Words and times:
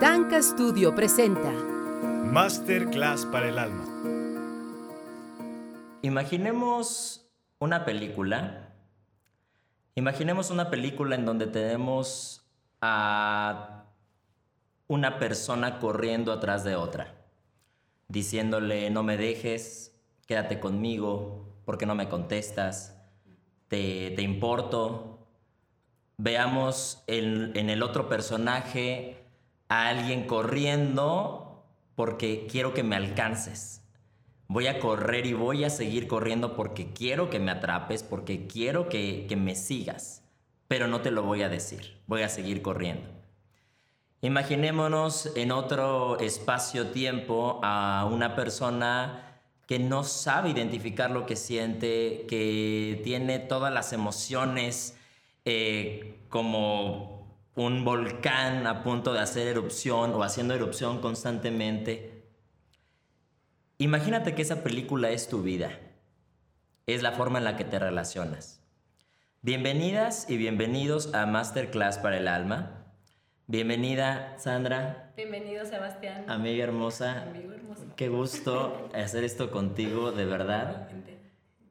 Tanka 0.00 0.40
Studio 0.40 0.94
presenta 0.94 1.52
Masterclass 1.52 3.26
para 3.26 3.50
el 3.50 3.58
alma. 3.58 3.84
Imaginemos 6.00 7.30
una 7.58 7.84
película. 7.84 8.72
Imaginemos 9.96 10.50
una 10.50 10.70
película 10.70 11.16
en 11.16 11.26
donde 11.26 11.48
tenemos 11.48 12.50
a 12.80 13.84
una 14.88 15.18
persona 15.18 15.78
corriendo 15.78 16.32
atrás 16.32 16.64
de 16.64 16.76
otra, 16.76 17.14
diciéndole 18.08 18.88
no 18.88 19.02
me 19.02 19.18
dejes, 19.18 20.00
quédate 20.24 20.60
conmigo, 20.60 21.44
porque 21.66 21.84
no 21.84 21.94
me 21.94 22.08
contestas? 22.08 22.96
¿Te, 23.68 24.12
te 24.16 24.22
importo? 24.22 25.26
Veamos 26.16 27.04
en, 27.06 27.54
en 27.54 27.68
el 27.68 27.82
otro 27.82 28.08
personaje 28.08 29.20
a 29.70 29.88
alguien 29.88 30.26
corriendo 30.26 31.64
porque 31.94 32.46
quiero 32.50 32.74
que 32.74 32.82
me 32.82 32.96
alcances. 32.96 33.82
Voy 34.48 34.66
a 34.66 34.80
correr 34.80 35.26
y 35.26 35.32
voy 35.32 35.64
a 35.64 35.70
seguir 35.70 36.08
corriendo 36.08 36.56
porque 36.56 36.92
quiero 36.92 37.30
que 37.30 37.38
me 37.38 37.52
atrapes, 37.52 38.02
porque 38.02 38.48
quiero 38.48 38.88
que, 38.88 39.26
que 39.28 39.36
me 39.36 39.54
sigas. 39.54 40.24
Pero 40.66 40.88
no 40.88 41.02
te 41.02 41.12
lo 41.12 41.22
voy 41.22 41.42
a 41.42 41.48
decir. 41.48 41.98
Voy 42.08 42.22
a 42.22 42.28
seguir 42.28 42.62
corriendo. 42.62 43.08
Imaginémonos 44.22 45.30
en 45.36 45.52
otro 45.52 46.18
espacio-tiempo 46.18 47.60
a 47.62 48.08
una 48.10 48.34
persona 48.34 49.40
que 49.68 49.78
no 49.78 50.02
sabe 50.02 50.50
identificar 50.50 51.12
lo 51.12 51.26
que 51.26 51.36
siente, 51.36 52.26
que 52.28 53.00
tiene 53.04 53.38
todas 53.38 53.72
las 53.72 53.92
emociones 53.92 54.96
eh, 55.44 56.18
como 56.28 57.19
un 57.54 57.84
volcán 57.84 58.66
a 58.66 58.82
punto 58.82 59.12
de 59.12 59.20
hacer 59.20 59.48
erupción 59.48 60.14
o 60.14 60.22
haciendo 60.22 60.54
erupción 60.54 61.00
constantemente. 61.00 62.24
Imagínate 63.78 64.34
que 64.34 64.42
esa 64.42 64.62
película 64.62 65.10
es 65.10 65.28
tu 65.28 65.42
vida. 65.42 65.70
Es 66.86 67.02
la 67.02 67.12
forma 67.12 67.38
en 67.38 67.44
la 67.44 67.56
que 67.56 67.64
te 67.64 67.78
relacionas. 67.78 68.62
Bienvenidas 69.42 70.28
y 70.28 70.36
bienvenidos 70.36 71.14
a 71.14 71.26
Masterclass 71.26 71.98
para 71.98 72.18
el 72.18 72.28
Alma. 72.28 72.92
Bienvenida, 73.46 74.38
Sandra. 74.38 75.12
Bienvenido, 75.16 75.64
Sebastián. 75.64 76.28
Amiga 76.28 76.62
hermosa. 76.62 77.22
Amigo 77.22 77.52
hermoso. 77.52 77.82
Qué 77.96 78.08
gusto 78.08 78.90
hacer 78.94 79.24
esto 79.24 79.50
contigo, 79.50 80.12
de 80.12 80.24
verdad. 80.24 80.88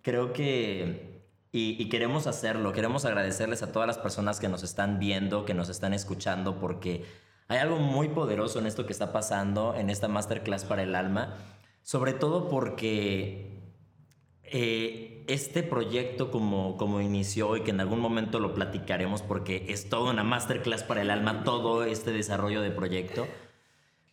Creo 0.02 0.34
que 0.34 1.19
y, 1.52 1.90
queremos 1.90 2.28
hacerlo, 2.28 2.74
queremos 2.74 3.06
agradecerles 3.06 3.64
a 3.64 3.72
todas 3.72 3.88
las 3.88 3.98
personas 3.98 4.40
que 4.40 4.50
nos 4.50 4.62
están 4.62 5.00
viendo, 5.00 5.46
que 5.46 5.56
nos 5.56 5.70
están 5.70 5.94
escuchando, 5.96 6.60
porque 6.60 7.06
hay 7.48 7.58
algo 7.58 7.78
muy 7.78 8.10
poderoso 8.10 8.60
en 8.60 8.68
esto 8.68 8.86
que 8.86 8.94
está 8.94 9.12
pasando, 9.12 9.74
en 9.76 9.90
esta 9.90 10.08
masterclass 10.08 10.64
para 10.64 10.84
el 10.84 10.94
alma, 10.94 11.38
sobre 11.82 12.14
todo 12.14 12.50
porque 12.50 13.74
eh, 14.44 15.26
este 15.28 15.64
proyecto 15.64 16.30
como, 16.30 16.78
como 16.78 17.02
inició 17.02 17.58
y 17.58 17.62
que 17.62 17.72
en 17.72 17.80
algún 17.80 18.00
momento 18.00 18.40
lo 18.40 18.54
platicaremos 18.54 19.24
porque 19.24 19.66
es 19.70 19.90
toda 19.90 20.12
una 20.12 20.24
masterclass 20.24 20.84
para 20.84 21.02
el 21.02 21.10
alma, 21.10 21.44
todo 21.44 21.84
este 21.84 22.12
desarrollo 22.12 22.62
de 22.62 22.70
proyecto. 22.70 23.28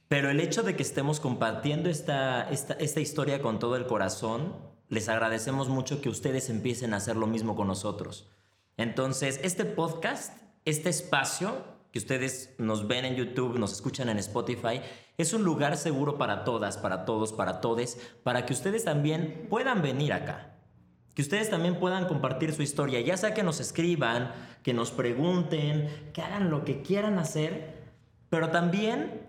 Pero 0.09 0.31
el 0.31 0.41
hecho 0.41 0.63
de 0.63 0.75
que 0.75 0.83
estemos 0.83 1.21
compartiendo 1.21 1.91
esta, 1.91 2.49
esta, 2.51 2.75
esta 2.75 3.01
historia 3.01 3.43
con 3.43 3.59
todo 3.59 3.77
el 3.77 3.87
corazón 3.87 4.55
les 4.89 5.09
agradecemos 5.09 5.69
mucho 5.69 6.01
que 6.01 6.09
ustedes 6.09 6.49
empiecen 6.49 6.95
a 6.95 6.99
hacer 6.99 7.17
lo 7.17 7.27
mismo 7.27 7.57
con 7.57 7.67
nosotros. 7.67 8.29
Entonces, 8.77 9.41
este 9.43 9.65
podcast, 9.65 10.41
este 10.65 10.91
espacio 10.91 11.77
que 11.91 11.99
ustedes 11.99 12.55
nos 12.59 12.87
ven 12.87 13.05
en 13.05 13.17
YouTube, 13.17 13.59
nos 13.59 13.73
escuchan 13.73 14.09
en 14.09 14.19
Spotify, 14.19 14.81
es 15.17 15.33
un 15.33 15.45
lugar 15.45 15.77
seguro 15.77 16.19
para 16.19 16.45
todas, 16.45 16.77
para 16.77 17.05
todos, 17.05 17.33
para 17.33 17.61
todes, 17.61 17.99
para 18.23 18.45
que 18.45 18.53
ustedes 18.53 18.85
también 18.85 19.47
puedan 19.49 19.83
venir 19.83 20.13
acá. 20.13 20.53
Que 21.15 21.23
ustedes 21.23 21.49
también 21.49 21.81
puedan 21.81 22.07
compartir 22.07 22.53
su 22.53 22.63
historia, 22.63 23.01
ya 23.01 23.17
sea 23.17 23.33
que 23.33 23.43
nos 23.43 23.61
escriban, 23.61 24.33
que 24.63 24.75
nos 24.75 24.91
pregunten, 24.91 26.11
que 26.13 26.21
hagan 26.21 26.51
lo 26.51 26.65
que 26.65 26.83
quieran 26.83 27.19
hacer, 27.19 27.75
pero 28.29 28.51
también 28.51 29.27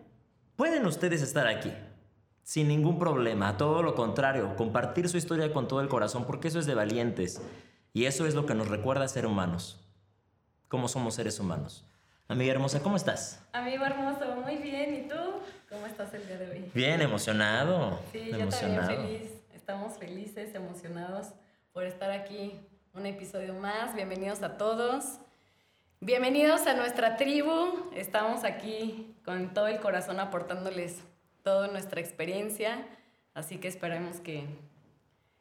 pueden 0.57 0.85
ustedes 0.85 1.21
estar 1.21 1.47
aquí 1.47 1.71
sin 2.47 2.69
ningún 2.69 2.97
problema. 2.97 3.57
Todo 3.57 3.83
lo 3.83 3.93
contrario, 3.93 4.55
compartir 4.55 5.09
su 5.09 5.17
historia 5.17 5.51
con 5.51 5.67
todo 5.67 5.81
el 5.81 5.89
corazón, 5.89 6.23
porque 6.23 6.47
eso 6.47 6.59
es 6.59 6.65
de 6.65 6.75
valientes. 6.75 7.41
Y 7.91 8.05
eso 8.05 8.25
es 8.25 8.35
lo 8.35 8.45
que 8.45 8.53
nos 8.53 8.69
recuerda 8.69 9.05
ser 9.09 9.25
humanos. 9.25 9.85
Cómo 10.69 10.87
somos 10.87 11.15
seres 11.15 11.41
humanos. 11.41 11.83
Amiga 12.29 12.53
hermosa, 12.53 12.81
¿cómo 12.81 12.95
estás? 12.95 13.43
Amigo 13.51 13.83
hermoso, 13.83 14.33
muy 14.37 14.55
bien. 14.55 14.95
¿Y 14.95 15.09
tú? 15.09 15.17
¿Cómo 15.67 15.87
estás 15.87 16.13
el 16.13 16.25
día 16.25 16.37
de 16.37 16.49
hoy? 16.49 16.71
Bien, 16.73 17.01
emocionado. 17.01 17.99
Sí, 18.13 18.31
yo 18.31 18.47
también 18.47 18.85
feliz. 18.85 19.31
Estamos 19.53 19.97
felices, 19.97 20.55
emocionados 20.55 21.33
por 21.73 21.83
estar 21.83 22.11
aquí. 22.11 22.53
Un 22.93 23.05
episodio 23.07 23.55
más. 23.55 23.93
Bienvenidos 23.93 24.41
a 24.41 24.55
todos. 24.55 25.19
Bienvenidos 25.99 26.65
a 26.65 26.75
nuestra 26.75 27.17
tribu. 27.17 27.91
Estamos 27.93 28.45
aquí 28.45 29.17
con 29.25 29.53
todo 29.53 29.67
el 29.67 29.81
corazón 29.81 30.21
aportándoles 30.21 31.03
toda 31.47 31.69
nuestra 31.69 32.01
experiencia, 32.01 32.85
así 33.33 33.55
que 33.57 33.69
esperemos 33.69 34.17
que, 34.17 34.43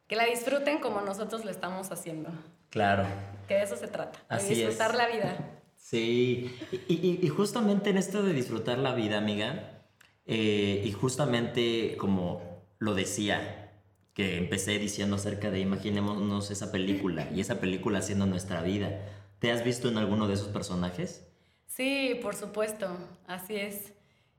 que 0.07 0.15
la 0.15 0.23
disfruten 0.23 0.79
como 0.79 1.01
nosotros 1.01 1.43
lo 1.43 1.51
estamos 1.51 1.91
haciendo. 1.91 2.29
Claro. 2.69 3.03
Que 3.45 3.55
de 3.55 3.63
eso 3.63 3.75
se 3.75 3.89
trata, 3.89 4.17
de 4.37 4.41
disfrutar 4.47 4.95
la 4.95 5.07
vida. 5.07 5.59
Sí, 5.75 6.57
y, 6.87 7.19
y, 7.21 7.27
justamente 7.27 7.89
en 7.89 7.97
esto 7.97 8.23
de 8.23 8.31
disfrutar 8.31 8.77
la 8.77 8.95
vida, 8.95 9.17
amiga, 9.17 9.83
eh, 10.25 10.81
y 10.85 10.93
justamente 10.93 11.97
como 11.97 12.63
lo 12.79 12.93
decía, 12.93 13.73
que 14.13 14.37
empecé 14.37 14.79
diciendo 14.79 15.17
acerca 15.17 15.51
de 15.51 15.59
imaginémonos 15.59 16.51
esa 16.51 16.71
película 16.71 17.27
y 17.35 17.41
esa 17.41 17.59
película 17.59 18.01
siendo 18.01 18.25
nuestra 18.27 18.61
vida. 18.61 19.01
¿Te 19.39 19.51
has 19.51 19.65
visto 19.65 19.89
en 19.89 19.97
alguno 19.97 20.29
de 20.29 20.35
esos 20.35 20.47
personajes? 20.47 21.27
Sí, 21.65 22.17
por 22.21 22.33
supuesto, 22.33 22.87
así 23.27 23.57
es. 23.57 23.91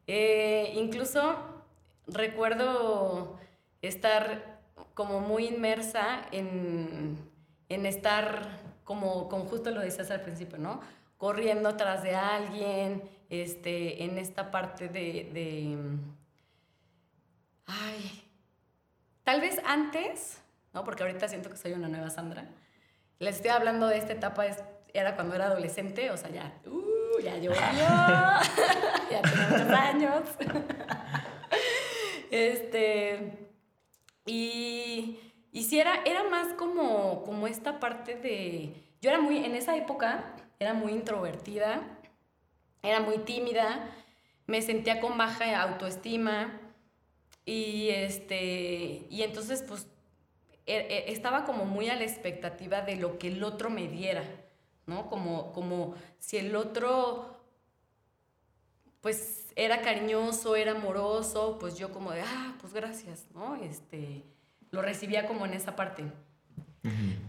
Eh, 0.07 0.73
incluso 0.75 1.58
recuerdo 2.09 3.39
estar 3.83 4.59
como 4.95 5.21
muy 5.21 5.47
inmersa 5.47 6.27
en, 6.33 7.19
estar, 7.69 8.61
como, 8.85 9.29
como 9.29 9.45
justo 9.45 9.71
lo 9.71 9.81
decías 9.81 10.11
al 10.11 10.23
principio, 10.23 10.59
¿no? 10.59 10.81
Corriendo 11.17 11.69
atrás 11.69 12.03
de 12.03 12.15
alguien, 12.15 13.09
este, 13.29 14.05
en 14.05 14.19
esta 14.19 14.51
parte 14.51 14.89
de, 14.89 15.31
de 15.33 15.79
ay, 17.67 18.25
tal 19.23 19.41
vez 19.41 19.61
antes, 19.65 20.41
¿no? 20.73 20.85
Porque 20.85 21.03
ahorita 21.03 21.29
siento 21.29 21.51
que 21.51 21.57
soy 21.57 21.73
una 21.73 21.89
nueva 21.89 22.11
Sandra. 22.11 22.49
Les 23.19 23.37
estoy 23.37 23.51
hablando 23.51 23.87
de 23.89 23.99
esta 23.99 24.13
etapa, 24.13 24.47
era 24.95 25.15
cuando 25.15 25.35
era 25.35 25.47
adolescente, 25.47 26.11
o 26.11 26.17
sea, 26.17 26.31
ya, 26.31 26.55
uh, 26.67 27.21
ya 27.21 27.37
llovió, 27.37 27.61
ya 29.11 29.23
tenía 29.23 29.49
muchos 29.49 29.71
años. 29.71 30.23
Este, 32.31 33.49
y, 34.27 35.19
y 35.53 35.65
si 35.65 35.81
era, 35.81 36.03
era 36.05 36.25
más 36.25 36.55
como, 36.55 37.23
como 37.25 37.47
esta 37.47 37.81
parte 37.81 38.15
de... 38.17 38.75
Yo 39.01 39.11
era 39.11 39.21
muy, 39.21 39.39
en 39.39 39.55
esa 39.55 39.77
época, 39.77 40.35
era 40.59 40.75
muy 40.75 40.93
introvertida, 40.93 41.99
era 42.83 43.01
muy 43.01 43.19
tímida, 43.19 43.91
me 44.47 44.63
sentía 44.63 45.01
con 45.01 45.17
baja 45.17 45.61
autoestima 45.63 46.61
y, 47.45 47.89
este, 47.91 49.07
y 49.09 49.23
entonces 49.23 49.63
pues 49.63 49.87
e, 50.67 50.77
e, 50.77 51.13
estaba 51.13 51.45
como 51.45 51.65
muy 51.65 51.89
a 51.89 51.97
la 51.97 52.05
expectativa 52.05 52.83
de 52.83 52.97
lo 52.97 53.19
que 53.19 53.29
el 53.29 53.43
otro 53.45 53.71
me 53.71 53.89
diera, 53.89 54.25
¿no? 54.87 55.09
Como, 55.09 55.53
como 55.53 55.95
si 56.19 56.39
el 56.39 56.57
otro 56.57 57.39
pues 59.01 59.38
era 59.59 59.83
cariñoso, 59.83 60.55
era 60.55 60.71
amoroso, 60.71 61.59
pues 61.59 61.77
yo 61.77 61.91
como 61.93 62.13
de, 62.13 62.21
ah, 62.21 62.55
pues 62.61 62.73
gracias, 62.73 63.27
¿no? 63.35 63.57
Este, 63.57 64.23
lo 64.71 64.83
recibía 64.83 65.27
como 65.27 65.45
en 65.47 65.53
esa 65.53 65.75
parte. 65.75 66.05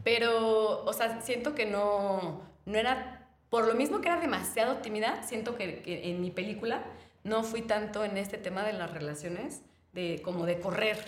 Pero, 0.03 0.85
o 0.85 0.93
sea, 0.93 1.21
siento 1.21 1.55
que 1.55 1.65
no, 1.65 2.43
no 2.65 2.77
era, 2.77 3.27
por 3.49 3.65
lo 3.65 3.73
mismo 3.73 3.99
que 3.99 4.07
era 4.07 4.21
demasiado 4.21 4.77
tímida, 4.77 5.23
siento 5.23 5.57
que, 5.57 5.81
que, 5.81 6.11
en 6.11 6.21
mi 6.21 6.29
película 6.29 6.83
no 7.23 7.43
fui 7.43 7.63
tanto 7.63 8.05
en 8.05 8.15
este 8.17 8.37
tema 8.37 8.63
de 8.63 8.73
las 8.73 8.93
relaciones, 8.93 9.63
de 9.91 10.21
como 10.23 10.45
de 10.45 10.59
correr, 10.59 11.03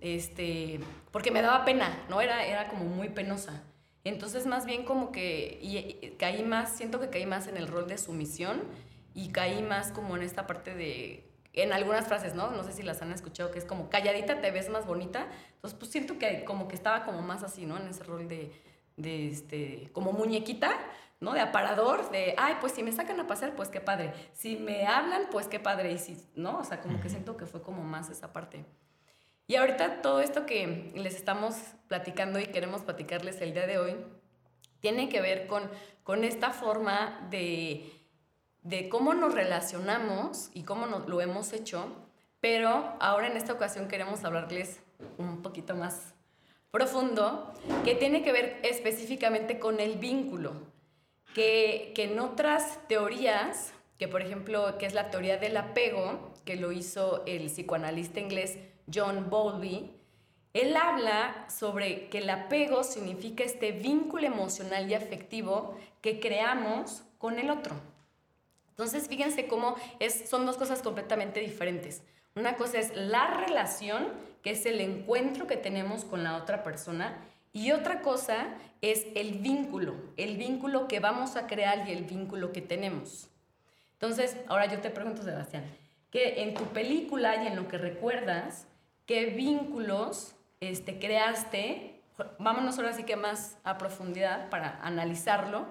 este, 0.00 0.80
porque 1.10 1.30
me 1.30 1.40
daba 1.40 1.64
pena, 1.64 2.04
¿no? 2.10 2.20
Era, 2.20 2.46
era 2.46 2.68
como 2.68 2.84
muy 2.84 3.08
penosa. 3.08 3.64
Entonces, 4.04 4.44
más 4.44 4.66
bien 4.66 4.84
como 4.84 5.12
que 5.12 5.58
y, 5.62 6.14
caí 6.18 6.42
más, 6.42 6.76
siento 6.76 7.00
que 7.00 7.08
caí 7.08 7.24
más 7.24 7.48
en 7.48 7.56
el 7.56 7.66
rol 7.66 7.88
de 7.88 7.96
sumisión 7.96 8.62
y 9.18 9.30
caí 9.30 9.62
más 9.62 9.90
como 9.90 10.16
en 10.16 10.22
esta 10.22 10.46
parte 10.46 10.74
de, 10.74 11.28
en 11.52 11.72
algunas 11.72 12.06
frases, 12.06 12.36
¿no? 12.36 12.52
No 12.52 12.62
sé 12.62 12.72
si 12.72 12.84
las 12.84 13.02
han 13.02 13.10
escuchado, 13.10 13.50
que 13.50 13.58
es 13.58 13.64
como 13.64 13.90
calladita 13.90 14.40
te 14.40 14.52
ves 14.52 14.70
más 14.70 14.86
bonita. 14.86 15.26
Entonces, 15.56 15.76
pues 15.76 15.90
siento 15.90 16.20
que 16.20 16.44
como 16.44 16.68
que 16.68 16.76
estaba 16.76 17.04
como 17.04 17.20
más 17.20 17.42
así, 17.42 17.66
¿no? 17.66 17.76
En 17.78 17.88
ese 17.88 18.04
rol 18.04 18.28
de, 18.28 18.52
de 18.96 19.28
este, 19.28 19.90
como 19.92 20.12
muñequita, 20.12 20.70
¿no? 21.18 21.32
De 21.32 21.40
aparador, 21.40 22.12
de, 22.12 22.36
ay, 22.38 22.58
pues 22.60 22.74
si 22.74 22.84
me 22.84 22.92
sacan 22.92 23.18
a 23.18 23.26
pasear, 23.26 23.56
pues 23.56 23.70
qué 23.70 23.80
padre. 23.80 24.12
Si 24.34 24.56
me 24.56 24.86
hablan, 24.86 25.22
pues 25.32 25.48
qué 25.48 25.58
padre. 25.58 25.90
Y 25.90 25.98
si, 25.98 26.16
¿no? 26.36 26.60
O 26.60 26.64
sea, 26.64 26.80
como 26.80 27.00
que 27.00 27.08
siento 27.08 27.36
que 27.36 27.46
fue 27.46 27.60
como 27.60 27.82
más 27.82 28.10
esa 28.10 28.32
parte. 28.32 28.64
Y 29.48 29.56
ahorita 29.56 30.00
todo 30.00 30.20
esto 30.20 30.46
que 30.46 30.92
les 30.94 31.16
estamos 31.16 31.56
platicando 31.88 32.38
y 32.38 32.46
queremos 32.46 32.82
platicarles 32.82 33.40
el 33.40 33.52
día 33.52 33.66
de 33.66 33.78
hoy, 33.78 33.96
tiene 34.78 35.08
que 35.08 35.20
ver 35.20 35.48
con, 35.48 35.68
con 36.04 36.22
esta 36.22 36.50
forma 36.50 37.26
de, 37.30 37.97
de 38.68 38.90
cómo 38.90 39.14
nos 39.14 39.34
relacionamos 39.34 40.50
y 40.52 40.62
cómo 40.64 40.86
nos, 40.86 41.08
lo 41.08 41.22
hemos 41.22 41.54
hecho, 41.54 41.86
pero 42.40 42.92
ahora 43.00 43.26
en 43.28 43.38
esta 43.38 43.54
ocasión 43.54 43.88
queremos 43.88 44.24
hablarles 44.24 44.80
un 45.16 45.40
poquito 45.40 45.74
más 45.74 46.12
profundo, 46.70 47.54
que 47.82 47.94
tiene 47.94 48.22
que 48.22 48.30
ver 48.30 48.60
específicamente 48.62 49.58
con 49.58 49.80
el 49.80 49.96
vínculo, 49.96 50.52
que, 51.34 51.92
que 51.94 52.04
en 52.04 52.20
otras 52.20 52.86
teorías, 52.88 53.72
que 53.98 54.06
por 54.06 54.20
ejemplo, 54.20 54.76
que 54.76 54.84
es 54.84 54.92
la 54.92 55.10
teoría 55.10 55.38
del 55.38 55.56
apego, 55.56 56.34
que 56.44 56.56
lo 56.56 56.70
hizo 56.70 57.22
el 57.24 57.46
psicoanalista 57.46 58.20
inglés 58.20 58.58
John 58.92 59.30
Bowlby, 59.30 59.94
él 60.52 60.76
habla 60.76 61.46
sobre 61.48 62.10
que 62.10 62.18
el 62.18 62.28
apego 62.28 62.84
significa 62.84 63.44
este 63.44 63.72
vínculo 63.72 64.26
emocional 64.26 64.90
y 64.90 64.94
afectivo 64.94 65.74
que 66.02 66.20
creamos 66.20 67.04
con 67.16 67.38
el 67.38 67.48
otro. 67.48 67.74
Entonces, 68.78 69.08
fíjense 69.08 69.48
cómo 69.48 69.74
es, 69.98 70.30
son 70.30 70.46
dos 70.46 70.56
cosas 70.56 70.82
completamente 70.82 71.40
diferentes. 71.40 72.04
Una 72.36 72.54
cosa 72.54 72.78
es 72.78 72.94
la 72.94 73.26
relación, 73.26 74.06
que 74.40 74.52
es 74.52 74.64
el 74.66 74.80
encuentro 74.80 75.48
que 75.48 75.56
tenemos 75.56 76.04
con 76.04 76.22
la 76.22 76.36
otra 76.36 76.62
persona, 76.62 77.18
y 77.52 77.72
otra 77.72 78.02
cosa 78.02 78.54
es 78.80 79.06
el 79.16 79.38
vínculo, 79.38 79.96
el 80.16 80.36
vínculo 80.36 80.86
que 80.86 81.00
vamos 81.00 81.34
a 81.34 81.48
crear 81.48 81.88
y 81.88 81.92
el 81.92 82.04
vínculo 82.04 82.52
que 82.52 82.62
tenemos. 82.62 83.28
Entonces, 83.94 84.36
ahora 84.46 84.66
yo 84.66 84.80
te 84.80 84.90
pregunto, 84.90 85.24
Sebastián, 85.24 85.64
que 86.12 86.44
en 86.44 86.54
tu 86.54 86.62
película 86.66 87.42
y 87.42 87.48
en 87.48 87.56
lo 87.56 87.66
que 87.66 87.78
recuerdas, 87.78 88.68
¿qué 89.06 89.26
vínculos 89.26 90.36
este, 90.60 91.00
creaste? 91.00 92.00
Vámonos 92.38 92.78
ahora 92.78 92.92
sí 92.92 93.02
que 93.02 93.16
más 93.16 93.58
a 93.64 93.76
profundidad 93.76 94.50
para 94.50 94.78
analizarlo. 94.82 95.66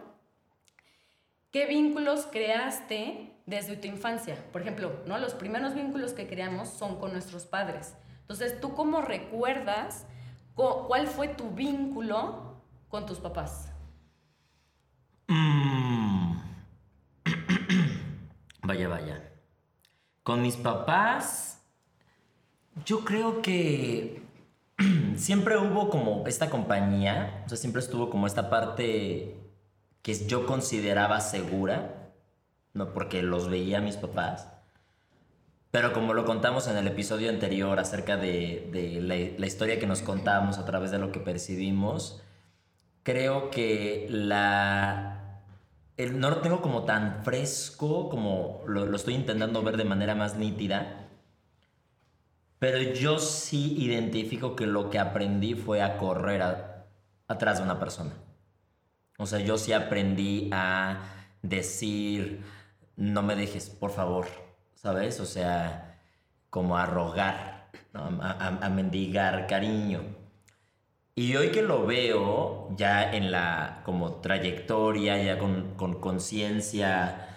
¿Qué 1.57 1.65
vínculos 1.65 2.27
creaste 2.31 3.33
desde 3.48 3.77
tu 3.77 3.88
infancia? 3.88 4.38
Por 4.51 4.62
ejemplo, 4.62 5.01
¿no? 5.07 5.18
los 5.18 5.33
primeros 5.33 5.74
vínculos 5.74 6.13
que 6.13 6.27
creamos 6.27 6.69
son 6.69 7.00
con 7.00 7.13
nuestros 7.13 7.48
padres. 7.48 7.95
Entonces, 8.21 8.62
¿tú 8.62 8.75
cómo 8.75 9.01
recuerdas 9.01 10.06
cuál 10.54 11.07
fue 11.07 11.30
tu 11.30 11.50
vínculo 11.50 12.62
con 12.89 13.07
tus 13.07 13.18
papás? 13.18 13.71
Mm. 15.27 16.38
vaya, 18.62 18.88
vaya. 18.88 19.31
Con 20.21 20.44
mis 20.44 20.57
papás, 20.57 21.59
yo 22.86 23.04
creo 23.04 23.42
que 23.42 24.21
siempre 25.15 25.57
hubo 25.57 25.89
como 25.89 26.27
esta 26.27 26.51
compañía, 26.51 27.42
o 27.48 27.50
sea, 27.50 27.57
siempre 27.57 27.81
estuvo 27.81 28.12
como 28.12 28.27
esta 28.27 28.48
parte 28.51 29.47
que 30.07 30.13
yo 30.25 30.45
consideraba 30.45 31.19
segura, 31.19 32.13
no 32.74 32.94
porque 32.94 33.21
los 33.21 33.50
veía 33.50 33.80
a 33.80 33.81
mis 33.81 33.98
papás, 33.98 34.48
pero 35.69 35.92
como 35.92 36.13
lo 36.13 36.24
contamos 36.24 36.65
en 36.68 36.77
el 36.77 36.88
episodio 36.88 37.30
anterior 37.30 37.77
acerca 37.77 38.15
de, 38.15 39.01
la, 39.01 39.45
historia 39.45 39.80
que 39.80 39.86
nos 39.86 40.01
contamos 40.01 40.59
a 40.59 40.63
través 40.63 40.92
de 40.92 41.00
lo 41.00 41.12
que 41.12 41.19
percibimos, 41.19 42.21
creo 43.04 43.51
que 43.51 44.07
la, 44.09 45.42
no 45.98 46.30
lo 46.30 46.38
tengo 46.38 46.62
como 46.62 46.86
tan 46.86 47.25
fresco 47.25 48.07
como 48.07 48.63
lo 48.65 48.95
estoy 48.95 49.15
intentando 49.15 49.62
ver 49.62 49.75
de 49.75 49.83
manera 49.83 50.15
más 50.15 50.38
nítida 50.38 51.04
pero 52.59 52.80
yo 52.94 53.19
sí 53.19 53.75
identifico 53.77 54.56
que 54.56 54.68
lo 54.68 54.89
que 54.89 55.00
aprendí 55.00 55.54
fue 55.54 55.81
a 55.81 55.98
correr 55.98 56.42
atrás 57.27 57.57
de 57.57 57.63
una 57.63 57.77
persona. 57.77 58.13
O 59.18 59.25
sea, 59.25 59.40
yo 59.40 59.58
sí 59.58 59.74
aprendí 59.74 60.50
a 60.54 61.00
decir, 61.42 62.44
no 62.96 63.24
me 63.24 63.36
dejes, 63.36 63.69
por 63.69 63.92
favor, 63.92 64.28
¿sabes? 64.75 65.19
O 65.19 65.25
sea, 65.25 66.00
como 66.50 66.78
a 66.78 66.86
rogar, 66.86 67.69
a, 67.94 68.69
mendigar 68.69 69.48
cariño. 69.48 70.02
Y 71.16 71.36
hoy 71.36 71.50
que 71.50 71.64
lo 71.64 71.86
veo 71.86 72.69
ya 72.78 73.12
en 73.12 73.31
la 73.31 73.81
como 73.86 74.22
trayectoria, 74.22 75.22
ya 75.22 75.40
con 75.40 76.00
conciencia, 76.00 77.28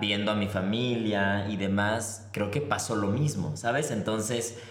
viendo 0.00 0.30
a 0.30 0.36
mi 0.36 0.46
familia 0.46 1.48
y 1.48 1.56
demás, 1.56 2.28
creo 2.32 2.50
que 2.50 2.60
pasó 2.60 2.94
lo 2.94 3.08
mismo, 3.08 3.56
¿sabes? 3.56 3.90
Entonces, 3.90 4.62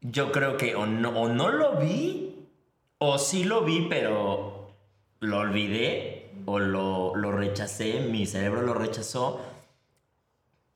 yo 0.00 0.32
creo 0.32 0.56
que 0.56 0.74
o 0.74 0.86
no, 0.86 1.28
no 1.28 1.48
lo 1.48 1.76
vi, 1.76 2.48
o 2.98 3.18
sí 3.18 3.44
lo 3.44 3.62
vi, 3.62 3.86
pero 3.88 4.55
lo 5.20 5.38
olvidé, 5.38 6.30
o 6.44 6.58
lo, 6.58 7.16
lo 7.16 7.32
rechacé, 7.32 8.00
mi 8.00 8.26
cerebro 8.26 8.62
lo 8.62 8.74
rechazó, 8.74 9.40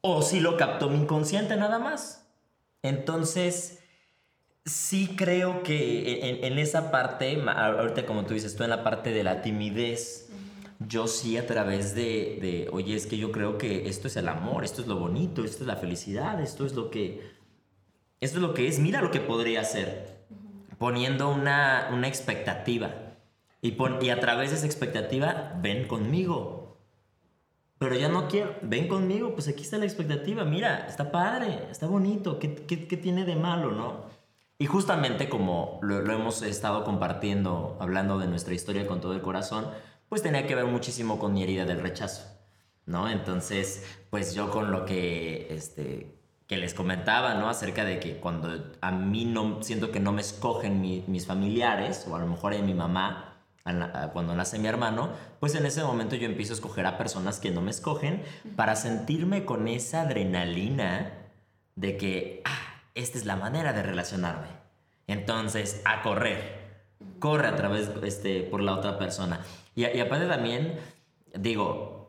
o 0.00 0.22
sí 0.22 0.40
lo 0.40 0.56
captó 0.56 0.88
mi 0.88 0.98
inconsciente 0.98 1.56
nada 1.56 1.78
más. 1.78 2.26
Entonces, 2.82 3.80
sí 4.64 5.14
creo 5.16 5.62
que 5.62 6.28
en, 6.28 6.52
en, 6.52 6.58
esa 6.58 6.90
parte, 6.90 7.42
ahorita 7.46 8.06
como 8.06 8.24
tú 8.24 8.34
dices, 8.34 8.56
tú 8.56 8.64
en 8.64 8.70
la 8.70 8.84
parte 8.84 9.10
de 9.10 9.22
la 9.22 9.42
timidez, 9.42 10.30
yo 10.80 11.06
sí 11.06 11.36
a 11.36 11.46
través 11.46 11.94
de, 11.94 12.68
oye, 12.72 12.96
es 12.96 13.06
que 13.06 13.18
yo 13.18 13.30
creo 13.32 13.58
que 13.58 13.88
esto 13.88 14.08
es 14.08 14.16
el 14.16 14.28
amor, 14.28 14.64
esto 14.64 14.80
es 14.80 14.88
lo 14.88 14.96
bonito, 14.96 15.44
esto 15.44 15.62
es 15.62 15.66
la 15.66 15.76
felicidad, 15.76 16.40
esto 16.40 16.64
es 16.64 16.72
lo 16.72 16.90
que, 16.90 17.20
esto 18.20 18.38
es 18.38 18.42
lo 18.42 18.54
que 18.54 18.66
es, 18.66 18.78
mira 18.78 19.02
lo 19.02 19.10
que 19.10 19.20
podría 19.20 19.62
ser, 19.64 20.24
poniendo 20.78 21.30
una, 21.30 21.90
una 21.92 22.08
expectativa. 22.08 23.09
Y, 23.62 23.76
y 24.00 24.10
a 24.10 24.20
través 24.20 24.50
de 24.50 24.56
esa 24.56 24.66
expectativa, 24.66 25.54
ven 25.60 25.86
conmigo. 25.86 26.78
Pero 27.78 27.94
ya 27.96 28.08
no 28.08 28.28
quiero, 28.28 28.56
ven 28.62 28.88
conmigo, 28.88 29.32
pues 29.32 29.48
aquí 29.48 29.62
está 29.62 29.78
la 29.78 29.86
expectativa, 29.86 30.44
mira, 30.44 30.86
está 30.86 31.10
padre, 31.10 31.66
está 31.70 31.86
bonito, 31.86 32.38
¿qué, 32.38 32.54
qué, 32.54 32.86
qué 32.86 32.96
tiene 32.98 33.24
de 33.24 33.36
malo, 33.36 33.72
no? 33.72 34.04
Y 34.58 34.66
justamente 34.66 35.30
como 35.30 35.78
lo, 35.82 36.02
lo 36.02 36.12
hemos 36.12 36.42
estado 36.42 36.84
compartiendo, 36.84 37.78
hablando 37.80 38.18
de 38.18 38.26
nuestra 38.26 38.52
historia 38.52 38.86
con 38.86 39.00
todo 39.00 39.14
el 39.14 39.22
corazón, 39.22 39.66
pues 40.10 40.22
tenía 40.22 40.46
que 40.46 40.54
ver 40.54 40.66
muchísimo 40.66 41.18
con 41.18 41.32
mi 41.32 41.42
herida 41.42 41.64
del 41.64 41.80
rechazo, 41.80 42.26
¿no? 42.84 43.08
Entonces, 43.08 43.86
pues 44.10 44.34
yo 44.34 44.50
con 44.50 44.70
lo 44.70 44.84
que, 44.84 45.46
este, 45.50 46.20
que 46.46 46.58
les 46.58 46.74
comentaba, 46.74 47.32
¿no? 47.34 47.48
Acerca 47.48 47.84
de 47.84 47.98
que 47.98 48.16
cuando 48.16 48.72
a 48.82 48.90
mí 48.90 49.24
no, 49.24 49.62
siento 49.62 49.90
que 49.90 50.00
no 50.00 50.12
me 50.12 50.20
escogen 50.20 50.82
mis 50.82 51.26
familiares, 51.26 52.06
o 52.10 52.16
a 52.16 52.18
lo 52.18 52.26
mejor 52.26 52.52
en 52.52 52.66
mi 52.66 52.74
mamá, 52.74 53.29
cuando 54.12 54.34
nace 54.34 54.58
mi 54.58 54.68
hermano, 54.68 55.10
pues 55.40 55.54
en 55.54 55.66
ese 55.66 55.82
momento 55.82 56.16
yo 56.16 56.26
empiezo 56.26 56.52
a 56.52 56.56
escoger 56.56 56.86
a 56.86 56.98
personas 56.98 57.40
que 57.40 57.50
no 57.50 57.60
me 57.60 57.70
escogen 57.70 58.22
para 58.56 58.76
sentirme 58.76 59.44
con 59.44 59.68
esa 59.68 60.02
adrenalina 60.02 61.12
de 61.76 61.96
que, 61.96 62.42
ah, 62.44 62.82
esta 62.94 63.18
es 63.18 63.24
la 63.24 63.36
manera 63.36 63.72
de 63.72 63.82
relacionarme. 63.82 64.48
Entonces, 65.06 65.82
a 65.84 66.02
correr. 66.02 66.60
Corre 67.18 67.48
a 67.48 67.56
través, 67.56 67.90
este, 68.02 68.42
por 68.42 68.60
la 68.60 68.74
otra 68.74 68.98
persona. 68.98 69.40
Y, 69.74 69.84
aparte 69.84 70.26
también, 70.26 70.78
digo, 71.34 71.99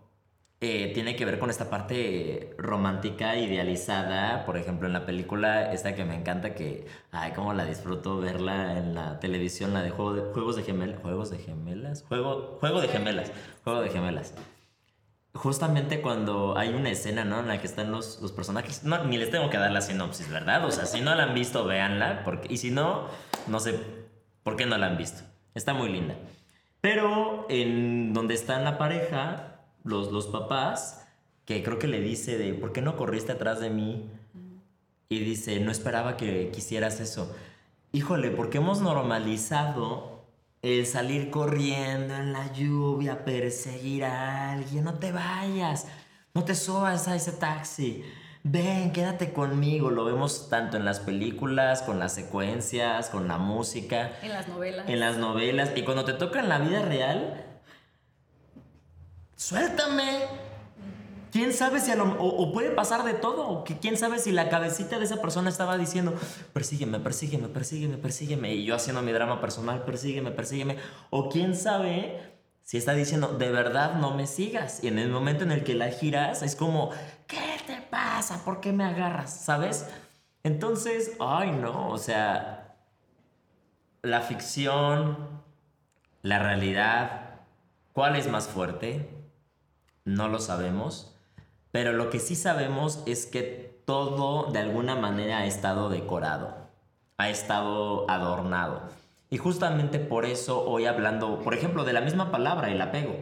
eh, 0.63 0.91
tiene 0.93 1.15
que 1.15 1.25
ver 1.25 1.39
con 1.39 1.49
esta 1.49 1.71
parte 1.71 2.53
romántica, 2.59 3.35
idealizada. 3.35 4.45
Por 4.45 4.57
ejemplo, 4.57 4.85
en 4.85 4.93
la 4.93 5.07
película, 5.07 5.73
esta 5.73 5.95
que 5.95 6.05
me 6.05 6.13
encanta, 6.13 6.53
que, 6.53 6.85
ay, 7.11 7.31
cómo 7.35 7.51
la 7.53 7.65
disfruto 7.65 8.19
verla 8.19 8.77
en 8.77 8.93
la 8.93 9.19
televisión, 9.19 9.73
la 9.73 9.81
de, 9.81 9.89
juego 9.89 10.13
de 10.13 10.21
Juegos 10.21 10.55
de 10.55 10.61
Gemelas. 10.61 11.01
¿Juegos 11.01 11.31
de 11.31 11.39
Gemelas? 11.39 12.03
Juego, 12.07 12.57
juego 12.59 12.79
de 12.79 12.89
Gemelas. 12.89 13.31
Juego 13.63 13.81
de 13.81 13.89
Gemelas. 13.89 14.35
Justamente 15.33 15.99
cuando 15.99 16.55
hay 16.55 16.69
una 16.69 16.91
escena, 16.91 17.25
¿no? 17.25 17.39
En 17.39 17.47
la 17.47 17.59
que 17.59 17.65
están 17.65 17.91
los, 17.91 18.21
los 18.21 18.31
personajes. 18.31 18.83
No, 18.83 19.03
ni 19.05 19.17
les 19.17 19.31
tengo 19.31 19.49
que 19.49 19.57
dar 19.57 19.71
la 19.71 19.81
sinopsis, 19.81 20.29
¿verdad? 20.29 20.63
O 20.65 20.69
sea, 20.69 20.85
si 20.85 21.01
no 21.01 21.15
la 21.15 21.23
han 21.23 21.33
visto, 21.33 21.65
véanla. 21.65 22.23
Porque, 22.23 22.53
y 22.53 22.57
si 22.57 22.69
no, 22.69 23.07
no 23.47 23.59
sé 23.59 23.79
por 24.43 24.57
qué 24.57 24.67
no 24.67 24.77
la 24.77 24.85
han 24.85 24.97
visto. 24.97 25.23
Está 25.55 25.73
muy 25.73 25.89
linda. 25.89 26.13
Pero 26.81 27.47
en 27.49 28.13
donde 28.13 28.35
está 28.35 28.59
la 28.59 28.77
pareja, 28.77 29.50
los, 29.83 30.11
los 30.11 30.27
papás, 30.27 31.07
que 31.45 31.63
creo 31.63 31.79
que 31.79 31.87
le 31.87 32.01
dice 32.01 32.37
de, 32.37 32.53
¿por 32.53 32.71
qué 32.71 32.81
no 32.81 32.95
corriste 32.95 33.31
atrás 33.31 33.59
de 33.59 33.69
mí? 33.69 34.09
Y 35.09 35.19
dice, 35.19 35.59
no 35.59 35.71
esperaba 35.71 36.17
que 36.17 36.51
quisieras 36.51 36.99
eso. 36.99 37.35
Híjole, 37.91 38.31
porque 38.31 38.59
hemos 38.59 38.81
normalizado 38.81 40.21
el 40.61 40.85
salir 40.85 41.29
corriendo 41.29 42.15
en 42.15 42.33
la 42.33 42.53
lluvia, 42.53 43.25
perseguir 43.25 44.05
a 44.05 44.51
alguien, 44.51 44.83
no 44.83 44.93
te 44.93 45.11
vayas, 45.11 45.87
no 46.33 46.43
te 46.45 46.55
subas 46.55 47.07
a 47.07 47.15
ese 47.15 47.33
taxi, 47.33 48.03
ven, 48.43 48.91
quédate 48.91 49.33
conmigo. 49.33 49.89
Lo 49.89 50.05
vemos 50.05 50.49
tanto 50.49 50.77
en 50.77 50.85
las 50.85 50.99
películas, 50.99 51.81
con 51.81 51.99
las 51.99 52.13
secuencias, 52.13 53.09
con 53.09 53.27
la 53.27 53.37
música. 53.37 54.11
En 54.21 54.29
las 54.29 54.47
novelas. 54.47 54.89
En 54.89 54.99
las 54.99 55.17
novelas. 55.17 55.71
Y 55.75 55.83
cuando 55.83 56.05
te 56.05 56.13
toca 56.13 56.39
en 56.39 56.49
la 56.49 56.59
vida 56.59 56.81
real, 56.81 57.45
suéltame. 59.41 60.27
¿Quién 61.31 61.53
sabe 61.53 61.79
si 61.79 61.89
a 61.91 61.95
lo, 61.95 62.03
o, 62.19 62.51
puede 62.51 62.71
pasar 62.71 63.03
de 63.03 63.13
todo? 63.13 63.63
¿Quién 63.63 63.97
sabe 63.97 64.19
si 64.19 64.31
la 64.31 64.49
cabecita 64.49 64.99
de 64.99 65.05
esa 65.05 65.21
persona 65.21 65.49
estaba 65.49 65.77
diciendo, 65.77 66.13
persígueme, 66.53 66.99
persígueme, 66.99 67.47
persígueme, 67.47 67.97
persígueme? 67.97 68.53
Y 68.53 68.65
yo 68.65 68.75
haciendo 68.75 69.01
mi 69.01 69.13
drama 69.13 69.39
personal, 69.39 69.83
persígueme, 69.83 70.31
persígueme. 70.31 70.77
O 71.09 71.29
quién 71.29 71.55
sabe 71.55 72.19
si 72.61 72.77
está 72.77 72.93
diciendo, 72.93 73.29
de 73.29 73.49
verdad 73.49 73.95
no 73.95 74.13
me 74.13 74.27
sigas. 74.27 74.83
Y 74.83 74.89
en 74.89 74.99
el 74.99 75.09
momento 75.09 75.43
en 75.43 75.53
el 75.53 75.63
que 75.63 75.73
la 75.73 75.89
giras, 75.89 76.43
es 76.43 76.55
como, 76.55 76.91
¿qué 77.27 77.57
te 77.65 77.81
pasa? 77.81 78.43
¿Por 78.43 78.59
qué 78.59 78.73
me 78.73 78.83
agarras? 78.83 79.33
¿Sabes? 79.33 79.87
Entonces, 80.43 81.13
ay 81.19 81.51
no, 81.51 81.89
o 81.89 81.97
sea, 81.97 82.75
la 84.01 84.21
ficción, 84.21 85.41
la 86.21 86.39
realidad, 86.39 87.39
¿cuál 87.93 88.17
es 88.17 88.27
más 88.27 88.47
fuerte? 88.47 89.20
No 90.05 90.27
lo 90.27 90.39
sabemos. 90.39 91.15
Pero 91.71 91.93
lo 91.93 92.09
que 92.09 92.19
sí 92.19 92.35
sabemos 92.35 93.01
es 93.05 93.25
que 93.25 93.81
todo 93.85 94.51
de 94.51 94.59
alguna 94.59 94.95
manera 94.95 95.39
ha 95.39 95.45
estado 95.45 95.89
decorado, 95.89 96.55
ha 97.17 97.29
estado 97.29 98.09
adornado. 98.09 98.81
Y 99.29 99.37
justamente 99.37 99.99
por 99.99 100.25
eso 100.25 100.65
hoy 100.65 100.85
hablando, 100.85 101.39
por 101.39 101.53
ejemplo, 101.53 101.85
de 101.85 101.93
la 101.93 102.01
misma 102.01 102.31
palabra, 102.31 102.69
el 102.69 102.81
apego. 102.81 103.15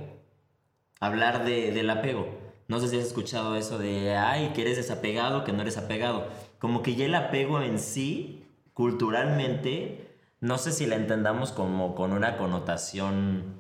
Hablar 0.99 1.45
de, 1.45 1.71
del 1.71 1.89
apego. 1.89 2.27
No 2.67 2.79
sé 2.79 2.87
si 2.87 2.97
has 2.97 3.05
escuchado 3.05 3.55
eso 3.55 3.77
de, 3.77 4.15
ay, 4.15 4.51
que 4.53 4.61
eres 4.61 4.77
desapegado, 4.77 5.43
que 5.43 5.53
no 5.53 5.61
eres 5.61 5.77
apegado. 5.77 6.27
Como 6.57 6.81
que 6.81 6.95
ya 6.95 7.05
el 7.05 7.15
apego 7.15 7.61
en 7.61 7.79
sí, 7.79 8.45
culturalmente, 8.73 10.17
no 10.39 10.57
sé 10.57 10.71
si 10.71 10.85
la 10.85 10.95
entendamos 10.95 11.51
como 11.51 11.95
con 11.95 12.13
una 12.13 12.37
connotación 12.37 13.58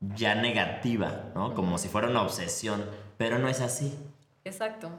ya 0.00 0.34
negativa, 0.34 1.30
¿no? 1.34 1.54
Como 1.54 1.78
si 1.78 1.88
fuera 1.88 2.08
una 2.08 2.22
obsesión 2.22 2.84
pero 3.18 3.38
no 3.38 3.48
es 3.48 3.60
así. 3.60 3.92
Exacto. 4.44 4.90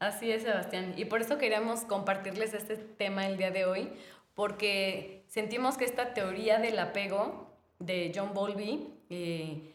Así 0.00 0.30
es, 0.30 0.42
Sebastián. 0.42 0.92
Y 0.96 1.06
por 1.06 1.22
eso 1.22 1.38
queríamos 1.38 1.82
compartirles 1.82 2.52
este 2.52 2.76
tema 2.76 3.26
el 3.26 3.38
día 3.38 3.50
de 3.50 3.64
hoy, 3.64 3.90
porque 4.34 5.24
sentimos 5.28 5.78
que 5.78 5.86
esta 5.86 6.12
teoría 6.12 6.58
del 6.58 6.78
apego 6.78 7.48
de 7.78 8.12
John 8.14 8.34
Bowlby 8.34 8.92
eh, 9.08 9.72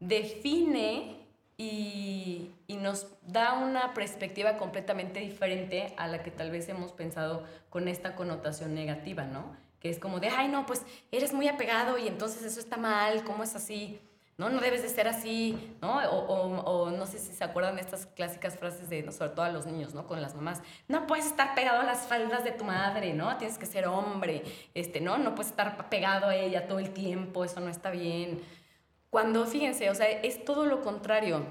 define 0.00 1.26
y, 1.58 2.52
y, 2.66 2.76
nos 2.76 3.08
da 3.22 3.54
una 3.54 3.94
perspectiva 3.94 4.58
completamente 4.58 5.20
diferente 5.20 5.94
a 5.96 6.06
la 6.06 6.22
que 6.22 6.30
tal 6.30 6.50
vez 6.50 6.68
hemos 6.68 6.92
pensado 6.92 7.44
con 7.70 7.88
esta 7.88 8.14
connotación 8.14 8.74
negativa, 8.74 9.24
¿no? 9.24 9.56
Que 9.80 9.90
es 9.90 9.98
como 9.98 10.20
de, 10.20 10.28
ay, 10.28 10.48
no, 10.48 10.66
pues 10.66 10.82
eres 11.12 11.32
muy 11.32 11.48
apegado 11.48 11.98
y 11.98 12.08
entonces 12.08 12.42
eso 12.42 12.60
está 12.60 12.76
mal, 12.76 13.24
¿cómo 13.24 13.42
es 13.42 13.54
así? 13.54 14.00
¿no? 14.38 14.50
No 14.50 14.60
debes 14.60 14.82
de 14.82 14.90
ser 14.90 15.08
así, 15.08 15.76
¿no? 15.80 15.96
O, 15.96 16.90
no 16.90 17.06
sé 17.06 17.18
si 17.18 17.32
se 17.32 17.42
acuerdan 17.42 17.76
de 17.76 17.80
estas 17.80 18.06
clásicas 18.06 18.58
frases 18.58 18.90
de, 18.90 19.10
sobre 19.10 19.30
todo 19.30 19.46
a 19.46 19.50
los 19.50 19.64
niños, 19.64 19.94
¿no? 19.94 20.06
Con 20.06 20.20
las 20.20 20.34
mamás, 20.34 20.62
no 20.88 21.06
puedes 21.06 21.26
estar 21.26 21.54
pegado 21.54 21.80
a 21.80 21.84
las 21.84 22.06
faldas 22.06 22.44
de 22.44 22.52
tu 22.52 22.64
madre, 22.64 23.14
¿no? 23.14 23.34
Tienes 23.38 23.56
que 23.56 23.66
ser 23.66 23.86
hombre, 23.86 24.42
este, 24.74 25.00
¿no? 25.00 25.16
No 25.16 25.34
puedes 25.34 25.50
estar 25.50 25.88
pegado 25.88 26.26
a 26.26 26.36
ella 26.36 26.66
todo 26.66 26.78
el 26.78 26.90
tiempo, 26.90 27.44
eso 27.44 27.60
no 27.60 27.70
está 27.70 27.90
bien. 27.90 28.42
Cuando, 29.08 29.46
fíjense, 29.46 29.88
o 29.88 29.94
sea, 29.94 30.06
es 30.06 30.44
todo 30.44 30.66
lo 30.66 30.82
contrario. 30.82 31.42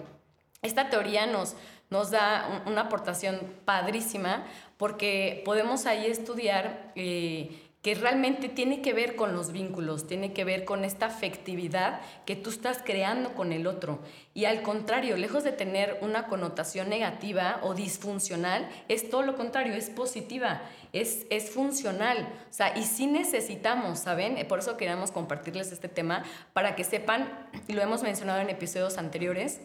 Esta 0.61 0.89
teoría 0.89 1.25
nos, 1.25 1.55
nos 1.89 2.11
da 2.11 2.63
una 2.67 2.81
aportación 2.81 3.39
padrísima 3.65 4.45
porque 4.77 5.41
podemos 5.43 5.87
ahí 5.87 6.05
estudiar... 6.05 6.91
Eh, 6.95 7.61
que 7.85 7.93
realmente 7.93 8.49
tiene 8.49 8.81
que 8.81 8.93
ver 8.93 9.15
con 9.15 9.35
los 9.35 9.51
vínculos, 9.51 10.07
tiene 10.07 10.33
que 10.33 10.43
ver 10.43 10.65
con 10.65 10.83
esta 10.83 11.05
afectividad 11.05 12.01
que 12.25 12.35
tú 12.35 12.49
estás 12.49 12.79
creando 12.83 13.35
con 13.35 13.53
el 13.53 13.67
otro. 13.67 13.99
Y 14.33 14.45
al 14.45 14.63
contrario, 14.63 15.17
lejos 15.17 15.43
de 15.43 15.51
tener 15.51 15.99
una 16.01 16.25
connotación 16.25 16.89
negativa 16.89 17.59
o 17.61 17.75
disfuncional, 17.75 18.67
es 18.87 19.07
todo 19.11 19.21
lo 19.21 19.35
contrario, 19.35 19.75
es 19.75 19.91
positiva, 19.91 20.63
es, 20.93 21.27
es 21.29 21.51
funcional. 21.51 22.27
O 22.49 22.53
sea, 22.53 22.75
y 22.75 22.81
sí 22.85 23.05
necesitamos, 23.05 23.99
¿saben? 23.99 24.43
Por 24.47 24.57
eso 24.57 24.77
queríamos 24.77 25.11
compartirles 25.11 25.71
este 25.71 25.87
tema, 25.87 26.23
para 26.53 26.75
que 26.75 26.83
sepan, 26.83 27.31
y 27.67 27.73
lo 27.73 27.83
hemos 27.83 28.01
mencionado 28.01 28.41
en 28.41 28.49
episodios 28.49 28.97
anteriores, 28.97 29.61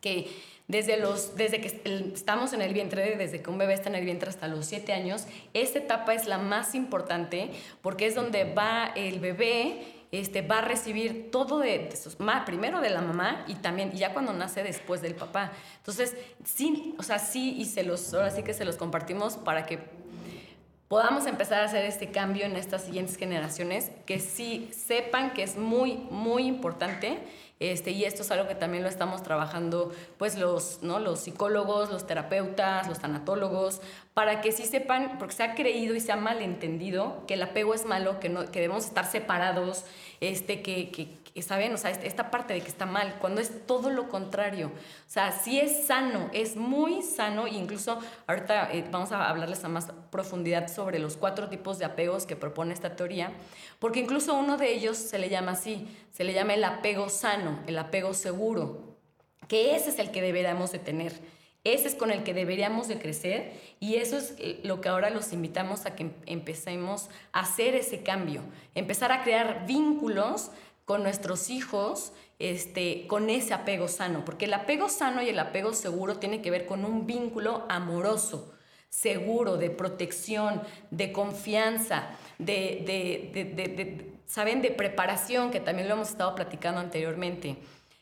que 0.00 0.30
desde, 0.68 0.96
los, 0.96 1.36
desde 1.36 1.60
que 1.60 1.82
estamos 2.14 2.52
en 2.52 2.62
el 2.62 2.72
vientre, 2.72 3.16
desde 3.16 3.42
que 3.42 3.50
un 3.50 3.58
bebé 3.58 3.74
está 3.74 3.88
en 3.88 3.96
el 3.96 4.04
vientre 4.04 4.28
hasta 4.28 4.48
los 4.48 4.66
siete 4.66 4.92
años, 4.92 5.26
esta 5.54 5.78
etapa 5.78 6.14
es 6.14 6.26
la 6.26 6.38
más 6.38 6.74
importante 6.74 7.50
porque 7.82 8.06
es 8.06 8.14
donde 8.14 8.44
va 8.52 8.92
el 8.96 9.20
bebé, 9.20 9.82
este, 10.12 10.42
va 10.42 10.58
a 10.58 10.62
recibir 10.62 11.30
todo 11.30 11.58
de, 11.58 11.90
sus, 11.96 12.16
primero 12.44 12.80
de 12.80 12.90
la 12.90 13.00
mamá 13.00 13.44
y 13.48 13.54
también 13.56 13.92
ya 13.92 14.12
cuando 14.12 14.32
nace 14.32 14.62
después 14.62 15.00
del 15.02 15.14
papá. 15.14 15.52
Entonces, 15.78 16.14
sí, 16.44 16.94
o 16.98 17.02
sea, 17.02 17.18
sí, 17.18 17.54
y 17.58 17.64
se 17.64 17.82
los, 17.82 18.12
ahora 18.14 18.30
sí 18.30 18.42
que 18.42 18.54
se 18.54 18.64
los 18.64 18.76
compartimos 18.76 19.36
para 19.36 19.64
que 19.66 19.78
podamos 20.92 21.24
empezar 21.24 21.62
a 21.62 21.64
hacer 21.64 21.86
este 21.86 22.10
cambio 22.10 22.44
en 22.44 22.54
estas 22.54 22.84
siguientes 22.84 23.16
generaciones, 23.16 23.90
que 24.04 24.20
sí 24.20 24.68
sepan 24.76 25.32
que 25.32 25.42
es 25.42 25.56
muy, 25.56 25.94
muy 26.10 26.44
importante 26.44 27.18
este, 27.70 27.92
y 27.92 28.04
esto 28.04 28.22
es 28.22 28.30
algo 28.32 28.48
que 28.48 28.54
también 28.56 28.82
lo 28.82 28.88
estamos 28.88 29.22
trabajando, 29.22 29.92
pues 30.18 30.36
los, 30.36 30.80
¿no? 30.82 30.98
los 30.98 31.20
psicólogos, 31.20 31.90
los 31.90 32.06
terapeutas, 32.06 32.88
los 32.88 32.98
tanatólogos, 32.98 33.80
para 34.14 34.40
que 34.40 34.50
sí 34.50 34.64
sepan, 34.64 35.18
porque 35.18 35.34
se 35.34 35.44
ha 35.44 35.54
creído 35.54 35.94
y 35.94 36.00
se 36.00 36.10
ha 36.10 36.16
malentendido 36.16 37.24
que 37.26 37.34
el 37.34 37.42
apego 37.42 37.74
es 37.74 37.86
malo, 37.86 38.18
que, 38.18 38.28
no, 38.28 38.50
que 38.50 38.60
debemos 38.60 38.84
estar 38.84 39.06
separados, 39.06 39.84
este, 40.20 40.60
que, 40.60 40.90
que, 40.90 41.21
¿saben? 41.40 41.72
O 41.72 41.78
sea, 41.78 41.90
esta 41.90 42.30
parte 42.30 42.52
de 42.52 42.60
que 42.60 42.68
está 42.68 42.84
mal, 42.84 43.16
cuando 43.18 43.40
es 43.40 43.66
todo 43.66 43.88
lo 43.88 44.10
contrario. 44.10 44.66
O 44.66 45.10
sea, 45.10 45.32
sí 45.32 45.58
es 45.58 45.86
sano, 45.86 46.28
es 46.34 46.56
muy 46.56 47.00
sano, 47.00 47.46
e 47.46 47.54
incluso 47.54 47.98
ahorita 48.26 48.70
eh, 48.72 48.84
vamos 48.90 49.12
a 49.12 49.30
hablarles 49.30 49.64
a 49.64 49.68
más 49.68 49.88
profundidad 50.10 50.68
sobre 50.68 50.98
los 50.98 51.16
cuatro 51.16 51.48
tipos 51.48 51.78
de 51.78 51.86
apegos 51.86 52.26
que 52.26 52.36
propone 52.36 52.74
esta 52.74 52.94
teoría, 52.96 53.32
porque 53.78 54.00
incluso 54.00 54.34
uno 54.34 54.58
de 54.58 54.74
ellos 54.74 54.98
se 54.98 55.18
le 55.18 55.30
llama 55.30 55.52
así, 55.52 55.88
se 56.10 56.24
le 56.24 56.34
llama 56.34 56.52
el 56.52 56.64
apego 56.64 57.08
sano, 57.08 57.60
el 57.66 57.78
apego 57.78 58.12
seguro, 58.12 58.98
que 59.48 59.74
ese 59.74 59.88
es 59.88 59.98
el 59.98 60.10
que 60.10 60.20
deberíamos 60.20 60.72
de 60.72 60.80
tener. 60.80 61.12
Ese 61.64 61.86
es 61.86 61.94
con 61.94 62.10
el 62.10 62.24
que 62.24 62.34
deberíamos 62.34 62.88
de 62.88 62.98
crecer 62.98 63.52
y 63.78 63.94
eso 63.94 64.16
es 64.16 64.34
eh, 64.38 64.58
lo 64.64 64.80
que 64.80 64.88
ahora 64.88 65.10
los 65.10 65.32
invitamos 65.32 65.86
a 65.86 65.94
que 65.94 66.10
empecemos 66.26 67.08
a 67.30 67.40
hacer 67.40 67.76
ese 67.76 68.02
cambio, 68.02 68.42
empezar 68.74 69.12
a 69.12 69.22
crear 69.22 69.64
vínculos 69.64 70.50
nuestros 70.98 71.50
hijos 71.50 72.12
este, 72.38 73.06
con 73.06 73.30
ese 73.30 73.54
apego 73.54 73.88
sano, 73.88 74.24
porque 74.24 74.46
el 74.46 74.54
apego 74.54 74.88
sano 74.88 75.22
y 75.22 75.28
el 75.28 75.38
apego 75.38 75.74
seguro 75.74 76.18
tiene 76.18 76.42
que 76.42 76.50
ver 76.50 76.66
con 76.66 76.84
un 76.84 77.06
vínculo 77.06 77.64
amoroso, 77.68 78.52
seguro, 78.88 79.56
de 79.56 79.70
protección, 79.70 80.62
de 80.90 81.12
confianza, 81.12 82.10
de, 82.38 82.82
de, 82.84 83.44
de, 83.44 84.12
¿saben? 84.26 84.60
De 84.60 84.70
preparación, 84.70 85.50
que 85.50 85.60
también 85.60 85.88
lo 85.88 85.94
hemos 85.94 86.10
estado 86.10 86.34
platicando 86.34 86.80
anteriormente. 86.80 87.56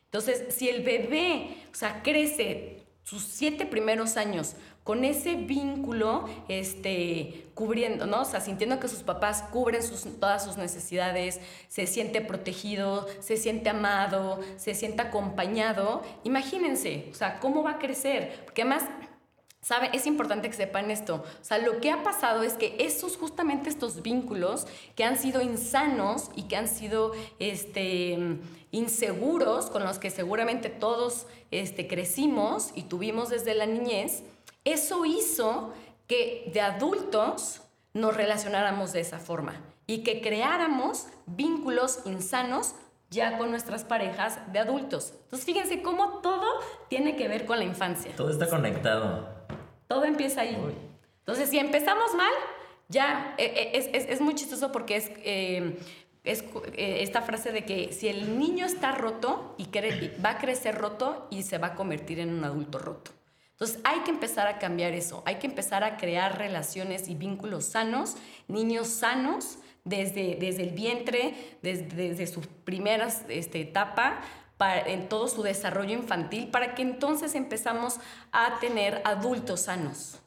Entonces, 0.06 0.54
si 0.54 0.68
el 0.68 0.82
bebé, 0.82 1.56
o 1.70 1.74
sea, 1.74 2.02
crece 2.02 2.82
sus 3.04 3.22
siete 3.22 3.66
primeros 3.66 4.16
años 4.16 4.56
con 4.84 5.04
ese 5.04 5.34
vínculo 5.34 6.24
este, 6.48 7.46
cubriendo, 7.54 8.06
¿no? 8.06 8.22
O 8.22 8.24
sea, 8.24 8.40
sintiendo 8.40 8.80
que 8.80 8.88
sus 8.88 9.02
papás 9.02 9.42
cubren 9.52 9.82
sus, 9.82 10.04
todas 10.18 10.44
sus 10.44 10.56
necesidades, 10.56 11.40
se 11.68 11.86
siente 11.86 12.20
protegido, 12.20 13.06
se 13.20 13.36
siente 13.36 13.70
amado, 13.70 14.40
se 14.56 14.74
siente 14.74 15.02
acompañado. 15.02 16.02
Imagínense, 16.24 17.08
o 17.10 17.14
sea, 17.14 17.38
cómo 17.40 17.62
va 17.62 17.72
a 17.72 17.78
crecer. 17.78 18.42
Porque 18.46 18.62
además, 18.62 18.84
¿sabe? 19.60 19.90
Es 19.92 20.06
importante 20.06 20.48
que 20.48 20.56
sepan 20.56 20.90
esto. 20.90 21.24
O 21.40 21.44
sea, 21.44 21.58
lo 21.58 21.80
que 21.80 21.90
ha 21.90 22.02
pasado 22.02 22.42
es 22.42 22.54
que 22.54 22.76
esos, 22.80 23.18
justamente 23.18 23.68
estos 23.68 24.02
vínculos 24.02 24.66
que 24.96 25.04
han 25.04 25.18
sido 25.18 25.42
insanos 25.42 26.30
y 26.34 26.44
que 26.44 26.56
han 26.56 26.68
sido, 26.68 27.12
este 27.38 28.38
inseguros, 28.72 29.66
con 29.66 29.84
los 29.84 29.98
que 29.98 30.10
seguramente 30.10 30.68
todos 30.68 31.26
este, 31.50 31.86
crecimos 31.88 32.70
y 32.74 32.82
tuvimos 32.82 33.28
desde 33.28 33.54
la 33.54 33.66
niñez, 33.66 34.22
eso 34.64 35.04
hizo 35.04 35.72
que 36.06 36.50
de 36.52 36.60
adultos 36.60 37.62
nos 37.94 38.16
relacionáramos 38.16 38.92
de 38.92 39.00
esa 39.00 39.18
forma 39.18 39.54
y 39.86 40.02
que 40.02 40.20
creáramos 40.20 41.06
vínculos 41.26 42.00
insanos 42.04 42.74
ya 43.10 43.38
con 43.38 43.50
nuestras 43.50 43.84
parejas 43.84 44.40
de 44.52 44.60
adultos. 44.60 45.14
Entonces 45.24 45.44
fíjense 45.44 45.82
cómo 45.82 46.18
todo 46.18 46.46
tiene 46.88 47.16
que 47.16 47.26
ver 47.26 47.44
con 47.44 47.58
la 47.58 47.64
infancia. 47.64 48.12
Todo 48.16 48.30
está 48.30 48.48
conectado. 48.48 49.28
Todo 49.88 50.04
empieza 50.04 50.42
ahí. 50.42 50.56
Entonces 51.20 51.50
si 51.50 51.58
empezamos 51.58 52.14
mal, 52.14 52.32
ya 52.88 53.34
e, 53.36 53.44
e, 53.44 53.78
es, 53.78 53.88
es, 53.92 54.08
es 54.08 54.20
muy 54.20 54.34
chistoso 54.34 54.72
porque 54.72 54.96
es... 54.96 55.10
Eh, 55.24 55.78
es 56.22 56.44
eh, 56.74 56.98
esta 57.00 57.22
frase 57.22 57.50
de 57.50 57.64
que 57.64 57.92
si 57.92 58.08
el 58.08 58.38
niño 58.38 58.66
está 58.66 58.92
roto 58.92 59.54
y 59.56 59.68
va 60.24 60.30
a 60.32 60.38
crecer 60.38 60.76
roto 60.76 61.26
y 61.30 61.44
se 61.44 61.58
va 61.58 61.68
a 61.68 61.74
convertir 61.74 62.20
en 62.20 62.32
un 62.34 62.44
adulto 62.44 62.78
roto. 62.78 63.10
Entonces 63.60 63.82
hay 63.84 64.00
que 64.00 64.10
empezar 64.10 64.46
a 64.46 64.58
cambiar 64.58 64.94
eso, 64.94 65.22
hay 65.26 65.34
que 65.34 65.46
empezar 65.46 65.84
a 65.84 65.98
crear 65.98 66.38
relaciones 66.38 67.08
y 67.08 67.14
vínculos 67.14 67.66
sanos, 67.66 68.16
niños 68.48 68.88
sanos, 68.88 69.58
desde, 69.84 70.36
desde 70.36 70.62
el 70.62 70.70
vientre, 70.70 71.34
desde, 71.60 71.84
desde 71.84 72.26
su 72.26 72.40
primera 72.40 73.08
este, 73.28 73.60
etapa, 73.60 74.22
para, 74.56 74.88
en 74.88 75.10
todo 75.10 75.28
su 75.28 75.42
desarrollo 75.42 75.92
infantil, 75.92 76.48
para 76.48 76.74
que 76.74 76.80
entonces 76.80 77.34
empezamos 77.34 77.98
a 78.32 78.58
tener 78.60 79.02
adultos 79.04 79.60
sanos. 79.60 80.18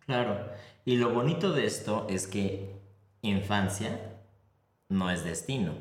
Claro, 0.00 0.50
y 0.84 0.96
lo 0.96 1.10
bonito 1.10 1.52
de 1.52 1.66
esto 1.66 2.08
es 2.10 2.26
que 2.26 2.74
infancia 3.22 4.00
no 4.88 5.12
es 5.12 5.22
destino. 5.22 5.74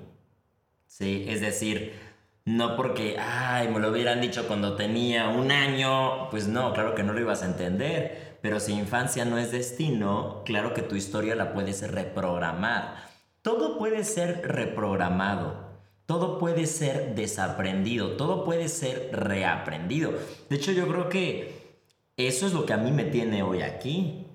Sí, 0.85 1.25
es 1.27 1.41
decir, 1.41 2.08
no 2.49 2.75
porque, 2.75 3.17
ay, 3.19 3.67
me 3.67 3.79
lo 3.79 3.91
hubieran 3.91 4.21
dicho 4.21 4.47
cuando 4.47 4.75
tenía 4.75 5.29
un 5.29 5.51
año, 5.51 6.29
pues 6.31 6.47
no, 6.47 6.73
claro 6.73 6.95
que 6.95 7.03
no 7.03 7.13
lo 7.13 7.21
ibas 7.21 7.43
a 7.43 7.45
entender. 7.45 8.37
Pero 8.41 8.59
si 8.59 8.73
infancia 8.73 9.23
no 9.23 9.37
es 9.37 9.51
destino, 9.51 10.41
claro 10.45 10.73
que 10.73 10.81
tu 10.81 10.95
historia 10.95 11.35
la 11.35 11.53
puedes 11.53 11.87
reprogramar. 11.91 13.07
Todo 13.43 13.77
puede 13.77 14.03
ser 14.03 14.41
reprogramado. 14.47 15.69
Todo 16.07 16.39
puede 16.39 16.65
ser 16.65 17.13
desaprendido, 17.13 18.13
todo 18.13 18.43
puede 18.43 18.67
ser 18.67 19.11
reaprendido. 19.13 20.13
De 20.49 20.55
hecho, 20.55 20.71
yo 20.71 20.87
creo 20.87 21.07
que 21.07 21.83
eso 22.17 22.47
es 22.47 22.53
lo 22.53 22.65
que 22.65 22.73
a 22.73 22.77
mí 22.77 22.91
me 22.91 23.03
tiene 23.03 23.43
hoy 23.43 23.61
aquí. 23.61 24.25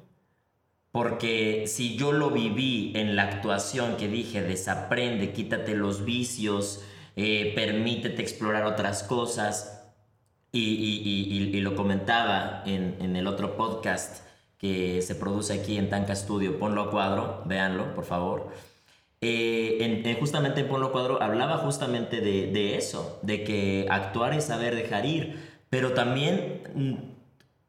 Porque 0.92 1.64
si 1.66 1.96
yo 1.96 2.12
lo 2.12 2.30
viví 2.30 2.92
en 2.94 3.16
la 3.16 3.24
actuación 3.24 3.96
que 3.96 4.06
dije, 4.06 4.40
desaprende, 4.40 5.32
quítate 5.32 5.74
los 5.74 6.04
vicios, 6.04 6.84
eh, 7.16 7.52
permítete 7.54 8.22
explorar 8.22 8.64
otras 8.64 9.02
cosas, 9.02 9.74
y, 10.56 11.60
lo 11.60 11.74
comentaba 11.74 12.62
en, 12.66 13.16
el 13.16 13.26
otro 13.26 13.56
podcast 13.56 14.24
que 14.58 15.02
se 15.02 15.14
produce 15.14 15.52
aquí 15.54 15.76
en 15.76 15.90
Tanca 15.90 16.14
Studio, 16.14 16.58
ponlo 16.58 16.82
a 16.82 16.90
cuadro, 16.90 17.42
véanlo, 17.44 17.94
por 17.94 18.04
favor. 18.04 18.52
Eh, 19.20 19.78
en, 19.80 20.20
justamente 20.20 20.60
en 20.60 20.68
Ponlo 20.68 20.88
a 20.88 20.92
Cuadro 20.92 21.22
hablaba 21.22 21.56
justamente 21.58 22.20
de, 22.20 22.48
de, 22.48 22.76
eso, 22.76 23.18
de 23.22 23.42
que 23.42 23.86
actuar 23.88 24.34
es 24.34 24.44
saber 24.44 24.74
dejar 24.74 25.06
ir, 25.06 25.38
pero 25.70 25.94
también 25.94 26.60
mm, 26.74 26.94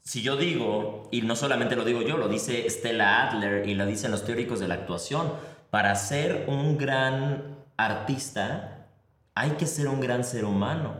si 0.01 0.21
yo 0.21 0.35
digo, 0.35 1.07
y 1.11 1.21
no 1.21 1.37
solamente 1.37 1.77
lo 1.77 1.85
digo 1.85 2.01
yo, 2.01 2.17
lo 2.17 2.27
dice 2.27 2.69
Stella 2.69 3.29
Adler 3.29 3.69
y 3.69 3.73
lo 3.73 3.85
dicen 3.85 4.11
los 4.11 4.25
teóricos 4.25 4.59
de 4.59 4.67
la 4.67 4.73
actuación, 4.73 5.31
para 5.69 5.95
ser 5.95 6.45
un 6.47 6.77
gran 6.77 7.55
artista 7.77 8.74
hay 9.35 9.51
que 9.51 9.67
ser 9.67 9.87
un 9.87 9.99
gran 9.99 10.23
ser 10.23 10.45
humano. 10.45 10.95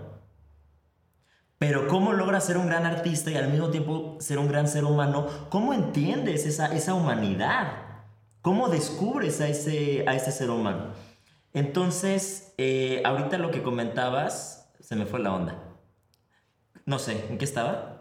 Pero 1.58 1.88
¿cómo 1.88 2.13
logras 2.13 2.46
ser 2.46 2.58
un 2.58 2.68
gran 2.68 2.86
artista 2.86 3.32
y 3.32 3.38
al 3.38 3.50
mismo 3.50 3.70
tiempo 3.70 4.18
ser 4.20 4.38
un 4.38 4.48
gran 4.48 4.68
ser 4.68 4.84
humano? 4.84 5.27
¿Cómo 5.50 5.74
entiendes 5.74 6.46
esa, 6.46 6.68
esa 6.75 6.94
humanidad? 6.94 7.72
¿Cómo 8.42 8.68
descubres 8.68 9.42
a 9.42 9.48
ese, 9.48 10.04
a 10.08 10.15
ese 10.15 10.32
ser 10.32 10.50
humano? 10.50 10.89
Entonces, 11.54 12.54
eh, 12.58 13.01
ahorita 13.06 13.38
lo 13.38 13.50
que 13.50 13.63
comentabas, 13.63 14.70
se 14.82 14.96
me 14.98 15.06
fue 15.06 15.22
la 15.22 15.34
onda. 15.34 15.58
No 16.86 17.00
sé, 17.00 17.25
¿en 17.30 17.38
qué 17.38 17.46
estaba? 17.46 17.96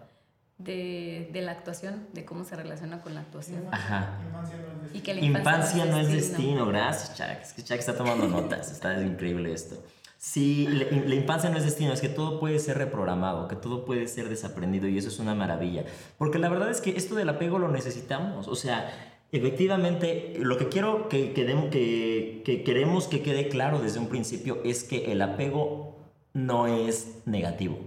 de, 0.59 1.31
de, 1.33 1.43
la 1.43 1.53
actuación, 1.53 2.07
de 2.13 2.25
cómo 2.25 2.45
se 2.45 2.57
relaciona 2.57 3.03
con 3.03 3.15
la 3.15 3.21
actuación. 3.21 3.67
Ajá. 3.71 4.19
Infancia 4.23 4.57
no 4.57 4.71
es 4.71 4.83
destino. 4.83 4.99
Y 4.99 5.01
que 5.01 5.15
la 5.15 5.21
infancia, 5.21 5.85
no 5.85 5.99
es 5.99 6.09
destino. 6.09 6.67
Gracias, 6.67 7.17
Chuck. 7.17 7.43
Es 7.43 7.53
que 7.53 7.63
Chuck 7.65 7.79
está 7.79 7.97
tomando 7.97 8.27
notas. 8.43 8.71
Está 8.71 9.01
increíble 9.03 9.53
esto. 9.53 9.77
Sí, 10.25 10.67
la, 10.67 10.87
la, 11.07 11.15
infancia 11.15 11.51
no 11.51 11.59
es 11.59 11.65
destino, 11.65 11.93
es 11.93 12.01
que 12.01 12.09
todo 12.09 12.41
puede 12.41 12.59
ser 12.59 12.79
reprogramado, 12.79 13.47
que 13.47 13.57
todo 13.57 13.85
puede 13.85 14.09
ser 14.09 14.31
desaprendido 14.31 14.89
y 14.89 14.97
eso 14.97 15.09
es 15.09 15.19
una 15.19 15.35
maravilla. 15.35 15.85
Porque 16.17 16.39
la 16.39 16.49
verdad 16.49 16.71
es 16.71 16.81
que 16.81 16.97
esto 16.97 17.15
del 17.15 17.29
apego 17.29 17.59
lo 17.59 17.69
necesitamos. 17.69 18.49
O 18.49 18.55
sea, 18.57 18.91
efectivamente, 19.33 20.33
lo 20.39 20.57
que 20.57 20.71
quiero 20.71 21.11
que, 21.11 21.35
que, 21.35 22.43
que 22.43 22.65
queremos 22.65 23.07
que 23.07 23.21
quede 23.21 23.51
claro 23.51 23.81
desde 23.81 23.99
un 23.99 24.09
principio 24.09 24.63
es 24.65 24.83
que 24.85 25.13
el 25.13 25.21
apego 25.21 25.99
no 26.33 26.69
es 26.69 27.19
negativo 27.27 27.79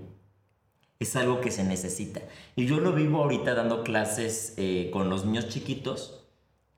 es 1.00 1.16
algo 1.16 1.42
que 1.42 1.52
se 1.52 1.64
necesita. 1.64 2.22
Y 2.56 2.66
yo 2.68 2.80
lo 2.80 2.94
vivo 2.94 3.24
ahorita 3.24 3.54
dando 3.56 3.84
clases 3.84 4.54
eh, 4.58 4.90
con 4.92 5.10
los 5.10 5.26
niños 5.26 5.48
chiquitos, 5.50 6.24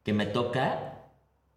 que 0.04 0.13
me 0.13 0.26
toca, 0.26 0.88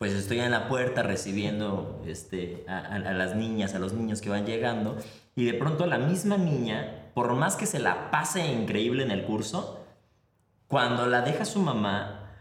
pues 0.03 0.15
estoy 0.15 0.41
en 0.41 0.51
la 0.51 0.67
puerta 0.67 1.05
recibiendo 1.05 2.03
este, 2.09 2.65
a, 2.67 2.99
las 2.99 3.37
niñas, 3.37 3.77
a 3.77 3.79
los 3.79 3.93
niños 3.93 4.21
que 4.21 4.31
van 4.31 4.45
llegando, 4.45 4.97
y 5.37 5.45
de 5.45 5.55
pronto 5.55 5.87
la 5.87 5.97
misma 5.97 6.37
niña, 6.37 7.13
por 7.15 7.33
más 7.37 7.55
que 7.55 7.67
se 7.67 7.79
la 7.79 8.11
pase 8.11 8.45
increíble 8.53 9.05
en 9.05 9.13
el 9.13 9.23
curso, 9.23 9.79
cuando 10.67 11.07
la 11.07 11.21
deja 11.21 11.45
su 11.45 11.61
mamá, 11.61 12.33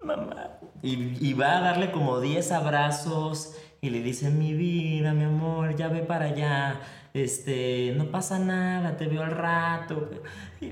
mamá, 0.00 0.60
y, 0.82 1.32
va 1.32 1.58
a 1.58 1.60
darle 1.62 1.90
como 1.90 2.20
10 2.20 2.52
abrazos, 2.52 3.56
y 3.80 3.90
le 3.90 4.02
dice, 4.02 4.30
mi 4.30 4.54
vida, 4.54 5.12
mi 5.12 5.24
amor, 5.24 5.74
ya 5.74 5.88
ve 5.88 6.02
para 6.02 6.26
allá, 6.26 6.80
este, 7.12 7.92
no 7.96 8.12
pasa 8.12 8.38
nada, 8.38 8.96
te 8.96 9.08
veo 9.08 9.24
al 9.24 9.32
rato, 9.32 10.12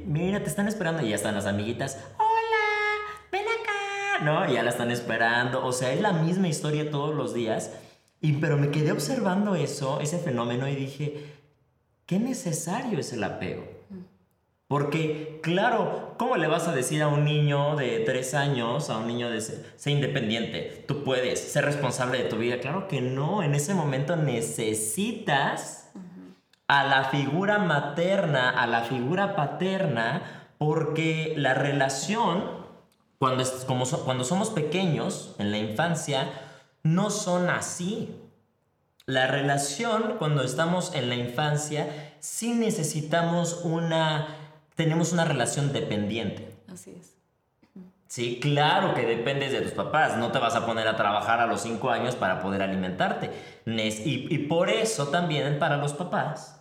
mira, 0.07 0.39
te 0.39 0.49
están 0.51 0.69
esperando 0.69 1.03
y 1.03 1.09
ya 1.09 1.17
están 1.17 1.35
las 1.35 1.47
amiguitas, 1.47 1.97
acá, 2.15 2.28
¿no? 4.23 4.51
Ya 4.51 4.63
la 4.63 4.71
están 4.71 4.91
esperando, 4.91 5.65
o 5.65 5.73
sea, 5.73 5.93
es 5.93 6.01
la 6.01 6.13
misma 6.13 6.49
historia 6.49 6.91
todos 6.91 7.15
los 7.15 7.35
días, 7.35 7.73
y, 8.21 8.35
pero 8.35 8.57
me 8.57 8.71
quedé 8.71 8.93
observando 8.93 9.55
eso, 9.55 10.01
ese 10.01 10.19
fenómeno 10.19 10.69
y 10.69 10.75
dije, 10.75 11.27
qué 12.07 12.19
necesario 12.19 12.99
es 12.99 13.13
el 13.13 13.25
apego. 13.25 13.65
Porque, 14.69 15.41
claro, 15.43 16.15
¿cómo 16.19 16.37
le 16.37 16.47
vas 16.47 16.69
a 16.69 16.75
decir 16.75 17.03
a 17.03 17.09
un 17.09 17.25
niño 17.25 17.75
de 17.77 18.01
tres 18.01 18.35
años, 18.35 18.91
a 18.91 18.99
un 18.99 19.07
niño 19.07 19.31
de 19.31 19.41
ser, 19.41 19.73
sé 19.77 19.93
independiente, 19.93 20.85
tú 20.87 21.05
puedes 21.05 21.41
ser 21.41 21.65
responsable 21.65 22.23
de 22.23 22.29
tu 22.29 22.37
vida? 22.37 22.61
Claro 22.61 22.87
que 22.87 23.01
no, 23.01 23.43
en 23.43 23.55
ese 23.55 23.73
momento 23.73 24.15
necesitas 24.17 25.91
a 26.67 26.85
la 26.85 27.05
figura 27.05 27.59
materna, 27.59 28.51
a 28.51 28.67
la 28.67 28.83
figura 28.83 29.35
paterna, 29.35 30.51
porque 30.59 31.33
la 31.39 31.55
relación, 31.55 32.58
cuando, 33.19 33.45
como 33.67 33.85
cuando 34.05 34.25
somos 34.25 34.51
pequeños, 34.51 35.35
en 35.39 35.51
la 35.51 35.59
infancia, 35.59 36.31
no 36.83 37.11
son 37.11 37.51
así. 37.51 38.15
La 39.07 39.27
relación, 39.27 40.17
cuando 40.19 40.43
estamos 40.43 40.95
en 40.95 41.09
la 41.09 41.17
infancia, 41.17 42.15
sí 42.21 42.55
necesitamos 42.55 43.63
una, 43.65 44.29
tenemos 44.77 45.13
una 45.13 45.25
relación 45.25 45.73
dependiente. 45.73 46.49
Así 46.73 46.95
es. 46.99 47.15
Sí, 48.07 48.39
claro 48.41 48.95
que 48.95 49.03
dependes 49.03 49.53
de 49.53 49.61
tus 49.61 49.73
papás. 49.73 50.17
No 50.17 50.31
te 50.33 50.39
vas 50.39 50.55
a 50.55 50.65
poner 50.65 50.89
a 50.89 50.97
trabajar 50.97 51.41
a 51.41 51.47
los 51.47 51.61
cinco 51.61 51.91
años 51.91 52.17
para 52.17 52.41
poder 52.41 52.63
alimentarte. 52.63 53.31
Y, 53.67 54.35
y 54.35 54.39
por 54.47 54.71
eso 54.71 55.09
también 55.09 55.59
para 55.59 55.77
los 55.77 55.93
papás 55.93 56.58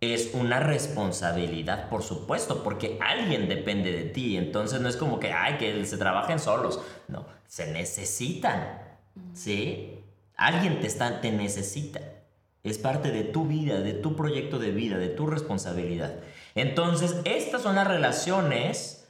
es 0.00 0.34
una 0.34 0.60
responsabilidad, 0.60 1.88
por 1.88 2.02
supuesto, 2.02 2.62
porque 2.62 2.98
alguien 3.00 3.48
depende 3.48 3.92
de 3.92 4.04
ti. 4.04 4.36
Entonces 4.36 4.80
no 4.80 4.88
es 4.88 4.96
como 4.96 5.20
que, 5.20 5.32
ay, 5.32 5.54
que 5.58 5.84
se 5.86 5.96
trabajen 5.96 6.38
solos. 6.38 6.80
No, 7.08 7.26
se 7.46 7.72
necesitan. 7.72 8.82
¿Sí? 9.32 10.00
Alguien 10.36 10.80
te, 10.80 10.86
está, 10.86 11.20
te 11.20 11.30
necesita. 11.30 12.00
Es 12.62 12.78
parte 12.78 13.10
de 13.10 13.24
tu 13.24 13.46
vida, 13.46 13.80
de 13.80 13.92
tu 13.92 14.16
proyecto 14.16 14.58
de 14.58 14.70
vida, 14.70 14.98
de 14.98 15.08
tu 15.08 15.26
responsabilidad. 15.26 16.14
Entonces, 16.54 17.16
estas 17.24 17.62
son 17.62 17.76
las 17.76 17.86
relaciones 17.86 19.08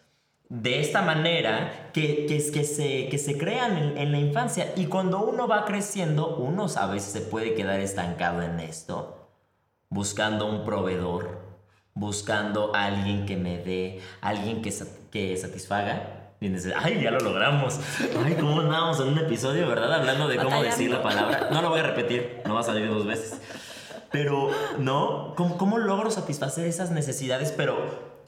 de 0.49 0.81
esta 0.81 1.03
manera 1.03 1.91
que, 1.93 2.27
que, 2.27 2.41
se, 2.41 3.09
que 3.09 3.19
se 3.19 3.39
crean 3.39 3.97
en 3.97 4.13
la 4.13 4.19
infancia. 4.19 4.73
Y 4.77 4.87
cuando 4.87 5.25
uno 5.25 5.49
va 5.49 5.65
creciendo, 5.65 6.37
uno 6.37 6.67
a 6.77 6.87
veces 6.87 7.13
se 7.13 7.21
puede 7.21 7.55
quedar 7.55 7.81
estancado 7.81 8.43
en 8.43 8.61
esto 8.61 9.24
buscando 9.95 10.47
un 10.47 10.65
proveedor, 10.65 11.39
buscando 11.95 12.75
alguien 12.75 13.27
que 13.27 13.37
me 13.37 13.59
dé, 13.59 14.01
alguien 14.21 14.61
que, 14.61 14.75
que 15.13 15.37
satisfaga. 15.37 16.33
Y 16.41 16.49
dices, 16.49 16.75
ay, 16.77 17.01
ya 17.01 17.13
lo 17.13 17.21
logramos. 17.21 17.79
Ay, 18.25 18.35
¿cómo 18.35 18.61
andamos 18.61 19.01
en 19.01 19.07
un 19.07 19.19
episodio, 19.19 19.67
verdad? 19.67 19.95
Hablando 19.95 20.29
de 20.29 20.37
cómo 20.37 20.63
decir 20.63 20.91
la 20.91 21.03
palabra. 21.03 21.49
No 21.51 21.63
lo 21.63 21.71
voy 21.71 21.79
a 21.79 21.85
repetir, 21.85 22.43
no 22.45 22.55
va 22.55 22.61
a 22.61 22.65
salir 22.65 22.87
dos 22.91 23.07
veces. 23.07 23.41
Pero, 24.11 24.51
¿no? 24.79 25.33
¿Cómo, 25.37 25.57
cómo 25.57 25.79
logro 25.79 26.11
satisfacer 26.11 26.67
esas 26.67 26.91
necesidades? 26.91 27.53
Pero 27.57 27.79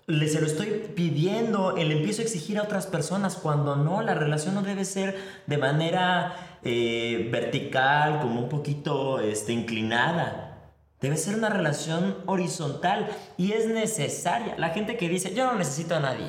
le 0.07 0.29
se 0.29 0.41
lo 0.41 0.47
estoy 0.47 0.69
pidiendo, 0.95 1.73
le 1.73 1.93
empiezo 1.93 2.23
a 2.23 2.25
exigir 2.25 2.59
a 2.59 2.63
otras 2.63 2.87
personas 2.87 3.35
cuando 3.35 3.77
no, 3.77 4.01
la 4.01 4.15
relación 4.15 4.55
no 4.55 4.63
debe 4.63 4.85
ser 4.85 5.19
de 5.47 5.59
manera 5.59 6.59
eh, 6.63 7.29
vertical, 7.31 8.21
como 8.21 8.41
un 8.41 8.49
poquito 8.49 9.21
este, 9.21 9.53
inclinada. 9.53 10.46
Debe 11.07 11.19
ser 11.19 11.37
una 11.37 11.51
relación 11.51 12.17
horizontal 12.27 13.09
y 13.37 13.53
es 13.53 13.69
necesaria. 13.69 14.57
La 14.59 14.71
gente 14.71 14.97
que 14.97 15.09
dice, 15.09 15.33
yo 15.33 15.47
no 15.47 15.55
necesito 15.57 15.95
a 15.95 16.01
nadie. 16.01 16.27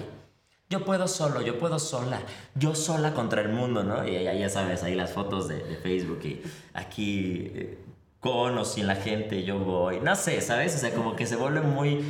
Yo 0.69 0.85
puedo 0.85 1.07
solo, 1.07 1.41
yo 1.41 1.57
puedo 1.57 1.79
sola, 1.79 2.21
yo 2.53 2.75
sola 2.75 3.15
contra 3.15 3.41
el 3.41 3.49
mundo, 3.49 3.83
¿no? 3.83 4.07
Y 4.07 4.23
ya, 4.23 4.35
ya 4.35 4.49
sabes, 4.49 4.83
ahí 4.83 4.93
las 4.93 5.13
fotos 5.13 5.47
de, 5.47 5.79
Facebook 5.81 6.19
y 6.25 6.43
aquí 6.75 7.51
eh, 7.55 7.79
con 8.19 8.55
o 8.55 8.65
sin 8.65 8.85
la 8.85 8.97
gente 8.97 9.43
yo 9.43 9.57
voy. 9.57 9.99
No 9.99 10.15
sé, 10.15 10.41
¿sabes? 10.41 10.75
O 10.75 10.77
sea, 10.77 10.93
como 10.93 11.15
que 11.15 11.25
se 11.25 11.37
vuelve 11.37 11.61
muy... 11.61 12.03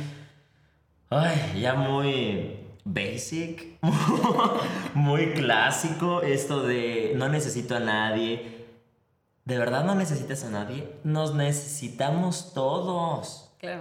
Ay, 1.08 1.58
ya 1.62 1.72
muy 1.72 2.66
basic, 2.84 3.78
muy 4.92 5.32
clásico 5.32 6.20
esto 6.20 6.64
de 6.64 7.14
no 7.16 7.30
necesito 7.30 7.76
a 7.76 7.80
nadie. 7.80 8.57
¿De 9.48 9.56
verdad 9.56 9.82
no 9.82 9.94
necesitas 9.94 10.44
a 10.44 10.50
nadie? 10.50 10.86
Nos 11.04 11.34
necesitamos 11.34 12.52
todos. 12.52 13.50
Claro. 13.58 13.80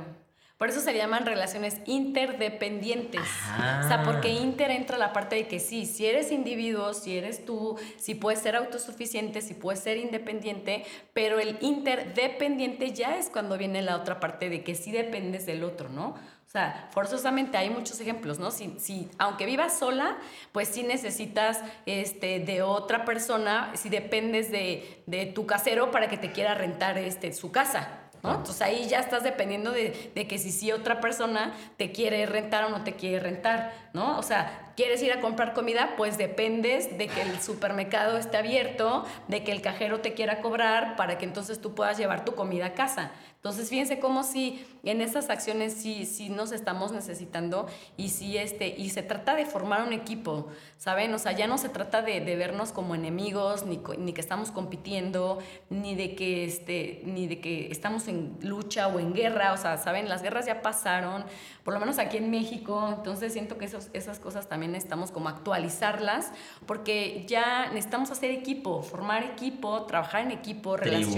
Por 0.58 0.70
eso 0.70 0.80
se 0.80 0.96
llaman 0.96 1.26
relaciones 1.26 1.82
interdependientes. 1.86 3.20
Ah. 3.50 3.82
O 3.84 3.88
sea, 3.90 4.04
porque 4.04 4.32
inter 4.32 4.72
entra 4.72 4.98
la 4.98 5.12
parte 5.12 5.36
de 5.36 5.50
que 5.50 5.60
sí, 5.60 5.86
si 5.86 6.06
eres 6.06 6.32
individuo, 6.32 6.94
si 6.94 7.18
eres 7.18 7.44
tú, 7.44 7.78
si 7.98 8.16
puedes 8.16 8.40
ser 8.40 8.56
autosuficiente, 8.56 9.42
si 9.42 9.56
puedes 9.56 9.82
ser 9.82 9.98
independiente, 9.98 10.86
pero 11.12 11.38
el 11.38 11.58
interdependiente 11.60 12.94
ya 12.94 13.18
es 13.18 13.30
cuando 13.30 13.58
viene 13.58 13.82
la 13.82 13.98
otra 13.98 14.22
parte 14.22 14.50
de 14.50 14.64
que 14.64 14.74
sí 14.74 14.94
dependes 14.94 15.46
del 15.46 15.66
otro, 15.66 15.90
¿no? 15.90 16.16
O 16.48 16.50
sea, 16.50 16.88
forzosamente 16.92 17.58
hay 17.58 17.70
muchos 17.70 18.00
ejemplos, 18.00 18.40
¿no? 18.40 18.52
Si, 18.52 18.74
si, 18.80 19.10
aunque 19.18 19.46
vivas 19.46 19.78
sola, 19.78 20.18
pues 20.54 20.70
sí 20.70 20.84
necesitas 20.84 21.60
este, 21.86 22.40
de 22.40 22.62
otra 22.62 23.04
persona, 23.04 23.74
si 23.76 23.90
dependes 23.90 24.50
de, 24.50 25.04
de 25.08 25.26
tu 25.26 25.46
casero 25.46 25.92
para 25.92 26.08
que 26.08 26.18
te 26.18 26.32
quiera 26.32 26.56
rentar 26.56 26.98
este, 26.98 27.34
su 27.34 27.52
casa, 27.52 28.00
¿no? 28.24 28.30
Entonces 28.30 28.62
ahí 28.62 28.88
ya 28.88 29.00
estás 29.00 29.24
dependiendo 29.24 29.74
de, 29.74 30.12
de, 30.16 30.28
que 30.28 30.38
si 30.38 30.52
sí 30.52 30.72
otra 30.72 31.02
persona 31.02 31.54
te 31.76 31.92
quiere 31.92 32.26
rentar 32.26 32.64
o 32.64 32.70
no 32.70 32.86
te 32.86 32.94
quiere 32.94 33.20
rentar, 33.20 33.74
¿no? 33.92 34.18
O 34.18 34.24
sea, 34.24 34.72
quieres 34.78 35.02
ir 35.04 35.12
a 35.12 35.20
comprar 35.20 35.54
comida, 35.54 35.96
pues 35.98 36.18
dependes 36.18 36.98
de 36.98 37.10
que 37.10 37.24
el 37.24 37.42
supermercado 37.42 38.18
esté 38.18 38.38
abierto, 38.38 39.06
de 39.28 39.44
que 39.44 39.52
el 39.52 39.62
cajero 39.62 40.00
te 40.00 40.14
quiera 40.14 40.40
cobrar 40.42 40.96
para 40.96 41.18
que 41.18 41.26
entonces 41.26 41.60
tú 41.60 41.76
puedas 41.76 41.98
llevar 41.98 42.24
tu 42.24 42.36
comida 42.36 42.68
a 42.68 42.74
casa. 42.74 43.12
Entonces, 43.38 43.70
fíjense 43.70 44.00
cómo 44.00 44.24
si 44.24 44.66
en 44.84 45.00
esas 45.00 45.30
acciones 45.30 45.74
sí, 45.74 46.06
sí 46.06 46.30
nos 46.30 46.52
estamos 46.52 46.92
necesitando 46.92 47.68
y 47.96 48.10
sí 48.10 48.36
este, 48.36 48.68
y 48.68 48.90
se 48.90 49.04
trata 49.04 49.36
de 49.36 49.46
formar 49.46 49.84
un 49.84 49.94
equipo, 49.94 50.48
¿saben? 50.78 51.14
O 51.14 51.20
sea, 51.20 51.34
ya 51.34 51.46
no 51.46 51.60
se 51.60 51.70
trata 51.70 52.02
de, 52.02 52.20
de 52.20 52.36
vernos 52.36 52.72
como 52.72 52.96
enemigos, 52.96 53.64
ni, 53.66 53.80
ni, 54.00 54.14
que 54.14 54.22
estamos 54.22 54.50
compitiendo, 54.50 55.38
ni 55.70 55.96
de 55.96 56.16
que 56.16 56.46
este, 56.46 57.04
ni 57.06 57.28
de 57.28 57.40
que 57.40 57.72
estamos 57.72 58.08
en 58.08 58.38
lucha 58.42 58.88
o 58.88 59.00
en 59.00 59.14
guerra, 59.14 59.54
o 59.54 59.58
sea, 59.58 59.78
¿saben? 59.78 60.10
Las 60.10 60.24
guerras 60.24 60.48
ya 60.48 60.62
pasaron, 60.64 61.24
por 61.64 61.76
lo 61.76 61.80
menos 61.80 62.00
aquí 62.00 62.18
en 62.18 62.32
México, 62.32 62.92
entonces 62.98 63.34
siento 63.34 63.58
que 63.60 63.66
esos, 63.66 63.90
esas 63.94 64.20
cosas 64.20 64.50
también 64.50 64.72
necesitamos 64.72 65.12
como 65.12 65.30
actualizarlas, 65.30 66.32
porque 66.66 67.24
ya 67.28 67.68
necesitamos 67.68 68.10
hacer 68.10 68.32
equipo, 68.32 68.82
formar 68.82 69.24
equipo, 69.24 69.84
trabajar 69.84 70.22
en 70.22 70.32
equipo, 70.32 70.76
Tribu. 70.76 71.12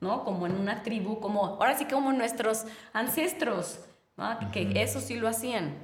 ¿No? 0.00 0.24
Como 0.24 0.46
en 0.46 0.52
una 0.52 0.82
tribu, 0.82 1.20
como 1.20 1.44
ahora 1.44 1.76
sí 1.76 1.86
como 1.86 2.12
nuestros 2.12 2.64
ancestros, 2.92 3.80
¿no? 4.16 4.38
Que 4.52 4.82
eso 4.82 5.00
sí 5.00 5.16
lo 5.16 5.28
hacían. 5.28 5.74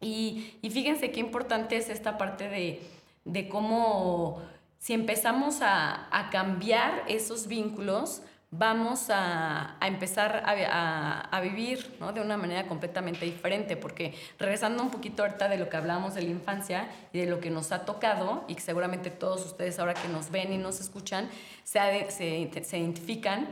Y, 0.00 0.58
y, 0.62 0.70
fíjense 0.70 1.10
qué 1.10 1.20
importante 1.20 1.76
es 1.76 1.90
esta 1.90 2.16
parte 2.16 2.48
de, 2.48 2.80
de 3.24 3.48
cómo 3.50 4.40
si 4.78 4.94
empezamos 4.94 5.60
a, 5.60 6.08
a, 6.10 6.30
cambiar 6.30 7.04
esos 7.06 7.46
vínculos, 7.46 8.22
vamos 8.50 9.10
a, 9.10 9.76
a 9.78 9.86
empezar 9.86 10.42
a, 10.44 11.20
a, 11.20 11.40
vivir 11.40 11.96
¿no? 12.00 12.12
de 12.12 12.20
una 12.20 12.36
manera 12.36 12.66
completamente 12.66 13.24
diferente, 13.24 13.76
porque 13.76 14.14
regresando 14.38 14.82
un 14.82 14.90
poquito 14.90 15.22
ahorita 15.22 15.48
de 15.48 15.56
lo 15.56 15.68
que 15.68 15.76
hablábamos 15.76 16.14
de 16.14 16.22
la 16.22 16.30
infancia 16.30 16.88
y 17.12 17.20
de 17.20 17.26
lo 17.26 17.38
que 17.38 17.50
nos 17.50 17.70
ha 17.70 17.84
tocado, 17.84 18.44
y 18.48 18.56
que 18.56 18.60
seguramente 18.60 19.10
todos 19.10 19.46
ustedes 19.46 19.78
ahora 19.78 19.94
que 19.94 20.08
nos 20.08 20.30
ven 20.30 20.52
y 20.52 20.58
nos 20.58 20.80
escuchan, 20.80 21.28
se, 21.62 22.10
se, 22.10 22.64
se 22.64 22.78
identifican, 22.78 23.48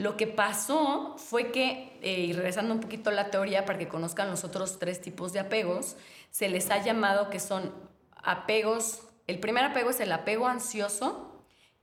lo 0.00 0.16
que 0.16 0.26
pasó 0.26 1.16
fue 1.18 1.52
que, 1.52 1.98
eh, 2.00 2.20
y 2.20 2.32
regresando 2.32 2.72
un 2.72 2.80
poquito 2.80 3.10
a 3.10 3.12
la 3.12 3.30
teoría 3.30 3.66
para 3.66 3.78
que 3.78 3.86
conozcan 3.86 4.30
los 4.30 4.44
otros 4.44 4.78
tres 4.78 5.02
tipos 5.02 5.34
de 5.34 5.40
apegos, 5.40 5.96
se 6.30 6.48
les 6.48 6.70
ha 6.70 6.82
llamado 6.82 7.28
que 7.28 7.38
son 7.38 7.74
apegos, 8.16 9.02
el 9.26 9.38
primer 9.38 9.62
apego 9.64 9.90
es 9.90 10.00
el 10.00 10.10
apego 10.12 10.48
ansioso, 10.48 11.29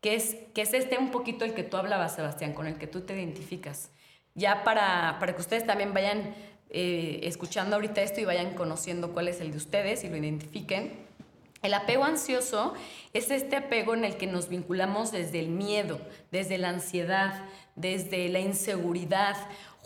que 0.02 0.16
es, 0.16 0.38
que 0.54 0.62
es 0.62 0.74
este 0.74 0.98
un 0.98 1.12
poquito 1.12 1.46
el 1.46 1.54
que 1.54 1.64
tú 1.64 1.78
hablabas, 1.78 2.16
Sebastián, 2.16 2.54
con 2.54 2.68
el 2.68 2.78
que 2.78 2.88
tú 2.88 3.02
te 3.02 3.16
identificas. 3.16 3.92
Ya 4.36 4.64
para, 4.64 5.18
para 5.20 5.34
que 5.34 5.42
ustedes 5.42 5.66
también 5.66 5.94
vayan 5.94 6.36
eh, 6.70 7.22
escuchando 7.24 7.76
ahorita 7.76 8.02
esto 8.02 8.22
y 8.22 8.26
vayan 8.26 8.54
conociendo 8.54 9.14
cuál 9.14 9.30
es 9.30 9.42
el 9.42 9.52
de 9.52 9.58
ustedes 9.58 10.04
y 10.04 10.10
lo 10.10 10.18
identifiquen. 10.18 11.08
El 11.64 11.74
apego 11.74 12.04
ansioso 12.04 12.74
es 13.14 13.32
este 13.32 13.56
apego 13.56 13.94
en 13.94 14.06
el 14.06 14.18
que 14.18 14.28
nos 14.28 14.48
vinculamos 14.48 15.12
desde 15.12 15.40
el 15.40 15.50
miedo, 15.50 16.00
desde 16.32 16.58
la 16.58 16.70
ansiedad, 16.70 17.46
desde 17.76 18.30
la 18.30 18.40
inseguridad. 18.40 19.36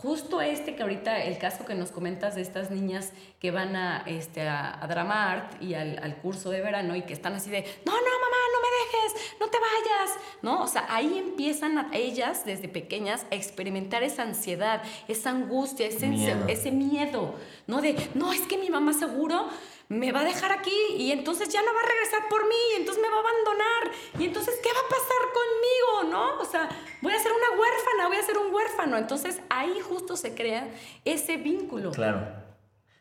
Justo 0.01 0.41
este 0.41 0.75
que 0.75 0.81
ahorita, 0.81 1.23
el 1.23 1.37
caso 1.37 1.63
que 1.63 1.75
nos 1.75 1.91
comentas 1.91 2.33
de 2.33 2.41
estas 2.41 2.71
niñas 2.71 3.11
que 3.39 3.51
van 3.51 3.75
a, 3.75 4.03
este, 4.07 4.47
a, 4.47 4.83
a 4.83 4.87
Drama 4.87 5.31
Art 5.31 5.61
y 5.61 5.75
al, 5.75 5.99
al, 6.01 6.15
curso 6.17 6.49
de 6.49 6.59
verano 6.59 6.95
y 6.95 7.03
que 7.03 7.13
están 7.13 7.33
así 7.33 7.51
de, 7.51 7.61
no, 7.85 7.91
no, 7.91 7.99
mamá, 7.99 8.37
no 8.51 8.61
me 8.61 8.77
dejes, 8.81 9.39
no 9.39 9.47
te 9.47 9.57
vayas, 9.59 10.17
¿no? 10.41 10.63
O 10.63 10.67
sea, 10.67 10.87
ahí 10.89 11.19
empiezan 11.19 11.77
a 11.77 11.89
ellas 11.93 12.45
desde 12.45 12.67
pequeñas 12.67 13.27
a 13.31 13.35
experimentar 13.35 14.01
esa 14.01 14.23
ansiedad, 14.23 14.81
esa 15.07 15.29
angustia, 15.29 15.85
ese 15.85 16.07
miedo, 16.07 16.47
ese 16.47 16.71
miedo 16.71 17.35
¿no? 17.67 17.81
De, 17.81 17.95
no, 18.15 18.33
es 18.33 18.41
que 18.41 18.57
mi 18.57 18.69
mamá 18.69 18.93
seguro 18.93 19.47
me 19.91 20.13
va 20.13 20.21
a 20.21 20.23
dejar 20.23 20.53
aquí 20.53 20.71
y 20.95 21.11
entonces 21.11 21.49
ya 21.49 21.61
no 21.61 21.73
va 21.73 21.81
a 21.81 21.85
regresar 21.85 22.29
por 22.29 22.47
mí 22.47 22.55
y 22.71 22.79
entonces 22.79 23.03
me 23.03 23.09
va 23.09 23.17
a 23.17 23.19
abandonar 23.19 23.91
y 24.19 24.23
entonces 24.25 24.55
¿qué 24.63 24.69
va 24.71 24.79
a 24.79 24.89
pasar 24.89 25.21
conmigo? 25.33 26.13
¿No? 26.13 26.41
O 26.41 26.45
sea, 26.45 26.69
voy 27.01 27.11
a 27.11 27.19
ser 27.19 27.33
una 27.33 27.59
huérfana, 27.59 28.07
voy 28.07 28.15
a 28.15 28.23
ser 28.23 28.37
un 28.37 28.53
huérfano. 28.53 28.97
Entonces 28.97 29.41
ahí 29.49 29.81
justo 29.81 30.15
se 30.15 30.33
crea 30.33 30.69
ese 31.03 31.35
vínculo. 31.35 31.91
Claro. 31.91 32.25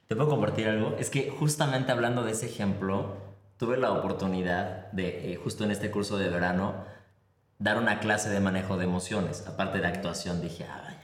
¿Te 0.08 0.16
puedo 0.16 0.30
compartir 0.30 0.66
algo? 0.66 0.96
Es 0.98 1.10
que 1.10 1.30
justamente 1.30 1.92
hablando 1.92 2.24
de 2.24 2.32
ese 2.32 2.46
ejemplo, 2.46 3.16
tuve 3.56 3.76
la 3.76 3.92
oportunidad 3.92 4.90
de, 4.90 5.32
eh, 5.32 5.36
justo 5.36 5.62
en 5.62 5.70
este 5.70 5.92
curso 5.92 6.18
de 6.18 6.28
verano, 6.28 6.84
dar 7.58 7.78
una 7.78 8.00
clase 8.00 8.30
de 8.30 8.40
manejo 8.40 8.76
de 8.76 8.84
emociones. 8.84 9.46
Aparte 9.46 9.78
de 9.78 9.86
actuación, 9.86 10.42
dije, 10.42 10.66
vaya. 10.66 10.99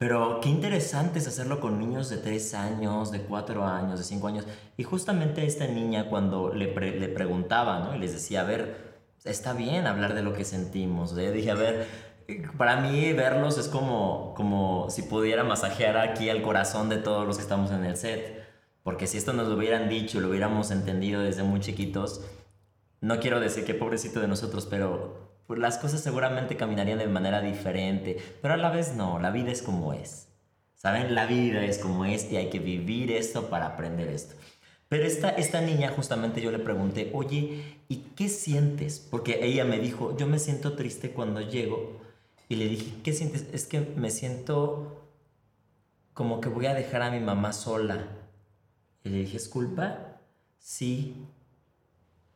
Pero 0.00 0.40
qué 0.40 0.48
interesante 0.48 1.18
es 1.18 1.28
hacerlo 1.28 1.60
con 1.60 1.78
niños 1.78 2.08
de 2.08 2.16
3 2.16 2.54
años, 2.54 3.10
de 3.10 3.20
4 3.20 3.66
años, 3.66 3.98
de 3.98 4.04
5 4.06 4.26
años. 4.28 4.46
Y 4.78 4.82
justamente 4.82 5.44
esta 5.44 5.66
niña 5.66 6.08
cuando 6.08 6.54
le, 6.54 6.68
pre 6.68 6.98
le 6.98 7.08
preguntaba, 7.08 7.80
¿no? 7.80 7.94
Y 7.94 7.98
les 7.98 8.14
decía, 8.14 8.40
a 8.40 8.44
ver, 8.44 9.02
está 9.24 9.52
bien 9.52 9.86
hablar 9.86 10.14
de 10.14 10.22
lo 10.22 10.32
que 10.32 10.46
sentimos. 10.46 11.12
Le 11.12 11.30
dije, 11.32 11.50
a 11.50 11.54
ver, 11.54 11.86
para 12.56 12.80
mí 12.80 13.12
verlos 13.12 13.58
es 13.58 13.68
como, 13.68 14.32
como 14.34 14.88
si 14.88 15.02
pudiera 15.02 15.44
masajear 15.44 15.98
aquí 15.98 16.30
el 16.30 16.40
corazón 16.40 16.88
de 16.88 16.96
todos 16.96 17.26
los 17.26 17.36
que 17.36 17.42
estamos 17.42 17.70
en 17.70 17.84
el 17.84 17.98
set. 17.98 18.42
Porque 18.82 19.06
si 19.06 19.18
esto 19.18 19.34
nos 19.34 19.48
lo 19.48 19.56
hubieran 19.56 19.90
dicho, 19.90 20.18
lo 20.20 20.30
hubiéramos 20.30 20.70
entendido 20.70 21.20
desde 21.20 21.42
muy 21.42 21.60
chiquitos, 21.60 22.22
no 23.02 23.20
quiero 23.20 23.38
decir 23.38 23.66
que 23.66 23.74
pobrecito 23.74 24.20
de 24.20 24.28
nosotros, 24.28 24.64
pero 24.64 25.29
pues 25.50 25.58
las 25.58 25.78
cosas 25.78 26.00
seguramente 26.00 26.56
caminarían 26.56 26.98
de 26.98 27.08
manera 27.08 27.40
diferente. 27.40 28.16
Pero 28.40 28.54
a 28.54 28.56
la 28.56 28.70
vez 28.70 28.94
no, 28.94 29.18
la 29.18 29.32
vida 29.32 29.50
es 29.50 29.62
como 29.62 29.92
es. 29.92 30.28
¿Saben? 30.76 31.12
La 31.12 31.26
vida 31.26 31.64
es 31.64 31.78
como 31.78 32.04
es 32.04 32.30
y 32.30 32.36
hay 32.36 32.50
que 32.50 32.60
vivir 32.60 33.10
esto 33.10 33.50
para 33.50 33.66
aprender 33.66 34.06
esto. 34.10 34.36
Pero 34.88 35.02
esta, 35.02 35.30
esta 35.30 35.60
niña 35.60 35.90
justamente 35.90 36.40
yo 36.40 36.52
le 36.52 36.60
pregunté, 36.60 37.10
oye, 37.14 37.64
¿y 37.88 37.96
qué 38.14 38.28
sientes? 38.28 39.00
Porque 39.00 39.44
ella 39.44 39.64
me 39.64 39.80
dijo, 39.80 40.16
yo 40.16 40.28
me 40.28 40.38
siento 40.38 40.76
triste 40.76 41.10
cuando 41.10 41.40
llego. 41.40 42.00
Y 42.48 42.54
le 42.54 42.68
dije, 42.68 42.92
¿qué 43.02 43.12
sientes? 43.12 43.48
Es 43.52 43.66
que 43.66 43.80
me 43.80 44.10
siento 44.10 45.04
como 46.14 46.40
que 46.40 46.48
voy 46.48 46.66
a 46.66 46.74
dejar 46.74 47.02
a 47.02 47.10
mi 47.10 47.18
mamá 47.18 47.52
sola. 47.52 48.06
Y 49.02 49.08
le 49.08 49.18
dije, 49.18 49.38
¿es 49.38 49.48
culpa? 49.48 50.20
Sí. 50.60 51.16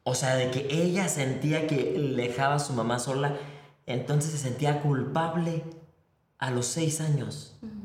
O 0.04 0.14
sea, 0.14 0.36
de 0.36 0.50
que 0.50 0.68
ella 0.70 1.08
sentía 1.08 1.66
que 1.66 1.94
dejaba 2.14 2.56
a 2.56 2.58
su 2.58 2.74
mamá 2.74 2.98
sola, 2.98 3.36
entonces 3.86 4.32
se 4.32 4.38
sentía 4.38 4.80
culpable 4.80 5.64
a 6.38 6.50
los 6.50 6.66
seis 6.66 7.00
años. 7.00 7.56
Uh 7.62 7.66
-huh. 7.66 7.84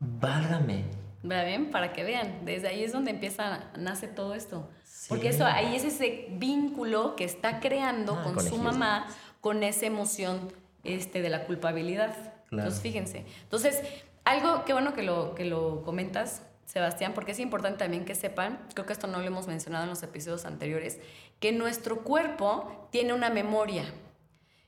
Válgame. 0.00 0.84
bien? 1.22 1.70
Para 1.70 1.92
que 1.92 2.02
vean, 2.02 2.44
desde 2.44 2.68
ahí 2.68 2.82
es 2.82 2.92
donde 2.92 3.12
empieza, 3.12 3.70
nace 3.78 4.08
todo 4.08 4.34
esto. 4.34 4.68
Sí. 4.84 5.06
Porque 5.08 5.28
eso, 5.28 5.46
ahí 5.46 5.76
es 5.76 5.84
ese 5.84 6.26
vínculo 6.32 7.14
que 7.14 7.24
está 7.24 7.60
creando 7.60 8.16
ah, 8.18 8.24
con, 8.24 8.34
con 8.34 8.44
su 8.44 8.58
mamá, 8.58 9.06
con 9.40 9.62
esa 9.62 9.86
emoción 9.86 10.52
este, 10.82 11.22
de 11.22 11.28
la 11.30 11.44
culpabilidad. 11.44 12.14
Claro. 12.48 12.64
Entonces, 12.64 12.80
fíjense. 12.80 13.26
Entonces, 13.44 13.80
algo, 14.24 14.64
qué 14.64 14.72
bueno 14.72 14.92
que 14.92 15.02
lo, 15.02 15.34
que 15.34 15.44
lo 15.44 15.82
comentas, 15.82 16.42
Sebastián, 16.64 17.12
porque 17.14 17.32
es 17.32 17.38
importante 17.38 17.80
también 17.80 18.04
que 18.04 18.14
sepan, 18.14 18.66
creo 18.74 18.86
que 18.86 18.92
esto 18.92 19.06
no 19.06 19.18
lo 19.18 19.26
hemos 19.26 19.46
mencionado 19.46 19.84
en 19.84 19.90
los 19.90 20.02
episodios 20.02 20.44
anteriores, 20.44 21.00
que 21.40 21.52
nuestro 21.52 22.02
cuerpo 22.02 22.88
tiene 22.90 23.12
una 23.12 23.30
memoria, 23.30 23.84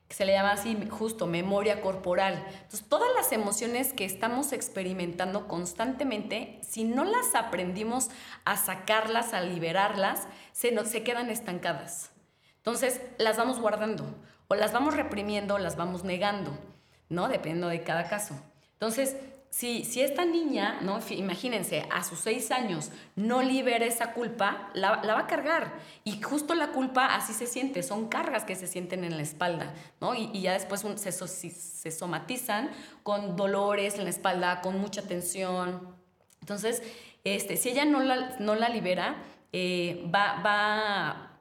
que 0.09 0.15
se 0.15 0.25
le 0.27 0.33
llama 0.33 0.53
así 0.53 0.77
justo 0.91 1.27
memoria 1.27 1.81
corporal. 1.81 2.45
Entonces, 2.49 2.85
todas 2.89 3.09
las 3.17 3.33
emociones 3.33 3.93
que 3.93 4.05
estamos 4.05 4.53
experimentando 4.53 5.49
constantemente, 5.49 6.59
si 6.63 6.85
no 6.85 7.05
las 7.05 7.35
aprendimos 7.35 8.11
a 8.45 8.57
sacarlas, 8.57 9.33
a 9.33 9.41
liberarlas, 9.41 10.27
se, 10.53 10.73
nos, 10.73 10.89
se 10.89 11.03
quedan 11.03 11.31
estancadas. 11.31 12.11
Entonces, 12.57 13.01
las 13.19 13.37
vamos 13.37 13.61
guardando, 13.61 14.05
o 14.49 14.55
las 14.55 14.73
vamos 14.73 14.95
reprimiendo, 14.95 15.55
o 15.55 15.59
las 15.59 15.77
vamos 15.77 16.05
negando, 16.05 16.59
¿no? 17.09 17.29
Dependiendo 17.29 17.69
de 17.69 17.83
cada 17.83 18.09
caso. 18.09 18.35
Entonces, 18.73 19.17
si, 19.55 19.85
si 19.85 20.01
esta 20.01 20.25
niña, 20.25 20.81
¿no? 20.81 20.99
imagínense, 21.11 21.87
a 21.89 22.03
sus 22.03 22.19
seis 22.19 22.51
años 22.51 22.91
no 23.15 23.41
libera 23.41 23.87
esa 23.87 24.13
culpa, 24.13 24.69
la, 24.75 24.97
va 24.97 25.21
a 25.21 25.27
cargar. 25.29 25.75
Y 26.03 26.21
justo 26.21 26.57
la 26.57 26.73
culpa 26.73 27.15
así 27.15 27.33
se 27.33 27.47
siente, 27.47 27.85
son 27.85 28.09
cargas 28.09 28.43
que 28.43 28.57
se 28.57 28.67
sienten 28.67 29.05
en 29.05 29.17
la 29.17 29.23
espalda, 29.23 29.73
¿no? 30.01 30.17
Y, 30.17 30.41
ya 30.41 30.55
después 30.55 30.85
se, 30.97 31.13
se 31.13 31.91
somatizan 31.93 32.69
con 33.05 33.37
dolores 33.37 33.95
en 33.95 34.03
la 34.03 34.11
espalda, 34.11 34.61
con 34.61 34.81
mucha 34.81 35.03
tensión. 35.03 35.95
Entonces, 36.41 36.83
este, 37.23 37.57
si 37.57 37.69
ella 37.69 37.85
no 37.85 38.01
la, 38.01 38.35
no 38.41 38.57
la 38.57 38.69
libera, 38.69 39.23
eh, 39.53 40.05
va, 40.13 40.43
va, 40.45 41.39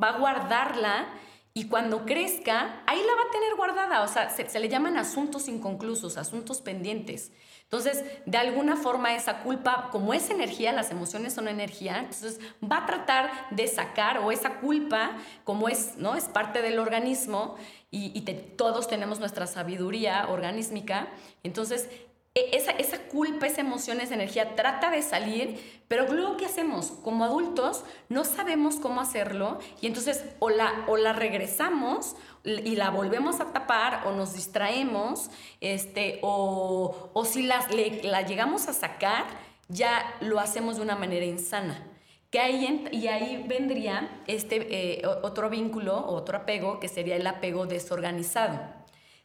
va 0.00 0.08
a 0.10 0.16
guardarla 0.16 1.08
y 1.54 1.68
cuando 1.68 2.06
crezca, 2.06 2.82
ahí 2.86 2.98
la 2.98 3.14
va 3.14 3.28
a 3.28 3.30
tener 3.30 3.54
guardada. 3.56 4.02
O 4.02 4.08
sea, 4.08 4.30
se, 4.30 4.58
le 4.58 4.68
llaman 4.68 4.96
asuntos 4.96 5.48
inconclusos, 5.48 6.16
asuntos 6.16 6.62
pendientes. 6.62 7.30
Entonces, 7.64 8.04
de 8.26 8.38
alguna 8.38 8.76
forma 8.76 9.14
esa 9.14 9.42
culpa, 9.42 9.88
como 9.92 10.14
es 10.14 10.30
energía, 10.30 10.72
las 10.72 10.90
emociones 10.90 11.34
son 11.34 11.48
energía, 11.48 11.98
entonces 11.98 12.38
va 12.62 12.78
a 12.78 12.86
tratar 12.86 13.30
de 13.50 13.66
sacar 13.66 14.18
o 14.18 14.30
esa 14.30 14.60
culpa, 14.60 15.16
como 15.44 15.68
es, 15.68 15.96
¿no? 15.96 16.14
Es 16.14 16.24
parte 16.24 16.60
del 16.60 16.78
organismo 16.78 17.56
y, 17.90 18.20
todos 18.56 18.88
tenemos 18.88 19.20
nuestra 19.20 19.46
sabiduría 19.46 20.28
organísmica. 20.28 21.08
Entonces, 21.42 21.88
esa, 22.34 22.70
esa 22.72 22.98
culpa, 23.08 23.46
esa 23.46 23.60
emoción, 23.60 24.00
esa 24.00 24.14
energía 24.14 24.54
trata 24.54 24.90
de 24.90 25.02
salir, 25.02 25.82
pero 25.86 26.10
luego 26.10 26.38
¿qué 26.38 26.46
hacemos? 26.46 26.86
Como 27.02 27.24
adultos 27.24 27.84
no 28.08 28.24
sabemos 28.24 28.76
cómo 28.76 29.02
hacerlo 29.02 29.58
y 29.82 29.86
entonces 29.86 30.24
o 30.38 30.48
la, 30.48 30.86
o 30.88 30.96
la 30.96 31.12
regresamos 31.12 32.16
y 32.44 32.76
la 32.76 32.88
volvemos 32.88 33.40
a 33.40 33.52
tapar 33.52 34.06
o 34.06 34.12
nos 34.12 34.32
distraemos, 34.32 35.30
este, 35.60 36.20
o, 36.22 37.10
o 37.12 37.24
si 37.26 37.42
la, 37.42 37.66
la 38.02 38.22
llegamos 38.22 38.66
a 38.66 38.72
sacar, 38.72 39.26
ya 39.68 40.16
lo 40.20 40.40
hacemos 40.40 40.76
de 40.76 40.82
una 40.82 40.96
manera 40.96 41.26
insana. 41.26 41.86
Que 42.30 42.40
ahí, 42.40 42.88
y 42.92 43.08
ahí 43.08 43.44
vendría 43.46 44.22
este, 44.26 45.00
eh, 45.00 45.06
otro 45.22 45.50
vínculo, 45.50 46.06
otro 46.06 46.38
apego, 46.38 46.80
que 46.80 46.88
sería 46.88 47.16
el 47.16 47.26
apego 47.26 47.66
desorganizado 47.66 48.81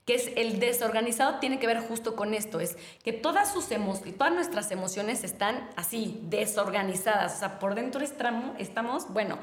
que 0.08 0.16
es 0.16 0.32
el 0.38 0.62
desorganizado, 0.62 1.40
tiene 1.40 1.60
que 1.60 1.68
ver 1.68 1.82
justo 1.82 2.16
con 2.16 2.34
esto, 2.34 2.62
es 2.62 2.78
que 3.04 3.12
todas, 3.12 3.52
sus 3.52 3.68
todas 4.18 4.34
nuestras 4.34 4.72
emociones 4.72 5.26
están 5.26 5.70
así, 5.76 6.22
desorganizadas, 6.24 7.36
o 7.36 7.40
sea, 7.40 7.60
por 7.60 7.76
dentro 7.76 8.02
estamos, 8.02 8.56
estamos 8.58 9.12
bueno, 9.12 9.38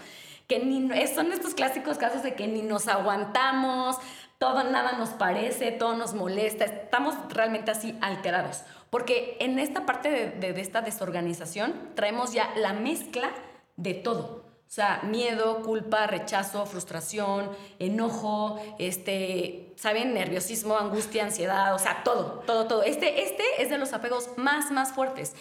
que 0.49 0.65
ni, 0.65 0.89
son 1.07 1.33
estos 1.33 1.53
clásicos 1.53 1.99
casos 1.99 2.23
de 2.23 2.35
que 2.35 2.47
ni 2.47 2.63
nos 2.63 2.89
aguantamos, 2.89 3.99
todo 4.39 4.65
nada 4.65 4.93
nos 4.93 5.11
parece, 5.11 5.71
todo 5.71 5.97
nos 5.97 6.15
molesta, 6.15 6.65
estamos 6.65 7.15
realmente 7.29 7.71
así 7.71 7.99
alterados, 8.01 8.63
porque 8.89 9.37
en 9.41 9.59
esta 9.59 9.85
parte 9.85 10.09
de, 10.09 10.53
de 10.53 10.61
esta 10.63 10.81
desorganización 10.81 11.91
traemos 11.95 12.33
ya 12.33 12.51
la 12.57 12.73
mezcla 12.73 13.29
de 13.77 13.93
todo. 13.93 14.44
O 14.75 14.77
sea, 14.77 15.03
miedo, 15.05 15.63
culpa, 15.63 16.09
rechazo, 16.09 16.67
frustración, 16.67 17.49
enojo, 17.79 18.61
este, 18.81 19.73
¿saben? 19.77 20.15
Nerviosismo, 20.15 20.77
angustia, 20.77 21.23
ansiedad, 21.23 21.77
o 21.77 21.79
sea, 21.79 22.03
todo, 22.03 22.43
todo, 22.45 22.67
todo. 22.67 22.83
Este, 22.83 23.23
este 23.23 23.45
es 23.61 23.71
de 23.71 23.79
los 23.79 23.93
apegos 23.93 24.31
más, 24.37 24.73
más 24.73 24.91
fuertes. 24.91 25.35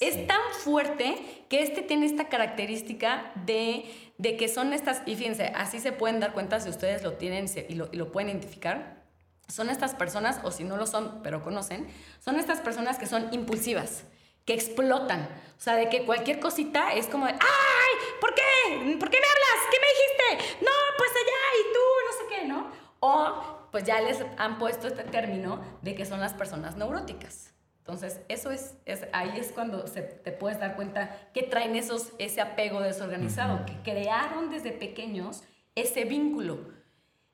Es 0.00 0.26
tan 0.26 0.40
fuerte 0.64 1.44
que 1.48 1.62
este 1.62 1.82
tiene 1.82 2.04
esta 2.04 2.28
característica 2.28 3.30
de, 3.46 3.84
de, 4.18 4.36
que 4.36 4.48
son 4.48 4.72
estas, 4.72 5.02
y 5.06 5.14
fíjense, 5.14 5.52
así 5.54 5.78
se 5.78 5.92
pueden 5.92 6.18
dar 6.18 6.32
cuenta 6.32 6.58
si 6.58 6.68
ustedes 6.68 7.04
lo 7.04 7.12
tienen 7.12 7.46
y 7.68 7.74
lo, 7.76 7.90
y 7.92 7.96
lo 7.96 8.10
pueden 8.10 8.30
identificar. 8.30 9.04
Son 9.46 9.70
estas 9.70 9.94
personas, 9.94 10.40
o 10.42 10.50
si 10.50 10.64
no 10.64 10.76
lo 10.76 10.88
son, 10.88 11.20
pero 11.22 11.44
conocen, 11.44 11.86
son 12.18 12.40
estas 12.40 12.58
personas 12.58 12.98
que 12.98 13.06
son 13.06 13.32
impulsivas 13.32 14.02
que 14.50 14.54
explotan. 14.54 15.28
O 15.56 15.60
sea, 15.60 15.76
de 15.76 15.88
que 15.88 16.04
cualquier 16.04 16.40
cosita 16.40 16.92
es 16.92 17.06
como 17.06 17.26
de, 17.26 17.34
¡ay! 17.34 17.92
¿Por 18.20 18.34
qué? 18.34 18.96
¿Por 18.98 19.08
qué 19.08 19.18
me 19.20 19.26
hablas? 19.26 19.68
¿Qué 19.70 19.76
me 19.78 20.34
dijiste? 20.40 20.64
No, 20.64 20.72
pues 20.98 21.10
allá 21.12 21.60
y 21.60 21.72
tú, 21.72 21.78
no 22.06 22.12
sé 22.18 22.34
qué, 22.34 22.48
¿no? 22.48 22.70
O 22.98 23.68
pues 23.70 23.84
ya 23.84 24.00
les 24.00 24.24
han 24.38 24.58
puesto 24.58 24.88
este 24.88 25.04
término 25.04 25.62
de 25.82 25.94
que 25.94 26.04
son 26.04 26.18
las 26.18 26.34
personas 26.34 26.76
neuróticas. 26.76 27.54
Entonces, 27.78 28.22
eso 28.28 28.50
es, 28.50 28.74
es 28.86 29.06
ahí 29.12 29.34
es 29.36 29.52
cuando 29.52 29.86
se, 29.86 30.02
te 30.02 30.32
puedes 30.32 30.58
dar 30.58 30.74
cuenta 30.74 31.30
que 31.32 31.44
traen 31.44 31.76
esos, 31.76 32.12
ese 32.18 32.40
apego 32.40 32.80
desorganizado, 32.80 33.64
que 33.66 33.76
crearon 33.84 34.50
desde 34.50 34.72
pequeños 34.72 35.44
ese 35.76 36.04
vínculo. 36.06 36.58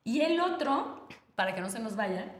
Y 0.05 0.21
el 0.21 0.39
otro, 0.39 1.09
para 1.35 1.55
que 1.55 1.63
no 1.63 1.71
se 1.71 1.79
nos 1.79 1.97
vaya, 1.97 2.31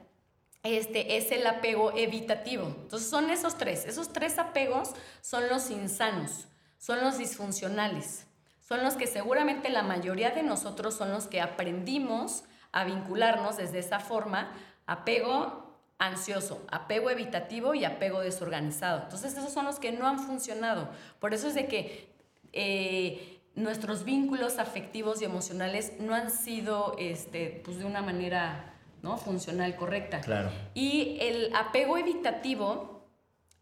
este, 0.63 1.17
es 1.17 1.31
el 1.33 1.47
apego 1.47 1.93
evitativo. 1.97 2.67
Entonces 2.67 3.09
son 3.09 3.31
esos 3.31 3.57
tres. 3.57 3.85
Esos 3.87 4.13
tres 4.13 4.39
apegos 4.39 4.95
son 5.21 5.49
los 5.49 5.71
insanos, 5.71 6.49
son 6.79 7.01
los 7.03 7.19
disfuncionales, 7.19 8.27
son 8.61 8.83
los 8.83 8.95
que 8.95 9.07
seguramente 9.07 9.69
la 9.69 9.83
mayoría 9.83 10.31
de 10.31 10.43
nosotros 10.43 10.95
son 10.95 11.11
los 11.13 11.27
que 11.27 11.41
aprendimos 11.41 12.45
a 12.73 12.85
vincularnos 12.85 13.57
desde 13.57 13.79
esa 13.79 14.01
forma, 14.01 14.53
apego 14.87 15.67
ansioso, 15.99 16.63
apego 16.71 17.11
evitativo 17.11 17.75
y 17.75 17.85
apego 17.85 18.21
desorganizado. 18.21 19.05
Entonces 19.05 19.37
esos 19.37 19.53
son 19.53 19.65
los 19.65 19.79
que 19.79 19.93
no 19.93 20.07
han 20.07 20.19
funcionado. 20.19 20.91
Por 21.21 21.33
eso 21.33 21.49
es 21.49 21.55
de 21.55 21.69
que 21.69 22.13
eh, 22.53 23.41
nuestros 23.55 24.05
vínculos 24.05 24.59
afectivos 24.59 25.23
y 25.23 25.25
emocionales 25.25 25.95
no 25.99 26.15
han 26.15 26.31
sido 26.31 26.95
este, 26.99 27.63
pues 27.65 27.79
de 27.79 27.87
una 27.87 28.03
manera 28.03 28.76
¿no? 29.07 29.17
funcional 29.19 29.77
correcta. 29.77 30.21
Claro. 30.21 30.51
Y 30.75 31.19
el 31.21 31.55
apego 31.55 31.97
evitativo 31.97 33.09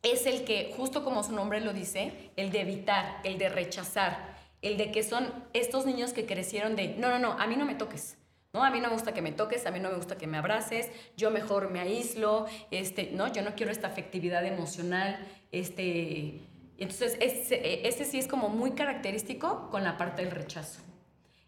es 0.02 0.26
el 0.26 0.44
que, 0.44 0.72
justo 0.76 1.04
como 1.04 1.22
su 1.22 1.32
nombre 1.32 1.60
lo 1.60 1.72
dice, 1.72 2.30
el 2.36 2.50
de 2.50 2.62
evitar, 2.62 3.20
el 3.24 3.38
de 3.38 3.48
rechazar, 3.50 4.36
el 4.62 4.76
de 4.76 4.90
que 4.90 5.02
son 5.02 5.32
estos 5.52 5.84
niños 5.84 6.12
que 6.12 6.24
crecieron 6.24 6.76
de, 6.76 6.88
no, 6.96 7.10
no, 7.10 7.18
no, 7.18 7.32
a 7.32 7.46
mí 7.46 7.56
no 7.56 7.66
me 7.66 7.74
toques. 7.74 8.16
¿no? 8.54 8.64
A 8.64 8.70
mí 8.70 8.80
no 8.80 8.88
me 8.88 8.94
gusta 8.94 9.12
que 9.12 9.20
me 9.20 9.32
toques, 9.32 9.66
a 9.66 9.70
mí 9.70 9.80
no 9.80 9.90
me 9.90 9.96
gusta 9.96 10.16
que 10.16 10.26
me 10.26 10.38
abraces, 10.38 10.88
yo 11.16 11.30
mejor 11.30 11.70
me 11.70 11.80
aíslo, 11.80 12.46
este, 12.70 13.10
¿no? 13.12 13.30
Yo 13.32 13.42
no 13.42 13.54
quiero 13.54 13.72
esta 13.72 13.88
afectividad 13.88 14.44
emocional, 14.46 15.18
este... 15.52 16.40
Entonces, 16.76 17.16
ese, 17.20 17.86
ese 17.86 18.04
sí 18.04 18.18
es 18.18 18.26
como 18.26 18.48
muy 18.48 18.72
característico 18.72 19.70
con 19.70 19.84
la 19.84 19.96
parte 19.96 20.22
del 20.24 20.32
rechazo. 20.32 20.80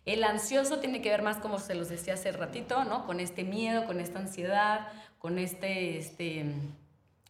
El 0.07 0.23
ansioso 0.23 0.79
tiene 0.79 1.03
que 1.03 1.11
ver 1.11 1.23
más, 1.23 1.39
como 1.39 1.59
se 1.59 1.75
los 1.75 1.89
decía 1.89 2.15
hace 2.15 2.31
ratito, 2.33 2.85
¿no? 2.85 3.05
Con 3.07 3.21
este 3.21 3.43
miedo, 3.43 3.87
con 3.87 4.01
esta 4.01 4.21
ansiedad, 4.21 4.89
con 5.19 5.39
este, 5.39 5.99
este, 5.99 6.47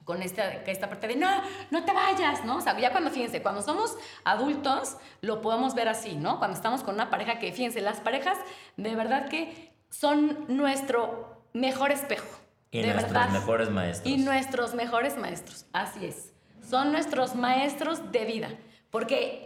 con 0.05 0.23
esta, 0.23 0.53
esta 0.53 0.89
parte 0.89 1.09
de 1.09 1.17
no, 1.17 1.29
no 1.71 1.85
te 1.87 1.93
vayas, 1.93 2.45
¿no? 2.45 2.59
O 2.59 2.61
sea, 2.61 2.79
ya 2.79 2.93
cuando, 2.93 3.11
fíjense, 3.11 3.41
cuando 3.41 3.63
somos 3.63 3.97
adultos 4.25 4.99
lo 5.23 5.41
podemos 5.41 5.75
ver 5.75 5.89
así, 5.89 6.17
¿no? 6.17 6.39
Cuando 6.39 6.55
estamos 6.55 6.83
con 6.83 6.95
una 6.95 7.09
pareja 7.09 7.39
que, 7.39 7.51
fíjense, 7.51 7.81
las 7.81 8.01
parejas 8.01 8.37
de 8.77 8.95
verdad 8.95 9.29
que 9.29 9.73
son 9.89 10.45
nuestro 10.49 11.43
mejor 11.55 11.93
espejo. 11.93 12.39
Y 12.71 12.83
nuestros 12.83 13.33
mejores 13.33 13.71
maestros. 13.71 14.13
Y 14.13 14.19
nuestros 14.19 14.75
mejores 14.75 15.17
maestros, 15.17 15.67
así 15.73 16.05
es. 16.05 16.35
Son 16.69 16.93
nuestros 16.93 17.35
maestros 17.35 18.13
de 18.13 18.25
vida. 18.27 18.51
Porque 18.91 19.46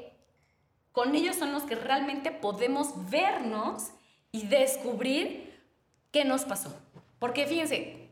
con 0.92 1.14
ellos 1.14 1.36
son 1.36 1.52
los 1.52 1.62
que 1.64 1.74
realmente 1.74 2.30
podemos 2.30 3.10
vernos 3.10 3.90
y 4.32 4.46
descubrir 4.46 5.58
qué 6.10 6.24
nos 6.24 6.44
pasó. 6.44 6.74
Porque 7.18 7.46
fíjense, 7.46 8.08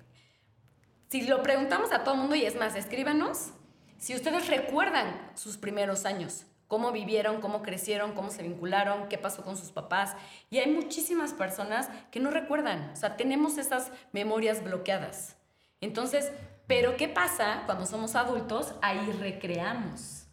si 1.08 1.22
lo 1.22 1.42
preguntamos 1.42 1.92
a 1.92 2.04
todo 2.04 2.14
el 2.14 2.20
mundo 2.20 2.34
y 2.34 2.44
es 2.44 2.56
más, 2.56 2.76
escríbanos, 2.76 3.50
si 3.98 4.14
ustedes 4.14 4.46
recuerdan 4.48 5.32
sus 5.34 5.56
primeros 5.56 6.04
años, 6.04 6.44
cómo 6.68 6.92
vivieron, 6.92 7.40
cómo 7.40 7.62
crecieron, 7.62 8.12
cómo 8.12 8.30
se 8.30 8.42
vincularon, 8.42 9.08
qué 9.08 9.18
pasó 9.18 9.42
con 9.42 9.56
sus 9.56 9.70
papás. 9.70 10.14
Y 10.50 10.58
hay 10.58 10.70
muchísimas 10.70 11.32
personas 11.32 11.88
que 12.10 12.20
no 12.20 12.30
recuerdan, 12.30 12.90
o 12.92 12.96
sea, 12.96 13.16
tenemos 13.16 13.58
esas 13.58 13.90
memorias 14.12 14.62
bloqueadas. 14.62 15.36
Entonces, 15.80 16.30
pero 16.66 16.96
¿qué 16.96 17.08
pasa 17.08 17.62
cuando 17.64 17.86
somos 17.86 18.14
adultos? 18.14 18.74
Ahí 18.82 19.00
recreamos 19.12 20.26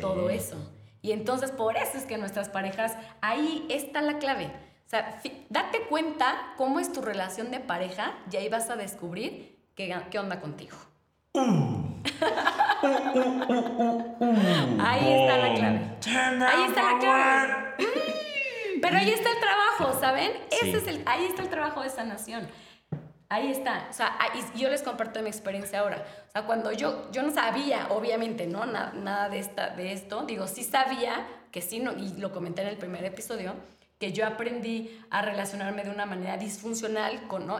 todo 0.00 0.30
eso. 0.30 0.56
Y 1.02 1.12
entonces 1.12 1.50
por 1.50 1.76
eso 1.76 1.98
es 1.98 2.04
que 2.04 2.16
nuestras 2.16 2.48
parejas, 2.48 2.96
ahí 3.20 3.66
está 3.68 4.00
la 4.00 4.18
clave. 4.18 4.46
O 4.86 4.88
sea, 4.88 5.20
date 5.50 5.82
cuenta 5.88 6.54
cómo 6.56 6.78
es 6.78 6.92
tu 6.92 7.02
relación 7.02 7.50
de 7.50 7.58
pareja 7.60 8.14
y 8.30 8.36
ahí 8.36 8.48
vas 8.48 8.70
a 8.70 8.76
descubrir 8.76 9.58
qué, 9.74 9.94
qué 10.10 10.18
onda 10.18 10.40
contigo. 10.40 10.76
ahí 14.80 15.12
está 15.12 15.36
la 15.38 15.54
clave. 15.54 15.80
Ahí 16.46 16.64
está 16.68 16.92
la 16.92 16.98
clave. 16.98 17.54
Pero 18.80 18.98
ahí 18.98 19.10
está 19.10 19.30
el 19.30 19.40
trabajo, 19.40 20.00
¿saben? 20.00 20.32
Ese 20.50 20.76
es 20.76 20.86
el, 20.86 21.02
ahí 21.06 21.24
está 21.24 21.42
el 21.42 21.48
trabajo 21.48 21.82
de 21.82 21.90
sanación. 21.90 22.48
Ahí 23.32 23.50
está. 23.50 23.86
O 23.88 23.92
sea, 23.94 24.18
yo 24.54 24.68
les 24.68 24.82
comparto 24.82 25.22
mi 25.22 25.30
experiencia 25.30 25.80
ahora. 25.80 26.04
O 26.28 26.32
sea, 26.32 26.42
cuando 26.44 26.70
yo, 26.70 27.10
yo 27.12 27.22
no 27.22 27.32
sabía, 27.32 27.86
obviamente, 27.88 28.46
¿no? 28.46 28.66
Nada, 28.66 28.92
nada 28.92 29.30
de, 29.30 29.38
esta, 29.38 29.70
de 29.70 29.92
esto. 29.92 30.24
Digo, 30.26 30.46
sí 30.46 30.62
sabía 30.64 31.26
que 31.50 31.62
sí, 31.62 31.80
no, 31.80 31.92
y 31.92 32.12
lo 32.18 32.30
comenté 32.30 32.60
en 32.60 32.68
el 32.68 32.76
primer 32.76 33.06
episodio, 33.06 33.54
que 33.98 34.12
yo 34.12 34.26
aprendí 34.26 35.00
a 35.08 35.22
relacionarme 35.22 35.82
de 35.82 35.88
una 35.88 36.04
manera 36.04 36.36
disfuncional, 36.36 37.26
con, 37.26 37.46
¿no? 37.46 37.58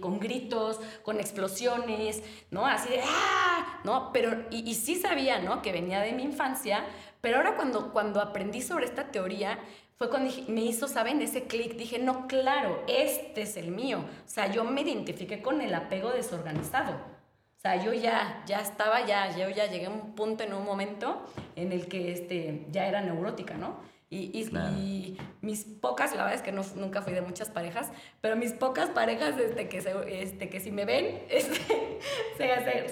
con 0.00 0.18
gritos, 0.18 0.80
con 1.02 1.20
explosiones, 1.20 2.22
¿no? 2.50 2.64
Así 2.64 2.88
de 2.88 3.00
¡ah! 3.04 3.80
¿no? 3.84 4.12
Pero, 4.14 4.46
y, 4.50 4.66
y, 4.66 4.74
sí 4.74 4.94
sabía, 4.94 5.40
¿no? 5.40 5.60
Que 5.60 5.72
venía 5.72 6.00
de 6.00 6.12
mi 6.12 6.22
infancia, 6.22 6.86
pero 7.20 7.36
ahora 7.36 7.54
cuando, 7.54 7.92
cuando 7.92 8.20
aprendí 8.20 8.62
sobre 8.62 8.86
esta 8.86 9.12
teoría, 9.12 9.58
fue 10.02 10.10
cuando 10.10 10.34
me 10.48 10.62
hizo, 10.62 10.88
¿saben? 10.88 11.22
Ese 11.22 11.44
clic, 11.44 11.76
dije, 11.76 12.00
no, 12.00 12.26
claro, 12.26 12.82
este 12.88 13.42
es 13.42 13.56
el 13.56 13.70
mío. 13.70 13.98
O 14.00 14.28
sea, 14.28 14.50
yo 14.50 14.64
me 14.64 14.80
identifiqué 14.80 15.40
con 15.40 15.60
el 15.60 15.72
apego 15.72 16.10
desorganizado. 16.10 16.94
O 16.94 17.60
sea, 17.60 17.76
yo 17.76 17.92
ya, 17.92 18.42
ya 18.44 18.58
estaba, 18.58 19.06
ya, 19.06 19.30
yo 19.36 19.48
ya 19.50 19.66
llegué 19.66 19.86
a 19.86 19.90
un 19.90 20.16
punto 20.16 20.42
en 20.42 20.54
un 20.54 20.64
momento 20.64 21.24
en 21.54 21.70
el 21.70 21.86
que 21.86 22.10
este, 22.10 22.66
ya 22.72 22.88
era 22.88 23.00
neurótica, 23.00 23.54
¿no? 23.54 23.76
Y, 24.10 24.36
y, 24.36 25.18
mis 25.40 25.64
pocas, 25.66 26.10
la 26.16 26.24
verdad 26.24 26.34
es 26.34 26.42
que 26.42 26.50
no, 26.50 26.62
nunca 26.74 27.00
fui 27.00 27.12
de 27.12 27.22
muchas 27.22 27.50
parejas, 27.50 27.92
pero 28.20 28.34
mis 28.34 28.52
pocas 28.52 28.90
parejas 28.90 29.38
este, 29.38 29.68
que, 29.68 29.78
este, 30.08 30.48
que 30.48 30.58
si 30.58 30.72
me 30.72 30.84
ven, 30.84 31.22
este, 31.30 32.00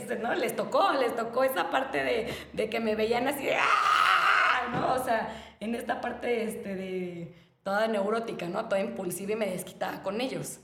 se, 0.07 0.17
¿no? 0.17 0.33
les 0.37 0.55
tocó, 0.55 0.93
les 0.93 1.17
tocó 1.17 1.43
esa 1.43 1.71
parte 1.71 2.05
de, 2.05 2.33
de 2.53 2.71
que 2.71 2.79
me 2.79 2.95
veían 2.95 3.27
así 3.27 3.47
de 3.47 3.57
¡ah! 3.57 4.69
¿no? 4.73 4.95
O 4.95 5.05
sea, 5.05 5.50
en 5.61 5.75
esta 5.75 6.01
parte 6.01 6.45
este, 6.45 6.75
de 6.75 7.35
toda 7.63 7.87
neurótica, 7.87 8.49
¿no? 8.49 8.65
Toda 8.65 8.81
impulsiva 8.81 9.33
y 9.33 9.37
me 9.37 9.47
desquitaba 9.47 10.03
con 10.03 10.21
ellos. 10.21 10.61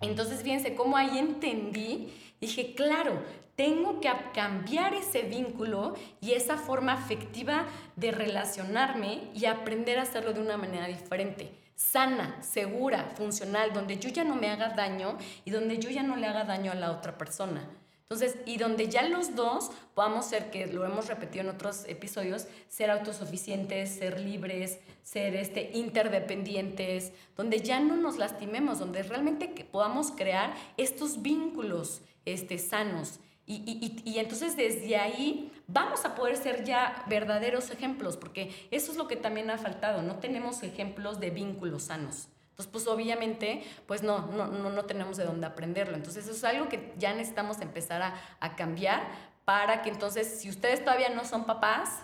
Entonces, 0.00 0.42
fíjense 0.42 0.74
cómo 0.74 0.96
ahí 0.96 1.18
entendí, 1.18 2.12
dije, 2.40 2.74
claro, 2.74 3.22
tengo 3.56 4.00
que 4.00 4.10
cambiar 4.32 4.94
ese 4.94 5.22
vínculo 5.22 5.94
y 6.20 6.32
esa 6.32 6.56
forma 6.56 6.94
afectiva 6.94 7.66
de 7.96 8.10
relacionarme 8.10 9.24
y 9.34 9.44
aprender 9.44 9.98
a 9.98 10.02
hacerlo 10.02 10.32
de 10.32 10.40
una 10.40 10.56
manera 10.56 10.86
diferente, 10.86 11.50
sana, 11.74 12.42
segura, 12.42 13.12
funcional, 13.16 13.72
donde 13.74 13.98
yo 13.98 14.08
ya 14.08 14.24
no 14.24 14.36
me 14.36 14.48
haga 14.48 14.70
daño 14.70 15.18
y 15.44 15.50
donde 15.50 15.78
yo 15.78 15.90
ya 15.90 16.02
no 16.02 16.16
le 16.16 16.26
haga 16.26 16.44
daño 16.44 16.72
a 16.72 16.76
la 16.76 16.90
otra 16.90 17.18
persona. 17.18 17.68
Entonces, 18.12 18.40
y 18.44 18.56
donde 18.56 18.88
ya 18.88 19.02
los 19.02 19.36
dos 19.36 19.70
podamos 19.94 20.26
ser, 20.26 20.50
que 20.50 20.66
lo 20.66 20.84
hemos 20.84 21.06
repetido 21.06 21.44
en 21.44 21.54
otros 21.54 21.84
episodios, 21.86 22.48
ser 22.68 22.90
autosuficientes, 22.90 23.88
ser 23.88 24.18
libres, 24.18 24.80
ser 25.04 25.36
este, 25.36 25.70
interdependientes, 25.74 27.12
donde 27.36 27.60
ya 27.60 27.78
no 27.78 27.94
nos 27.94 28.18
lastimemos, 28.18 28.80
donde 28.80 29.04
realmente 29.04 29.46
podamos 29.70 30.10
crear 30.10 30.52
estos 30.76 31.22
vínculos 31.22 32.00
este, 32.24 32.58
sanos. 32.58 33.20
Y, 33.46 34.18
entonces 34.18 34.56
desde 34.56 34.96
ahí 34.96 35.52
vamos 35.68 36.04
a 36.04 36.16
poder 36.16 36.36
ser 36.36 36.64
ya 36.64 37.04
verdaderos 37.08 37.70
ejemplos, 37.70 38.16
porque 38.16 38.50
eso 38.72 38.90
es 38.90 38.98
lo 38.98 39.06
que 39.06 39.14
también 39.14 39.50
ha 39.50 39.58
faltado, 39.58 40.02
no 40.02 40.16
tenemos 40.16 40.64
ejemplos 40.64 41.20
de 41.20 41.30
vínculos 41.30 41.84
sanos. 41.84 42.26
Entonces, 42.60 42.84
pues 42.84 42.86
obviamente, 42.94 43.64
pues 43.86 44.02
no, 44.02 44.26
no, 44.26 44.46
no, 44.48 44.68
no 44.68 44.84
tenemos 44.84 45.16
de 45.16 45.24
dónde 45.24 45.46
aprenderlo. 45.46 45.96
Entonces, 45.96 46.24
eso 46.24 46.34
es 46.34 46.44
algo 46.44 46.68
que 46.68 46.92
ya 46.98 47.14
necesitamos 47.14 47.60
empezar 47.62 48.02
a, 48.02 48.14
a 48.38 48.54
cambiar 48.54 49.02
para 49.46 49.80
que 49.80 49.88
entonces, 49.88 50.40
si 50.40 50.50
ustedes 50.50 50.84
todavía 50.84 51.08
no 51.08 51.24
son 51.24 51.46
papás, 51.46 52.02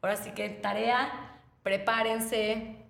ahora 0.00 0.16
sí 0.16 0.32
que 0.32 0.48
tarea, 0.50 1.38
prepárense, 1.62 2.82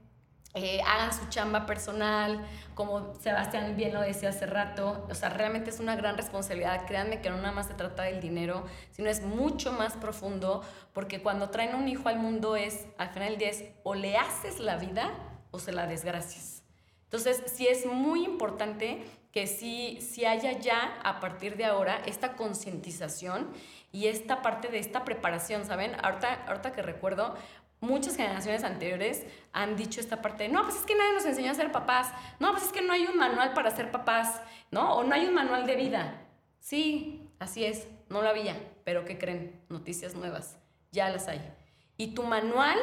eh, 0.55 0.81
hagan 0.87 1.13
su 1.13 1.29
chamba 1.29 1.67
personal, 1.67 2.47
como 2.75 3.15
Sebastián 3.15 3.77
bien 3.77 3.93
lo 3.93 4.01
decía 4.01 4.31
hace 4.31 4.47
rato, 4.47 5.07
o 5.11 5.15
sea, 5.15 5.29
realmente 5.29 5.71
es 5.71 5.81
una 5.81 5.97
gran 5.97 6.17
responsabilidad, 6.17 6.87
créanme 6.87 7.21
que 7.21 7.31
no 7.31 7.37
nada 7.37 7.53
más 7.53 7.67
se 7.67 7.75
trata 7.75 8.05
del 8.05 8.21
dinero, 8.21 8.65
sino 8.91 9.09
es 9.09 9.23
mucho 9.23 9.73
más 9.73 9.95
profundo, 9.95 10.63
porque 10.93 11.23
cuando 11.23 11.51
traen 11.51 11.75
un 11.75 11.89
hijo 11.89 12.09
al 12.09 12.19
mundo 12.19 12.57
es, 12.57 12.87
al 12.99 13.11
final 13.11 13.31
del 13.31 13.39
día 13.39 13.51
es, 13.51 13.65
o 13.83 13.95
le 13.95 14.17
haces 14.17 14.61
la 14.61 14.77
vida 14.77 15.11
o 15.53 15.59
se 15.59 15.73
la 15.73 15.87
desgracias. 15.87 16.62
Entonces, 17.13 17.43
sí 17.45 17.67
es 17.69 17.85
muy 17.85 18.25
importante 18.25 19.05
que 19.33 19.47
sí, 19.47 19.99
sí 20.01 20.25
haya 20.25 20.59
ya 20.59 20.99
a 21.05 21.21
partir 21.21 21.59
de 21.59 21.67
ahora 21.67 22.01
esta 22.07 22.37
concientización 22.37 23.49
y 23.93 24.07
esta 24.07 24.41
parte 24.41 24.69
de 24.69 24.79
esta 24.79 25.05
preparación, 25.05 25.67
¿saben? 25.67 25.95
Ahorita, 26.03 26.47
ahorita 26.47 26.73
que 26.73 26.81
recuerdo, 26.81 27.37
muchas 27.81 28.17
generaciones 28.17 28.65
anteriores 28.65 29.25
han 29.53 29.77
dicho 29.77 30.01
esta 30.01 30.23
parte 30.23 30.49
no, 30.49 30.63
pues 30.63 30.77
es 30.77 30.87
que 30.87 30.95
nadie 30.95 31.13
nos 31.13 31.27
enseñó 31.27 31.51
a 31.51 31.55
ser 31.55 31.71
papás, 31.71 32.11
no, 32.41 32.53
pues 32.53 32.65
es 32.65 32.73
que 32.73 32.81
no 32.81 32.95
hay 32.95 33.05
un 33.05 33.19
manual 33.19 33.53
para 33.53 33.71
ser 33.77 33.91
papás, 33.91 34.41
¿no? 34.71 34.95
O 34.95 35.05
no 35.05 35.15
hay 35.15 35.27
un 35.27 35.35
manual 35.35 35.67
de 35.67 35.77
vida. 35.77 36.23
Sí, 36.61 37.29
así 37.39 37.67
es, 37.67 37.89
no 38.09 38.23
lo 38.23 38.29
había, 38.31 38.57
pero 38.85 39.05
¿qué 39.05 39.19
creen? 39.19 39.61
Noticias 39.69 40.15
nuevas, 40.15 40.59
ya 40.93 41.11
las 41.11 41.29
hay. 41.29 41.43
Y 41.99 42.15
tu 42.15 42.23
manual 42.23 42.79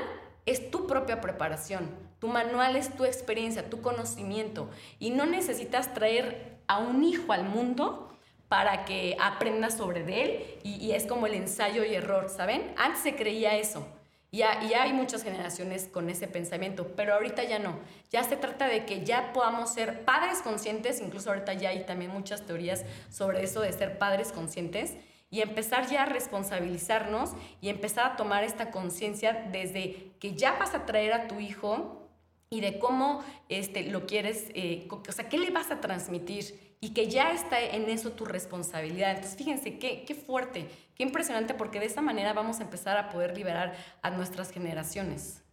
es 0.45 0.69
tu 0.69 0.85
propia 0.85 1.19
preparación, 1.19 1.89
tu 2.19 2.27
manual 2.27 2.75
es 2.75 2.95
tu 2.95 3.05
experiencia, 3.05 3.69
tu 3.69 3.81
conocimiento, 3.81 4.69
y 4.99 5.11
no 5.11 5.25
necesitas 5.25 5.93
traer 5.93 6.59
a 6.67 6.79
un 6.79 7.03
hijo 7.03 7.33
al 7.33 7.45
mundo 7.45 8.17
para 8.47 8.85
que 8.85 9.15
aprenda 9.19 9.69
sobre 9.69 10.01
él 10.01 10.59
y, 10.63 10.75
y 10.75 10.91
es 10.93 11.05
como 11.05 11.27
el 11.27 11.35
ensayo 11.35 11.83
y 11.83 11.93
error, 11.93 12.29
¿saben? 12.29 12.73
Antes 12.77 13.01
se 13.01 13.15
creía 13.15 13.57
eso 13.57 13.85
y, 14.31 14.43
hay 14.43 14.93
muchas 14.93 15.23
generaciones 15.23 15.87
con 15.87 16.09
ese 16.09 16.27
pensamiento, 16.27 16.93
pero 16.95 17.15
ahorita 17.15 17.43
ya 17.43 17.57
no. 17.57 17.79
Ya 18.11 18.23
se 18.23 18.37
trata 18.37 18.67
de 18.67 18.85
que 18.85 19.03
ya 19.03 19.33
podamos 19.33 19.73
ser 19.73 20.05
padres 20.05 20.41
conscientes, 20.43 21.01
incluso 21.01 21.29
ahorita 21.29 21.53
ya 21.53 21.69
hay 21.69 21.83
también 21.85 22.11
muchas 22.11 22.45
teorías 22.45 22.85
sobre 23.09 23.43
eso 23.43 23.61
de 23.61 23.73
ser 23.73 23.97
padres 23.97 24.31
conscientes 24.31 24.95
y 25.31 25.41
empezar 25.41 25.87
ya 25.87 26.03
a 26.03 26.05
responsabilizarnos 26.05 27.31
y 27.59 27.69
empezar 27.69 28.11
a 28.11 28.15
tomar 28.17 28.43
esta 28.43 28.69
conciencia 28.69 29.47
desde 29.51 30.11
que 30.19 30.35
ya 30.35 30.53
vas 30.53 30.75
a 30.75 30.85
traer 30.85 31.13
a 31.13 31.27
tu 31.27 31.39
hijo 31.39 31.98
y 32.49 32.61
de 32.61 32.79
cómo 32.79 33.23
este, 33.47 33.83
lo 33.89 34.05
quieres, 34.05 34.49
eh, 34.55 34.87
o 34.89 35.11
sea, 35.11 35.29
qué 35.29 35.37
le 35.37 35.51
vas 35.51 35.71
a 35.71 35.81
transmitir 35.81 36.77
y 36.81 36.93
que 36.93 37.09
ya 37.09 37.31
está 37.31 37.61
en 37.61 37.89
eso 37.89 38.11
tu 38.11 38.25
responsabilidad. 38.25 39.11
Entonces, 39.11 39.37
fíjense 39.37 39.77
qué, 39.77 40.05
qué 40.05 40.15
fuerte, 40.15 40.67
qué 40.95 41.03
impresionante, 41.03 41.53
porque 41.53 41.79
de 41.79 41.85
esa 41.85 42.01
manera 42.01 42.33
vamos 42.33 42.59
a 42.59 42.63
empezar 42.63 42.97
a 42.97 43.09
poder 43.09 43.37
liberar 43.37 43.75
a 44.01 44.09
nuestras 44.11 44.51
generaciones. 44.51 45.43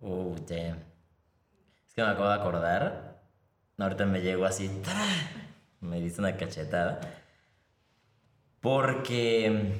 Oh, 0.00 0.34
damn. 0.46 0.78
Es 1.86 1.94
que 1.94 2.02
me 2.02 2.08
acabo 2.08 2.28
de 2.28 2.34
acordar. 2.34 3.22
Ahorita 3.78 4.04
me 4.06 4.20
llegó 4.20 4.44
así. 4.44 4.70
Me 5.80 6.00
dice 6.00 6.20
una 6.20 6.36
cachetada. 6.36 7.00
Porque, 8.60 9.74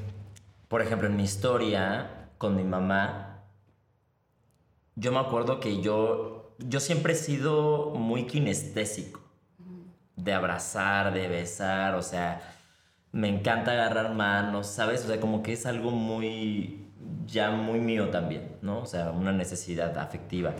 por 0.68 0.82
ejemplo, 0.82 1.08
en 1.08 1.16
mi 1.16 1.24
historia 1.24 2.28
con 2.36 2.56
mi 2.56 2.64
mamá, 2.64 3.23
yo 4.96 5.12
me 5.12 5.18
acuerdo 5.18 5.60
que 5.60 5.80
yo 5.80 6.44
yo 6.58 6.80
siempre 6.80 7.14
he 7.14 7.16
sido 7.16 7.90
muy 7.90 8.26
kinestésico. 8.26 9.20
De 10.16 10.32
abrazar, 10.32 11.12
de 11.12 11.28
besar, 11.28 11.96
o 11.96 12.02
sea, 12.02 12.40
me 13.12 13.28
encanta 13.28 13.72
agarrar 13.72 14.14
manos, 14.14 14.68
¿sabes? 14.68 15.04
O 15.04 15.08
sea, 15.08 15.20
como 15.20 15.42
que 15.42 15.52
es 15.52 15.66
algo 15.66 15.90
muy, 15.90 16.86
ya 17.26 17.50
muy 17.50 17.80
mío 17.80 18.10
también, 18.10 18.56
¿no? 18.62 18.80
O 18.82 18.86
sea, 18.86 19.10
una 19.10 19.32
necesidad 19.32 19.98
afectiva. 19.98 20.54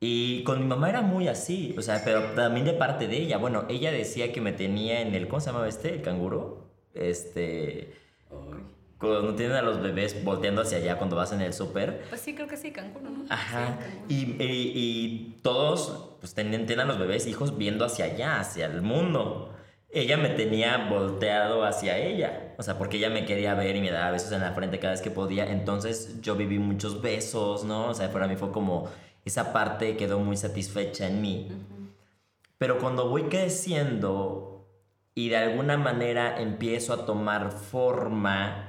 Y 0.00 0.44
con 0.44 0.60
mi 0.60 0.66
mamá 0.66 0.90
era 0.90 1.02
muy 1.02 1.28
así, 1.28 1.74
o 1.78 1.82
sea, 1.82 2.02
pero 2.04 2.22
también 2.34 2.66
de 2.66 2.74
parte 2.74 3.08
de 3.08 3.16
ella. 3.16 3.38
Bueno, 3.38 3.64
ella 3.68 3.90
decía 3.90 4.32
que 4.32 4.40
me 4.40 4.52
tenía 4.52 5.00
en 5.00 5.14
el, 5.14 5.28
¿cómo 5.28 5.40
se 5.40 5.46
llamaba 5.46 5.68
este? 5.68 5.94
El 5.94 6.02
canguro. 6.02 6.68
Este 6.94 7.94
cuando 8.98 9.34
tienen 9.34 9.56
a 9.56 9.62
los 9.62 9.80
bebés 9.80 10.24
volteando 10.24 10.62
hacia 10.62 10.78
allá 10.78 10.98
cuando 10.98 11.14
vas 11.16 11.32
en 11.32 11.40
el 11.40 11.52
súper. 11.52 12.02
Pues 12.08 12.20
sí, 12.20 12.34
creo 12.34 12.48
que 12.48 12.56
sí, 12.56 12.72
Cancún, 12.72 13.04
¿no? 13.04 13.24
Ajá. 13.28 13.78
y, 14.08 14.36
y, 14.40 15.38
todos 15.42 16.16
pues 16.20 16.34
tienen, 16.34 16.66
tienen, 16.66 16.86
a 16.86 16.88
los 16.88 16.98
bebés 16.98 17.26
hijos 17.26 17.56
viendo 17.56 17.84
hacia 17.84 18.06
allá, 18.06 18.40
hacia 18.40 18.66
el 18.66 18.82
mundo. 18.82 19.54
Ella 19.90 20.16
me 20.16 20.30
tenía 20.30 20.88
volteado 20.90 21.64
hacia 21.64 21.96
ella, 21.96 22.54
o 22.58 22.62
sea, 22.62 22.76
porque 22.76 22.98
ella 22.98 23.08
me 23.08 23.24
quería 23.24 23.54
ver 23.54 23.76
y 23.76 23.80
me 23.80 23.90
daba 23.90 24.10
besos 24.10 24.32
en 24.32 24.40
la 24.40 24.52
frente 24.52 24.78
cada 24.78 24.92
vez 24.92 25.00
que 25.00 25.10
podía. 25.10 25.50
Entonces 25.50 26.20
yo 26.20 26.34
viví 26.34 26.58
muchos 26.58 27.00
besos, 27.00 27.64
¿no? 27.64 27.88
O 27.90 27.94
sea, 27.94 28.12
para 28.12 28.26
mí 28.26 28.36
fue 28.36 28.50
como 28.50 28.90
esa 29.24 29.52
parte 29.52 29.96
quedó 29.96 30.18
muy 30.18 30.36
satisfecha 30.36 31.06
en 31.06 31.22
mí. 31.22 31.48
Pero 32.58 32.78
cuando 32.78 33.08
voy 33.08 33.24
creciendo 33.24 34.66
y 35.14 35.28
de 35.28 35.36
alguna 35.36 35.76
manera 35.76 36.40
empiezo 36.40 36.92
a 36.92 37.06
tomar 37.06 37.52
forma 37.52 38.67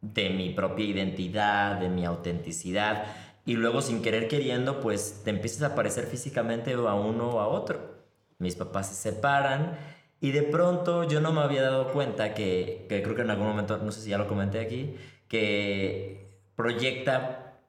de 0.00 0.30
mi 0.30 0.50
propia 0.50 0.84
identidad, 0.84 1.76
de 1.80 1.88
mi 1.88 2.04
autenticidad. 2.04 3.04
Y 3.44 3.54
luego 3.54 3.80
sin 3.82 4.02
querer 4.02 4.28
queriendo, 4.28 4.80
pues 4.80 5.22
te 5.24 5.30
empiezas 5.30 5.62
a 5.62 5.74
parecer 5.74 6.06
físicamente 6.06 6.72
a 6.72 6.94
uno 6.94 7.30
o 7.30 7.40
a 7.40 7.48
otro. 7.48 7.96
Mis 8.38 8.56
papás 8.56 8.88
se 8.88 8.94
separan 8.94 9.78
y 10.20 10.32
de 10.32 10.42
pronto 10.42 11.04
yo 11.04 11.20
no 11.20 11.32
me 11.32 11.40
había 11.40 11.62
dado 11.62 11.92
cuenta 11.92 12.34
que, 12.34 12.86
que 12.88 13.02
creo 13.02 13.14
que 13.14 13.22
en 13.22 13.30
algún 13.30 13.48
momento, 13.48 13.78
no 13.78 13.92
sé 13.92 14.00
si 14.00 14.10
ya 14.10 14.18
lo 14.18 14.26
comenté 14.26 14.60
aquí, 14.60 14.96
que 15.28 16.40
proyecta, 16.56 17.60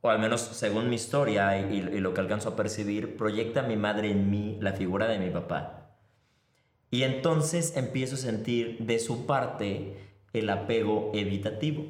o 0.00 0.10
al 0.10 0.18
menos 0.18 0.40
según 0.40 0.88
mi 0.88 0.96
historia 0.96 1.58
y, 1.58 1.76
y 1.76 2.00
lo 2.00 2.14
que 2.14 2.20
alcanzo 2.20 2.50
a 2.50 2.56
percibir, 2.56 3.16
proyecta 3.16 3.62
mi 3.62 3.76
madre 3.76 4.10
en 4.10 4.30
mí 4.30 4.58
la 4.60 4.72
figura 4.72 5.08
de 5.08 5.18
mi 5.18 5.30
papá. 5.30 5.96
Y 6.90 7.04
entonces 7.04 7.76
empiezo 7.76 8.16
a 8.16 8.18
sentir 8.18 8.78
de 8.80 8.98
su 8.98 9.26
parte 9.26 10.11
el 10.32 10.50
apego 10.50 11.10
evitativo. 11.14 11.84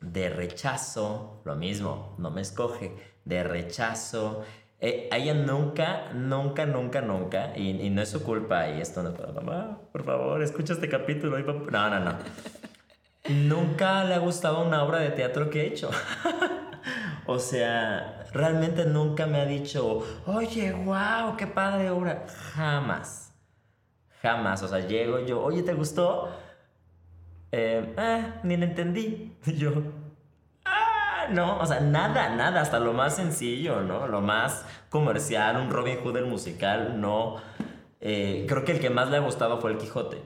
De 0.00 0.28
rechazo, 0.28 1.40
lo 1.44 1.56
mismo, 1.56 2.14
no 2.18 2.30
me 2.30 2.42
escoge. 2.42 3.16
de 3.24 3.42
rechazo. 3.42 4.44
Eh, 4.78 5.08
ella 5.10 5.34
nunca, 5.34 6.12
nunca, 6.12 6.66
nunca, 6.66 7.00
nunca, 7.00 7.56
y, 7.56 7.88
no 7.90 8.02
es 8.02 8.10
su 8.10 8.22
culpa, 8.22 8.68
y 8.68 8.80
esto 8.80 9.02
no 9.02 9.08
es 9.08 9.34
mamá, 9.34 9.80
por 9.90 10.04
favor, 10.04 10.42
escucha 10.42 10.74
este 10.74 10.88
capítulo. 10.88 11.38
No, 11.38 11.90
no, 11.90 12.00
no. 12.00 12.18
nunca 13.30 14.04
le 14.04 14.14
ha 14.14 14.18
gustado 14.18 14.62
una 14.62 14.84
obra 14.84 14.98
de 14.98 15.10
teatro 15.10 15.48
que 15.48 15.62
he 15.62 15.66
hecho. 15.68 15.90
o 17.26 17.38
sea, 17.38 18.26
realmente 18.32 18.84
nunca 18.84 19.26
me 19.26 19.40
ha 19.40 19.46
dicho, 19.46 20.04
oye, 20.26 20.72
wow, 20.72 21.36
qué 21.38 21.46
padre 21.46 21.90
obra. 21.90 22.26
Jamás. 22.54 23.32
Jamás. 24.20 24.62
O 24.62 24.68
sea, 24.68 24.80
llego 24.80 25.20
yo, 25.20 25.42
oye, 25.42 25.62
¿te 25.62 25.72
gustó? 25.72 26.28
Eh, 27.52 27.94
ah, 27.96 28.40
ni 28.42 28.56
le 28.56 28.66
entendí. 28.66 29.36
yo, 29.56 29.72
ah, 30.64 31.26
no, 31.30 31.58
o 31.58 31.66
sea, 31.66 31.80
nada, 31.80 32.34
nada, 32.34 32.60
hasta 32.60 32.80
lo 32.80 32.92
más 32.92 33.16
sencillo, 33.16 33.82
¿no? 33.82 34.06
Lo 34.06 34.20
más 34.20 34.64
comercial, 34.90 35.56
un 35.56 35.70
Robin 35.70 35.98
Hood 36.02 36.14
del 36.14 36.26
musical, 36.26 37.00
no. 37.00 37.36
Eh, 38.00 38.44
creo 38.48 38.64
que 38.64 38.72
el 38.72 38.80
que 38.80 38.90
más 38.90 39.10
le 39.10 39.16
ha 39.16 39.20
gustado 39.20 39.60
fue 39.60 39.72
el 39.72 39.78
Quijote. 39.78 40.20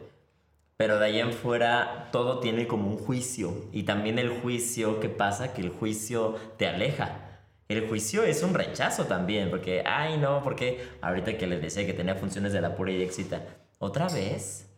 Pero 0.76 0.98
de 0.98 1.04
ahí 1.04 1.20
en 1.20 1.32
fuera 1.32 2.08
todo 2.10 2.40
tiene 2.40 2.66
como 2.66 2.88
un 2.88 2.96
juicio. 2.96 3.52
Y 3.70 3.82
también 3.82 4.18
el 4.18 4.30
juicio, 4.30 4.98
¿qué 4.98 5.10
pasa? 5.10 5.52
Que 5.52 5.60
el 5.60 5.68
juicio 5.70 6.36
te 6.56 6.66
aleja. 6.66 7.30
El 7.68 7.86
juicio 7.86 8.24
es 8.24 8.42
un 8.42 8.54
rechazo 8.54 9.04
también, 9.04 9.50
porque, 9.50 9.84
ay 9.86 10.16
no, 10.18 10.42
porque 10.42 10.88
ahorita 11.02 11.36
que 11.36 11.46
les 11.46 11.60
decía 11.60 11.86
que 11.86 11.92
tenía 11.92 12.14
funciones 12.14 12.52
de 12.52 12.60
la 12.60 12.74
pura 12.74 12.90
y 12.92 13.02
éxita, 13.02 13.42
otra 13.78 14.08
vez, 14.08 14.69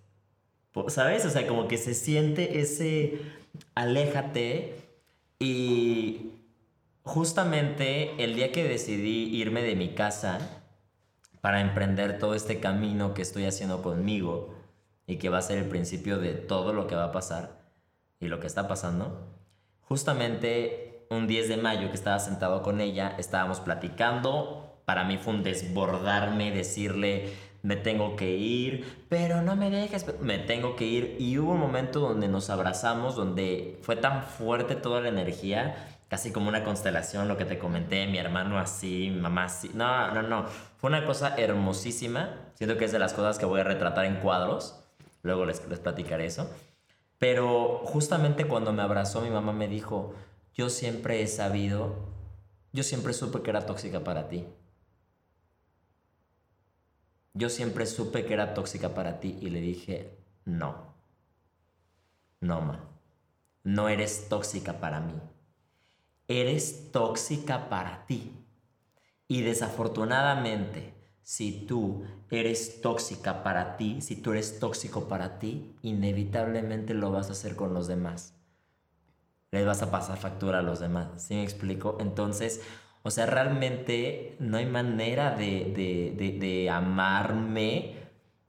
¿sabes? 0.88 1.24
O 1.26 1.30
sea, 1.30 1.46
como 1.46 1.68
que 1.68 1.78
se 1.78 1.94
siente 1.94 2.60
ese 2.60 3.20
aléjate 3.74 4.76
y 5.38 6.32
justamente 7.02 8.22
el 8.22 8.34
día 8.34 8.52
que 8.52 8.64
decidí 8.64 9.36
irme 9.36 9.62
de 9.62 9.76
mi 9.76 9.94
casa 9.94 10.62
para 11.40 11.60
emprender 11.60 12.18
todo 12.18 12.34
este 12.34 12.60
camino 12.60 13.14
que 13.14 13.22
estoy 13.22 13.44
haciendo 13.44 13.82
conmigo 13.82 14.54
y 15.06 15.16
que 15.16 15.28
va 15.28 15.38
a 15.38 15.42
ser 15.42 15.58
el 15.58 15.68
principio 15.68 16.18
de 16.18 16.34
todo 16.34 16.72
lo 16.72 16.86
que 16.86 16.94
va 16.94 17.06
a 17.06 17.12
pasar 17.12 17.60
y 18.20 18.28
lo 18.28 18.38
que 18.38 18.46
está 18.46 18.68
pasando, 18.68 19.28
justamente 19.80 21.04
un 21.10 21.26
10 21.26 21.48
de 21.48 21.56
mayo 21.56 21.88
que 21.88 21.96
estaba 21.96 22.20
sentado 22.20 22.62
con 22.62 22.80
ella, 22.80 23.16
estábamos 23.18 23.58
platicando, 23.58 24.80
para 24.84 25.04
mí 25.04 25.18
fue 25.18 25.34
un 25.34 25.42
desbordarme, 25.42 26.52
decirle, 26.52 27.32
me 27.62 27.76
tengo 27.76 28.16
que 28.16 28.30
ir, 28.36 29.04
pero 29.08 29.40
no 29.40 29.54
me 29.56 29.70
dejes, 29.70 30.04
me 30.20 30.38
tengo 30.38 30.74
que 30.76 30.84
ir. 30.84 31.16
Y 31.18 31.38
hubo 31.38 31.52
un 31.52 31.60
momento 31.60 32.00
donde 32.00 32.28
nos 32.28 32.50
abrazamos, 32.50 33.14
donde 33.14 33.78
fue 33.82 33.96
tan 33.96 34.24
fuerte 34.24 34.74
toda 34.74 35.00
la 35.00 35.08
energía, 35.08 35.96
casi 36.08 36.32
como 36.32 36.48
una 36.48 36.64
constelación, 36.64 37.28
lo 37.28 37.36
que 37.36 37.44
te 37.44 37.58
comenté, 37.58 38.06
mi 38.06 38.18
hermano 38.18 38.58
así, 38.58 39.10
mi 39.10 39.20
mamá 39.20 39.44
así. 39.44 39.70
No, 39.74 40.12
no, 40.12 40.22
no. 40.22 40.46
Fue 40.76 40.90
una 40.90 41.06
cosa 41.06 41.36
hermosísima. 41.36 42.36
Siento 42.54 42.76
que 42.76 42.84
es 42.84 42.92
de 42.92 42.98
las 42.98 43.14
cosas 43.14 43.38
que 43.38 43.46
voy 43.46 43.60
a 43.60 43.64
retratar 43.64 44.04
en 44.06 44.16
cuadros. 44.16 44.78
Luego 45.22 45.46
les, 45.46 45.66
les 45.68 45.78
platicaré 45.78 46.26
eso. 46.26 46.50
Pero 47.18 47.82
justamente 47.84 48.46
cuando 48.46 48.72
me 48.72 48.82
abrazó, 48.82 49.20
mi 49.20 49.30
mamá 49.30 49.52
me 49.52 49.68
dijo, 49.68 50.14
yo 50.54 50.68
siempre 50.68 51.22
he 51.22 51.28
sabido, 51.28 51.94
yo 52.72 52.82
siempre 52.82 53.12
supe 53.12 53.42
que 53.42 53.50
era 53.50 53.64
tóxica 53.64 54.02
para 54.02 54.28
ti. 54.28 54.46
Yo 57.34 57.48
siempre 57.48 57.86
supe 57.86 58.26
que 58.26 58.34
era 58.34 58.54
tóxica 58.54 58.94
para 58.94 59.18
ti 59.20 59.38
y 59.40 59.50
le 59.50 59.60
dije, 59.60 60.18
no, 60.44 60.94
no, 62.40 62.76
no 63.64 63.88
eres 63.88 64.28
tóxica 64.28 64.80
para 64.80 65.00
mí, 65.00 65.14
eres 66.28 66.90
tóxica 66.92 67.68
para 67.68 68.04
ti. 68.06 68.32
Y 69.28 69.40
desafortunadamente, 69.40 70.92
si 71.22 71.64
tú 71.66 72.04
eres 72.30 72.82
tóxica 72.82 73.42
para 73.42 73.78
ti, 73.78 74.02
si 74.02 74.16
tú 74.16 74.32
eres 74.32 74.58
tóxico 74.58 75.08
para 75.08 75.38
ti, 75.38 75.74
inevitablemente 75.80 76.92
lo 76.92 77.12
vas 77.12 77.28
a 77.28 77.32
hacer 77.32 77.56
con 77.56 77.72
los 77.72 77.86
demás. 77.86 78.34
Le 79.52 79.64
vas 79.64 79.82
a 79.82 79.90
pasar 79.90 80.18
factura 80.18 80.58
a 80.58 80.62
los 80.62 80.80
demás. 80.80 81.22
¿Sí 81.22 81.34
me 81.34 81.44
explico? 81.44 81.96
Entonces, 82.00 82.60
o 83.04 83.10
sea, 83.10 83.26
realmente 83.26 84.36
no 84.38 84.58
hay 84.58 84.66
manera 84.66 85.32
de, 85.32 86.70
amarme. 86.72 87.96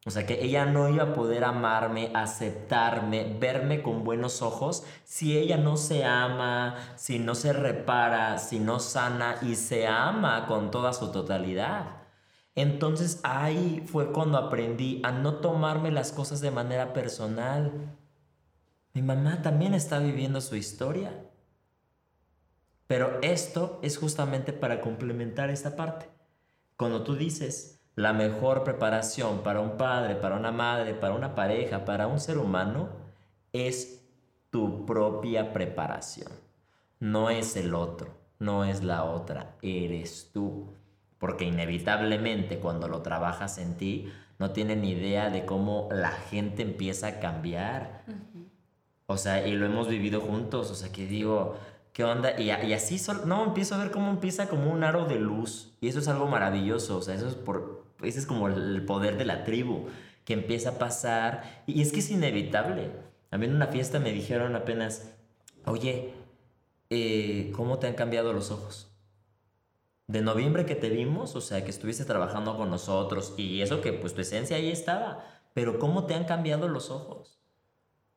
O 0.05 0.11
sea, 0.11 0.25
que 0.25 0.43
ella 0.43 0.65
no 0.65 0.89
iba 0.89 1.03
a 1.03 1.13
poder 1.13 1.43
amarme, 1.43 2.11
aceptarme, 2.13 3.37
verme 3.39 3.81
con 3.81 4.03
buenos 4.03 4.41
ojos 4.41 4.83
si 5.05 5.37
ella 5.37 5.57
no 5.57 5.77
se 5.77 6.03
ama, 6.03 6.75
si 6.97 7.19
no 7.19 7.35
se 7.35 7.53
repara, 7.53 8.37
si 8.37 8.59
no 8.59 8.79
sana 8.79 9.37
y 9.41 9.55
se 9.55 9.87
ama 9.87 10.45
con 10.45 10.71
toda 10.71 10.93
su 10.93 11.11
totalidad. 11.11 12.03
Entonces 12.53 13.21
ahí 13.23 13.83
fue 13.87 14.11
cuando 14.11 14.37
aprendí 14.37 15.01
a 15.03 15.11
no 15.11 15.35
tomarme 15.35 15.89
las 15.91 16.11
cosas 16.11 16.41
de 16.41 16.51
manera 16.51 16.93
personal. 16.93 17.71
Mi 18.93 19.01
mamá 19.01 19.41
también 19.41 19.73
está 19.73 19.99
viviendo 19.99 20.41
su 20.41 20.55
historia. 20.55 21.13
Pero 22.93 23.17
esto 23.23 23.79
es 23.81 23.97
justamente 23.97 24.53
para 24.53 24.79
complementar 24.79 25.49
esta 25.49 25.75
parte. 25.75 26.05
Cuando 26.77 27.01
tú 27.01 27.15
dices 27.15 27.81
la 27.95 28.13
mejor 28.13 28.63
preparación 28.63 29.41
para 29.41 29.61
un 29.61 29.77
padre, 29.77 30.13
para 30.13 30.35
una 30.35 30.51
madre, 30.51 30.93
para 30.93 31.15
una 31.15 31.33
pareja, 31.33 31.85
para 31.85 32.05
un 32.05 32.19
ser 32.19 32.37
humano, 32.37 32.89
es 33.51 34.05
tu 34.51 34.85
propia 34.85 35.53
preparación. 35.53 36.31
No 36.99 37.31
es 37.31 37.55
el 37.55 37.73
otro, 37.73 38.15
no 38.37 38.63
es 38.63 38.83
la 38.83 39.05
otra, 39.05 39.55
eres 39.63 40.29
tú. 40.31 40.75
Porque 41.17 41.45
inevitablemente 41.45 42.59
cuando 42.59 42.87
lo 42.87 43.01
trabajas 43.01 43.57
en 43.57 43.75
ti, 43.75 44.13
no 44.37 44.51
tienen 44.51 44.85
idea 44.85 45.31
de 45.31 45.45
cómo 45.45 45.89
la 45.91 46.11
gente 46.11 46.61
empieza 46.61 47.07
a 47.07 47.19
cambiar. 47.19 48.03
O 49.07 49.17
sea, 49.17 49.47
y 49.47 49.53
lo 49.53 49.65
hemos 49.65 49.87
vivido 49.87 50.21
juntos. 50.21 50.69
O 50.69 50.75
sea, 50.75 50.91
que 50.91 51.07
digo, 51.07 51.55
¿qué 51.93 52.03
onda? 52.03 52.39
Y, 52.39 52.49
así, 52.49 52.99
no, 53.25 53.45
empiezo 53.45 53.75
a 53.75 53.77
ver 53.77 53.91
cómo 53.91 54.09
empieza 54.09 54.49
como 54.49 54.71
un 54.71 54.83
aro 54.83 55.05
de 55.05 55.19
luz. 55.19 55.71
Y 55.79 55.87
eso 55.87 55.99
es 55.99 56.07
algo 56.07 56.27
maravilloso, 56.27 56.97
o 56.97 57.01
sea, 57.01 57.15
eso 57.15 57.27
es 57.27 57.35
por, 57.35 57.85
ese 58.01 58.19
es 58.19 58.25
como 58.25 58.47
el 58.47 58.83
poder 58.85 59.17
de 59.17 59.25
la 59.25 59.43
tribu, 59.43 59.87
que 60.25 60.33
empieza 60.33 60.71
a 60.71 60.79
pasar. 60.79 61.63
Y, 61.67 61.81
es 61.81 61.91
que 61.91 61.99
es 61.99 62.09
inevitable. 62.09 62.91
A 63.31 63.37
mí 63.37 63.45
en 63.45 63.55
una 63.55 63.67
fiesta 63.67 63.99
me 63.99 64.11
dijeron 64.11 64.55
apenas, 64.55 65.11
oye, 65.65 66.13
eh, 66.89 67.51
¿cómo 67.55 67.79
te 67.79 67.87
han 67.87 67.95
cambiado 67.95 68.33
los 68.33 68.51
ojos? 68.51 68.89
De 70.07 70.21
noviembre 70.21 70.65
que 70.65 70.75
te 70.75 70.89
vimos, 70.89 71.35
o 71.35 71.41
sea, 71.41 71.63
que 71.63 71.71
estuviste 71.71 72.05
trabajando 72.05 72.57
con 72.57 72.69
nosotros 72.69 73.33
y 73.37 73.61
eso 73.61 73.81
que 73.81 73.93
pues 73.93 74.13
tu 74.13 74.21
esencia 74.21 74.57
ahí 74.57 74.69
estaba, 74.69 75.25
pero 75.53 75.79
¿cómo 75.79 76.05
te 76.05 76.13
han 76.13 76.25
cambiado 76.25 76.67
los 76.67 76.91
ojos? 76.91 77.39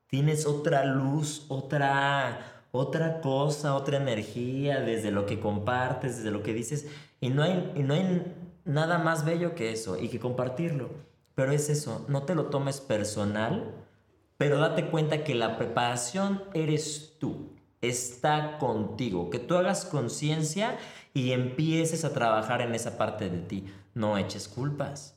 Tienes 0.07 0.45
otra 0.45 0.85
luz, 0.85 1.45
otra 1.47 2.56
otra 2.71 3.21
cosa, 3.21 3.75
otra 3.75 3.97
energía, 3.97 4.81
desde 4.81 5.11
lo 5.11 5.25
que 5.25 5.39
compartes, 5.39 6.17
desde 6.17 6.31
lo 6.31 6.43
que 6.43 6.53
dices. 6.53 6.87
Y 7.19 7.29
no 7.29 7.43
hay, 7.43 7.71
y 7.75 7.83
no 7.83 7.93
hay 7.93 8.23
nada 8.65 8.97
más 8.99 9.25
bello 9.25 9.55
que 9.55 9.71
eso 9.71 9.97
y 9.97 10.09
que 10.09 10.19
compartirlo. 10.19 10.89
Pero 11.35 11.51
es 11.51 11.69
eso, 11.69 12.05
no 12.07 12.23
te 12.23 12.35
lo 12.35 12.45
tomes 12.45 12.81
personal, 12.81 13.73
pero 14.37 14.59
date 14.59 14.89
cuenta 14.89 15.23
que 15.23 15.35
la 15.35 15.57
preparación 15.57 16.43
eres 16.53 17.15
tú, 17.19 17.53
está 17.81 18.57
contigo, 18.57 19.29
que 19.29 19.39
tú 19.39 19.55
hagas 19.55 19.85
conciencia 19.85 20.77
y 21.13 21.31
empieces 21.31 22.05
a 22.05 22.13
trabajar 22.13 22.61
en 22.61 22.75
esa 22.75 22.97
parte 22.97 23.29
de 23.29 23.39
ti. 23.39 23.65
No 23.93 24.17
eches 24.17 24.47
culpas, 24.47 25.15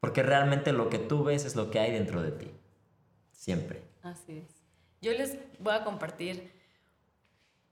porque 0.00 0.22
realmente 0.22 0.72
lo 0.72 0.88
que 0.88 0.98
tú 0.98 1.24
ves 1.24 1.44
es 1.44 1.56
lo 1.56 1.70
que 1.70 1.78
hay 1.78 1.92
dentro 1.92 2.22
de 2.22 2.32
ti, 2.32 2.50
siempre. 3.32 3.82
Así 4.02 4.38
es. 4.38 4.55
Yo 5.02 5.12
les 5.12 5.38
voy 5.58 5.74
a 5.74 5.84
compartir 5.84 6.50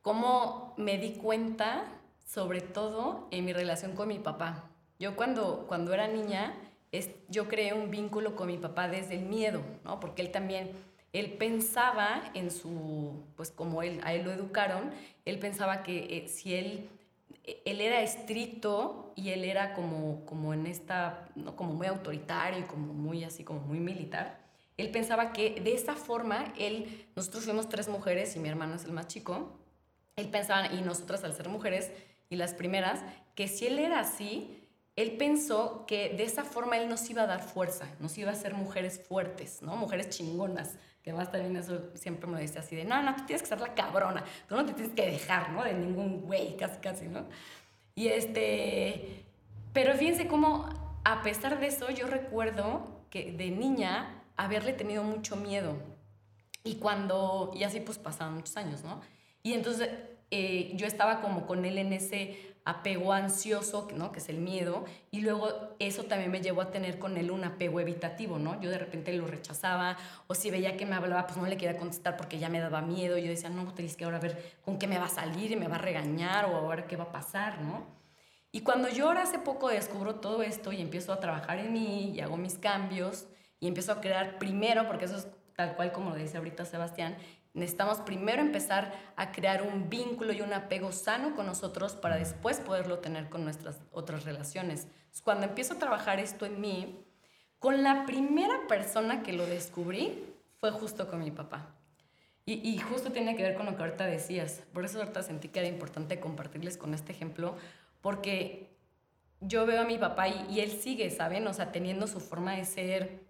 cómo 0.03 0.75
me 0.77 0.99
di 0.99 1.13
cuenta, 1.15 1.85
sobre 2.27 2.61
todo 2.61 3.29
en 3.31 3.47
mi 3.47 3.53
relación 3.53 3.95
con 3.95 4.09
mi 4.09 4.19
papá. 4.19 4.71
Yo 4.99 5.17
cuando, 5.17 5.65
cuando 5.67 5.95
era 5.95 6.07
niña, 6.07 6.55
es, 6.93 7.11
yo 7.29 7.49
creé 7.49 7.73
un 7.73 7.91
vínculo 7.91 8.37
con 8.37 8.49
mi 8.49 8.59
papá 8.59 8.89
desde 8.89 9.17
el 9.17 9.25
miedo, 9.25 9.63
¿no? 9.85 10.01
Porque 10.01 10.21
él 10.21 10.31
también, 10.31 10.73
él 11.15 11.33
pensaba 11.33 12.31
en 12.35 12.51
su, 12.51 13.25
pues 13.37 13.51
como 13.51 13.83
él, 13.83 14.01
a 14.05 14.13
él 14.13 14.25
lo 14.25 14.33
educaron, 14.33 14.91
él 15.25 15.39
pensaba 15.39 15.83
que 15.83 16.19
eh, 16.19 16.29
si 16.29 16.55
él, 16.55 16.91
él 17.65 17.81
era 17.81 18.03
estricto 18.03 19.13
y 19.17 19.31
él 19.31 19.45
era 19.45 19.73
como, 19.73 20.25
como 20.27 20.53
en 20.53 20.67
esta, 20.67 21.29
¿no? 21.35 21.57
como 21.57 21.73
muy 21.73 21.87
autoritario 21.87 22.61
y 22.61 22.65
como 22.65 22.93
muy 22.93 23.25
así, 23.25 23.43
como 23.43 23.61
muy 23.61 23.81
militar, 23.81 24.44
él 24.77 24.91
pensaba 24.91 25.33
que 25.33 25.61
de 25.61 25.75
esa 25.75 25.95
forma, 25.95 26.53
él, 26.59 27.07
nosotros 27.15 27.45
fuimos 27.45 27.69
tres 27.69 27.89
mujeres 27.89 28.35
y 28.37 28.41
mi 28.41 28.49
hermano 28.49 28.75
es 28.75 28.85
el 28.85 28.93
más 28.93 29.07
chico, 29.07 29.59
él 30.17 30.29
pensaba, 30.29 30.73
y 30.73 30.83
nosotras 30.83 31.25
al 31.25 31.35
ser 31.35 31.49
mujeres 31.49 31.91
y 32.31 32.37
las 32.37 32.55
primeras, 32.55 33.03
que 33.35 33.49
si 33.49 33.67
él 33.67 33.79
era 33.79 34.01
así, 34.01 34.61
él 34.97 35.17
pensó 35.17 35.85
que 35.87 36.11
de 36.11 36.23
esa 36.23 36.45
forma 36.45 36.77
él 36.77 36.89
nos 36.89 37.09
iba 37.11 37.23
a 37.23 37.27
dar 37.27 37.43
fuerza, 37.43 37.89
nos 37.99 38.17
iba 38.17 38.31
a 38.31 38.35
hacer 38.35 38.55
mujeres 38.55 39.01
fuertes, 39.01 39.61
¿no? 39.61 39.77
Mujeres 39.77 40.09
chingonas, 40.11 40.77
que 41.03 41.13
más 41.13 41.31
también 41.31 41.57
eso 41.57 41.91
siempre 41.95 42.29
me 42.29 42.41
decía 42.41 42.61
así 42.61 42.77
de, 42.77 42.85
no, 42.85 43.03
no, 43.03 43.15
tú 43.17 43.27
tienes 43.27 43.43
que 43.43 43.49
ser 43.49 43.61
la 43.61 43.75
cabrona, 43.75 44.25
tú 44.49 44.55
no 44.55 44.65
te 44.65 44.73
tienes 44.73 44.95
que 44.95 45.07
dejar, 45.07 45.51
¿no? 45.51 45.65
De 45.65 45.75
ningún 45.75 46.23
güey, 46.23 46.57
casi, 46.57 46.79
casi, 46.79 47.07
¿no? 47.07 47.27
Y 47.97 48.09
este, 48.09 49.25
pero 49.73 49.95
fíjense 49.95 50.29
cómo, 50.29 50.69
a 51.05 51.23
pesar 51.23 51.59
de 51.59 51.67
eso, 51.67 51.91
yo 51.91 52.07
recuerdo 52.07 53.03
que 53.11 53.33
de 53.33 53.51
niña 53.51 54.24
haberle 54.37 54.73
tenido 54.73 55.03
mucho 55.03 55.37
miedo. 55.37 55.77
Y 56.63 56.77
cuando, 56.77 57.53
y 57.55 57.65
así 57.65 57.81
pues 57.81 57.99
pasaban 57.99 58.35
muchos 58.35 58.57
años, 58.57 58.83
¿no? 58.85 59.01
Y 59.43 59.53
entonces 59.53 59.91
eh, 60.31 60.73
yo 60.75 60.87
estaba 60.87 61.21
como 61.21 61.47
con 61.47 61.65
él 61.65 61.79
en 61.79 61.93
ese 61.93 62.55
apego 62.65 63.13
ansioso, 63.13 63.89
¿no? 63.95 64.11
que 64.11 64.21
es 64.21 64.29
el 64.31 64.39
miedo, 64.39 64.87
y 65.11 65.21
luego 65.21 65.49
eso 65.79 66.05
también 66.05 66.31
me 66.31 66.41
llevó 66.41 66.63
a 66.63 66.71
tener 66.71 66.99
con 66.99 67.19
él 67.19 67.31
un 67.31 67.45
apego 67.45 67.79
evitativo, 67.79 68.39
¿no? 68.39 68.59
Yo 68.61 68.71
de 68.71 68.79
repente 68.79 69.13
lo 69.13 69.27
rechazaba, 69.27 69.99
o 70.27 70.35
si 70.35 70.51
veía 70.51 70.77
que 70.77 70.87
me 70.87 70.95
hablaba, 70.95 71.27
pues 71.27 71.37
no 71.37 71.47
le 71.47 71.59
quería 71.59 71.77
contestar 71.77 72.17
porque 72.17 72.39
ya 72.39 72.49
me 72.49 72.61
daba 72.61 72.81
miedo, 72.81 73.19
yo 73.19 73.29
decía, 73.29 73.51
no, 73.51 73.71
tienes 73.75 73.97
que 73.97 74.07
ahora 74.07 74.19
ver 74.19 74.55
con 74.65 74.79
qué 74.79 74.87
me 74.87 74.99
va 74.99 75.07
a 75.07 75.11
salir 75.11 75.53
y 75.53 75.57
me 75.57 75.69
va 75.69 75.77
a 75.77 75.81
regañar, 75.81 76.47
o 76.47 76.57
ahora 76.57 76.87
qué 76.87 76.97
va 76.97 77.05
a 77.05 77.13
pasar, 77.13 77.61
¿no? 77.61 77.87
Y 78.51 78.61
cuando 78.61 78.89
yo 78.89 79.09
ahora 79.09 79.23
hace 79.23 79.39
poco 79.39 79.69
descubro 79.69 80.17
todo 80.17 80.43
esto 80.43 80.73
y 80.73 80.81
empiezo 80.81 81.13
a 81.13 81.21
trabajar 81.21 81.59
en 81.59 81.73
mí 81.73 82.13
y 82.15 82.21
hago 82.21 82.37
mis 82.37 82.57
cambios 82.57 83.27
y 83.65 83.69
empiezo 83.69 83.93
a 83.93 84.03
crear 84.03 84.39
primero, 84.39 84.87
porque 84.87 85.07
eso 85.07 85.17
es 85.17 85.27
tal 85.57 85.75
cual 85.75 85.91
como 85.91 86.11
lo 86.11 86.17
dice 86.17 86.37
ahorita 86.37 86.67
Sebastián, 86.67 87.17
necesitamos 87.55 87.97
primero 88.01 88.43
empezar 88.43 88.93
a 89.17 89.33
crear 89.33 89.63
un 89.63 89.89
vínculo 89.89 90.35
y 90.35 90.43
un 90.43 90.53
apego 90.53 90.93
sano 90.93 91.35
con 91.35 91.47
nosotros 91.47 91.95
para 91.95 92.19
después 92.19 92.61
poderlo 92.61 92.99
tener 92.99 93.31
con 93.31 93.43
nuestras 93.43 93.81
otras 93.91 94.27
relaciones. 94.27 94.87
Cuando 95.23 95.47
empiezo 95.47 95.75
a 95.75 95.79
trabajar 95.79 96.21
esto 96.21 96.45
en 96.45 96.61
mí, 96.61 97.07
con 97.59 97.83
la 97.83 98.05
primera 98.05 98.67
persona 98.69 99.23
que 99.23 99.33
lo 99.33 99.47
descubrí 99.47 100.23
fue 100.61 100.71
justo 100.71 101.09
con 101.09 101.21
mi 101.21 101.31
papá. 101.31 101.75
Y, 102.45 102.69
y, 102.69 102.77
justo 102.77 103.13
tiene 103.13 103.35
que 103.35 103.45
ver 103.45 103.55
con 103.55 103.65
lo 103.65 103.75
que 103.75 103.83
ahorita 103.83 104.05
decías. 104.05 104.63
Por 104.75 104.85
eso 104.85 104.99
ahorita 104.99 105.23
sentí 105.23 105.49
que 105.49 105.61
era 105.61 105.69
importante 105.69 106.21
compartirles 106.21 106.77
con 106.77 106.93
este 106.93 107.13
ejemplo, 107.13 107.57
porque 108.03 108.77
yo 109.41 109.65
veo 109.65 109.81
a 109.81 109.87
mi 109.87 109.97
papá 109.97 110.29
y, 110.29 110.45
y 110.51 110.61
él 110.61 110.71
sigue, 110.71 111.09
¿saben? 111.09 111.47
O 111.47 111.55
sea, 111.55 111.73
teniendo 111.73 112.07
su 112.07 112.21
forma 112.21 112.57
de 112.57 112.67
ser 112.67 113.24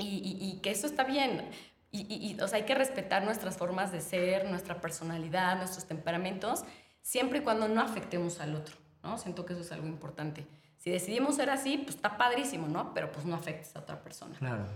y, 0.00 0.06
y, 0.06 0.38
y 0.40 0.60
que 0.60 0.70
eso 0.70 0.86
está 0.86 1.04
bien. 1.04 1.48
Y, 1.92 2.36
o 2.40 2.46
sea, 2.46 2.58
hay 2.58 2.64
que 2.64 2.76
respetar 2.76 3.24
nuestras 3.24 3.56
formas 3.56 3.90
de 3.90 4.00
ser, 4.00 4.48
nuestra 4.48 4.80
personalidad, 4.80 5.56
nuestros 5.56 5.86
temperamentos, 5.86 6.62
siempre 7.02 7.40
y 7.40 7.42
cuando 7.42 7.66
no 7.66 7.80
afectemos 7.80 8.38
al 8.38 8.54
otro, 8.54 8.76
¿no? 9.02 9.18
Siento 9.18 9.44
que 9.44 9.54
eso 9.54 9.62
es 9.62 9.72
algo 9.72 9.88
importante. 9.88 10.46
Si 10.78 10.90
decidimos 10.90 11.34
ser 11.34 11.50
así, 11.50 11.78
pues 11.78 11.96
está 11.96 12.16
padrísimo, 12.16 12.68
¿no? 12.68 12.94
Pero 12.94 13.10
pues 13.10 13.26
no 13.26 13.34
afectes 13.34 13.74
a 13.74 13.80
otra 13.80 14.00
persona. 14.02 14.36
Claro. 14.38 14.66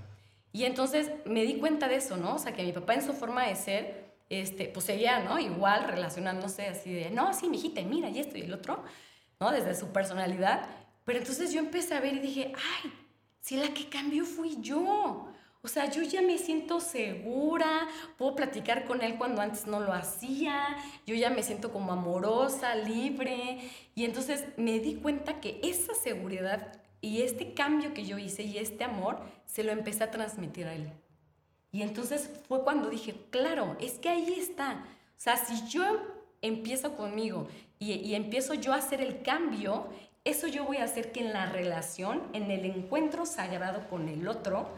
Y 0.53 0.65
entonces 0.65 1.13
me 1.25 1.43
di 1.43 1.59
cuenta 1.59 1.87
de 1.87 1.97
eso, 1.97 2.17
¿no? 2.17 2.35
O 2.35 2.39
sea, 2.39 2.53
que 2.53 2.65
mi 2.65 2.73
papá 2.73 2.95
en 2.95 3.03
su 3.03 3.13
forma 3.13 3.47
de 3.47 3.55
ser, 3.55 4.17
este, 4.29 4.67
pues 4.67 4.85
seguía, 4.85 5.21
¿no? 5.21 5.39
Igual 5.39 5.85
relacionándose 5.85 6.67
así 6.67 6.93
de, 6.93 7.11
no, 7.11 7.33
sí, 7.33 7.49
mijita, 7.49 7.81
mira, 7.83 8.09
y 8.09 8.19
esto 8.19 8.39
y 8.39 8.43
el 8.43 8.55
otro, 8.55 8.83
¿no? 9.39 9.53
Desde 9.53 9.77
su 9.77 9.93
personalidad. 9.93 10.67
Pero 11.05 11.21
entonces 11.21 11.53
yo 11.53 11.61
empecé 11.61 11.95
a 11.95 12.01
ver 12.01 12.15
y 12.15 12.19
dije, 12.19 12.53
ay, 12.57 12.93
si 13.45 13.59
la 13.59 13.75
que 13.75 13.91
cambió 13.91 14.25
fui 14.25 14.57
yo. 14.63 15.29
O 15.61 15.69
sea, 15.69 15.91
yo 15.91 16.01
ya 16.01 16.23
me 16.23 16.39
siento 16.39 16.81
segura, 16.81 17.89
puedo 18.17 18.35
platicar 18.35 18.87
con 18.87 19.03
él 19.03 19.19
cuando 19.19 19.43
antes 19.43 19.67
no 19.67 19.81
lo 19.81 19.93
hacía, 19.93 20.77
yo 21.07 21.15
ya 21.15 21.29
me 21.29 21.43
siento 21.43 21.71
como 21.71 21.93
amorosa, 21.93 22.75
libre. 22.75 23.59
Y 23.95 24.07
entonces 24.07 24.47
me 24.57 24.79
di 24.79 24.95
cuenta 24.95 25.41
que 25.41 25.61
esa 25.63 25.95
seguridad 25.95 26.81
y 27.03 27.21
este 27.21 27.53
cambio 27.53 27.93
que 27.93 28.07
yo 28.07 28.17
hice 28.17 28.45
y 28.45 28.57
este 28.57 28.83
amor 28.83 29.19
se 29.45 29.63
lo 29.63 29.73
empecé 29.73 30.05
a 30.05 30.11
transmitir 30.11 30.67
a 30.67 30.75
él. 30.75 30.91
Y 31.71 31.83
entonces 31.83 32.31
fue 32.49 32.65
cuando 32.65 32.89
dije, 32.89 33.15
claro, 33.29 33.77
es 33.79 33.99
que 33.99 34.09
ahí 34.09 34.37
está. 34.39 34.87
O 35.19 35.21
sea, 35.21 35.37
si 35.37 35.69
yo 35.69 35.85
empiezo 36.41 36.97
conmigo 36.97 37.47
y, 37.79 37.93
y 37.93 38.15
empiezo 38.15 38.55
yo 38.55 38.73
a 38.73 38.77
hacer 38.77 39.03
el 39.03 39.23
cambio, 39.23 39.91
eso 40.25 40.47
yo 40.47 40.65
voy 40.65 40.79
a 40.79 40.85
hacer 40.85 41.13
que 41.13 41.21
en 41.21 41.33
la 41.33 41.47
relación, 41.47 42.23
en 42.33 42.51
el 42.51 42.65
encuentro 42.65 43.27
sagrado 43.27 43.89
con 43.89 44.09
el 44.09 44.27
otro, 44.27 44.69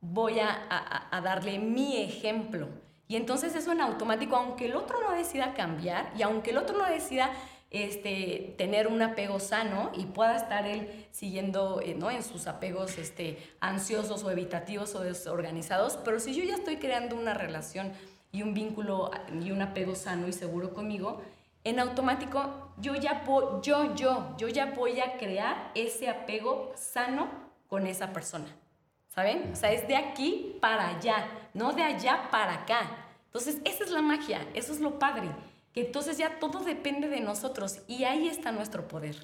voy 0.00 0.38
a, 0.38 1.08
darle 1.22 1.58
mi 1.58 2.02
ejemplo. 2.02 2.68
Y 3.08 3.16
entonces 3.16 3.54
eso 3.54 3.72
en 3.72 3.80
automático, 3.80 4.36
aunque 4.36 4.66
el 4.66 4.76
otro 4.76 5.00
no 5.00 5.12
decida 5.12 5.54
cambiar 5.54 6.12
y 6.16 6.22
aunque 6.22 6.50
el 6.50 6.58
otro 6.58 6.76
no 6.78 6.84
decida 6.84 7.30
este, 7.70 8.54
tener 8.58 8.86
un 8.86 9.02
apego 9.02 9.40
sano 9.40 9.90
y 9.94 10.06
pueda 10.06 10.36
estar 10.36 10.66
él 10.66 11.06
siguiendo 11.10 11.80
eh, 11.80 11.94
¿no? 11.94 12.10
en 12.10 12.22
sus 12.22 12.46
apegos 12.46 12.98
este, 12.98 13.38
ansiosos 13.60 14.22
o 14.22 14.30
evitativos 14.30 14.94
o 14.94 15.00
desorganizados, 15.00 15.98
pero 16.04 16.20
si 16.20 16.34
yo 16.34 16.44
ya 16.44 16.54
estoy 16.54 16.76
creando 16.76 17.16
una 17.16 17.34
relación 17.34 17.92
y 18.32 18.42
un 18.42 18.54
vínculo 18.54 19.10
y 19.42 19.50
un 19.50 19.62
apego 19.62 19.94
sano 19.94 20.28
y 20.28 20.32
seguro 20.32 20.74
conmigo, 20.74 21.22
en 21.68 21.80
automático 21.80 22.72
yo 22.78 22.94
ya, 22.94 23.24
yo, 23.62 23.94
yo, 23.94 24.36
yo 24.36 24.48
ya 24.48 24.66
voy 24.66 25.00
a 25.00 25.16
crear 25.18 25.72
ese 25.74 26.08
apego 26.08 26.72
sano 26.76 27.28
con 27.68 27.86
esa 27.86 28.12
persona. 28.12 28.46
¿saben? 29.16 29.50
O 29.50 29.56
sea, 29.56 29.72
es 29.72 29.88
de 29.88 29.96
aquí 29.96 30.58
para 30.60 30.88
allá, 30.88 31.26
no 31.54 31.72
de 31.72 31.82
allá 31.82 32.28
para 32.30 32.52
acá. 32.52 32.82
Entonces, 33.24 33.58
esa 33.64 33.84
es 33.84 33.90
la 33.90 34.02
magia, 34.02 34.46
eso 34.54 34.72
es 34.72 34.80
lo 34.80 34.98
padre, 34.98 35.30
que 35.72 35.86
entonces 35.86 36.18
ya 36.18 36.38
todo 36.38 36.60
depende 36.60 37.08
de 37.08 37.20
nosotros 37.20 37.80
y 37.88 38.04
ahí 38.04 38.28
está 38.28 38.52
nuestro 38.52 38.86
poder. 38.86 39.16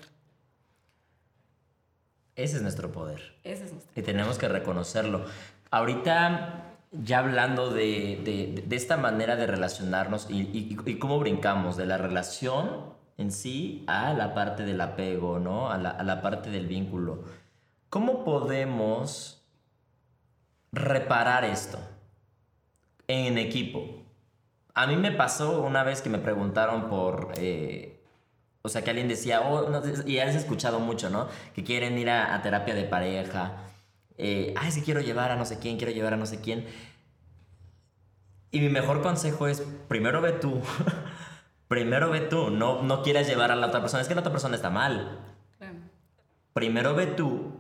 Ese 2.35 2.57
es 2.57 2.63
nuestro 2.63 2.91
poder. 2.91 3.39
Ese 3.45 3.67
es 3.67 3.73
nuestro 3.73 3.93
Y 3.95 4.03
tenemos 4.03 4.39
que 4.39 4.49
reconocerlo. 4.49 5.27
Ahorita, 5.71 6.72
ya 6.93 7.19
hablando 7.19 7.71
de, 7.71 8.63
de, 8.67 8.77
esta 8.77 8.97
manera 8.97 9.37
de 9.37 9.47
relacionarnos 9.47 10.29
y, 10.31 10.77
cómo 10.99 11.19
brincamos 11.19 11.77
de 11.77 11.87
la 11.87 11.99
relación 11.99 12.93
en 13.19 13.33
sí 13.33 13.85
a 13.87 14.13
la 14.15 14.35
parte 14.35 14.65
del 14.65 14.81
apego, 14.81 15.39
¿no? 15.39 15.71
A 15.71 15.79
la, 15.79 15.91
a 15.91 16.03
la 16.03 16.23
parte 16.23 16.51
del 16.51 16.67
vínculo. 16.67 17.25
¿Cómo 17.89 18.25
podemos 18.25 19.43
reparar 20.73 21.45
esto 21.45 21.79
en 23.07 23.39
equipo. 23.39 24.05
A 24.75 24.87
mí 24.87 24.97
me 24.97 25.13
pasó 25.13 25.63
una 25.63 25.85
vez 25.85 26.01
que 26.01 26.09
me 26.09 26.19
preguntaron 26.19 26.89
por... 26.89 27.33
Eh, 27.37 28.01
o 28.63 28.69
sea, 28.69 28.83
que 28.83 28.91
alguien 28.91 29.09
decía, 29.09 29.43
oh, 29.43 29.83
y 30.07 30.19
has 30.19 30.35
escuchado 30.35 30.79
mucho, 30.81 31.11
¿no? 31.11 31.29
Que 31.55 31.65
quieren 31.65 31.99
ir 31.99 32.09
a, 32.09 32.41
terapia 32.43 32.75
de 32.75 32.85
pareja. 32.85 33.57
Eh, 34.25 34.55
Ay, 34.57 34.71
si 34.71 34.83
quiero 34.83 35.01
llevar 35.01 35.33
a 35.33 35.37
no 35.37 35.45
sé 35.45 35.59
quién, 35.59 35.77
quiero 35.79 35.93
llevar 35.93 36.15
a 36.15 36.17
no 36.17 36.27
sé 36.27 36.41
quién. 36.41 36.65
Y 38.53 38.61
mi 38.61 38.69
mejor 38.69 39.03
consejo 39.03 39.49
es, 39.49 39.63
primero 39.89 40.21
ve 40.21 40.31
tú. 40.31 40.61
primero 41.69 42.09
ve 42.09 42.21
tú. 42.21 42.51
No, 42.51 42.83
no 42.85 43.03
quieras 43.03 43.27
llevar 43.27 43.51
a 43.51 43.57
la 43.57 43.67
otra 43.67 43.81
persona. 43.81 44.01
Es 44.01 44.09
que 44.09 44.15
la 44.15 44.21
otra 44.21 44.31
persona 44.31 44.55
está 44.55 44.71
mal. 44.71 45.19
Primero 46.53 46.95
ve 46.95 47.07
tú 47.07 47.55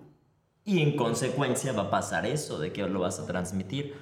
y 0.64 0.82
en 0.82 0.96
consecuencia 0.96 1.72
va 1.72 1.84
a 1.84 1.90
pasar 1.90 2.26
eso, 2.26 2.60
de 2.60 2.72
que 2.72 2.86
lo 2.86 3.00
vas 3.00 3.18
a 3.18 3.26
transmitir. 3.26 3.96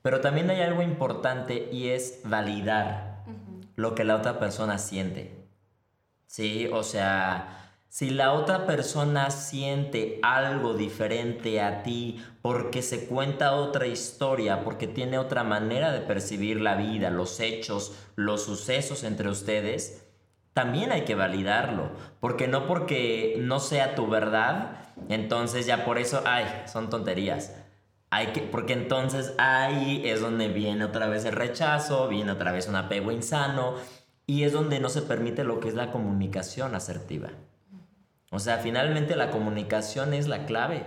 Pero 0.00 0.20
también 0.20 0.48
hay 0.48 0.62
algo 0.62 0.80
importante 0.80 1.68
y 1.70 1.88
es 1.88 2.20
validar 2.24 3.24
lo 3.74 3.94
que 3.94 4.04
la 4.04 4.16
otra 4.16 4.38
persona 4.38 4.78
siente. 4.78 5.36
Sí, 6.26 6.70
o 6.72 6.82
sea, 6.82 7.65
si 7.88 8.10
la 8.10 8.32
otra 8.32 8.66
persona 8.66 9.30
siente 9.30 10.18
algo 10.22 10.74
diferente 10.74 11.60
a 11.60 11.82
ti 11.82 12.22
porque 12.42 12.82
se 12.82 13.06
cuenta 13.06 13.52
otra 13.52 13.86
historia, 13.86 14.64
porque 14.64 14.86
tiene 14.86 15.18
otra 15.18 15.44
manera 15.44 15.92
de 15.92 16.00
percibir 16.00 16.60
la 16.60 16.74
vida, 16.74 17.10
los 17.10 17.40
hechos, 17.40 17.94
los 18.14 18.42
sucesos 18.42 19.04
entre 19.04 19.28
ustedes, 19.28 20.06
también 20.52 20.90
hay 20.90 21.02
que 21.02 21.14
validarlo, 21.14 21.90
porque 22.18 22.48
no 22.48 22.66
porque 22.66 23.36
no 23.38 23.60
sea 23.60 23.94
tu 23.94 24.06
verdad, 24.06 24.86
entonces 25.08 25.66
ya 25.66 25.84
por 25.84 25.98
eso, 25.98 26.22
ay, 26.24 26.46
son 26.66 26.88
tonterías. 26.88 27.54
Hay 28.10 28.28
que, 28.28 28.40
porque 28.40 28.72
entonces 28.72 29.34
ahí 29.36 30.02
es 30.06 30.20
donde 30.20 30.48
viene 30.48 30.84
otra 30.84 31.08
vez 31.08 31.24
el 31.24 31.34
rechazo, 31.34 32.08
viene 32.08 32.32
otra 32.32 32.52
vez 32.52 32.68
un 32.68 32.76
apego 32.76 33.12
insano 33.12 33.74
y 34.26 34.44
es 34.44 34.52
donde 34.52 34.80
no 34.80 34.88
se 34.88 35.02
permite 35.02 35.44
lo 35.44 35.60
que 35.60 35.68
es 35.68 35.74
la 35.74 35.92
comunicación 35.92 36.74
asertiva. 36.74 37.30
O 38.30 38.38
sea, 38.38 38.58
finalmente 38.58 39.16
la 39.16 39.30
comunicación 39.30 40.14
es 40.14 40.28
la 40.28 40.46
clave. 40.46 40.84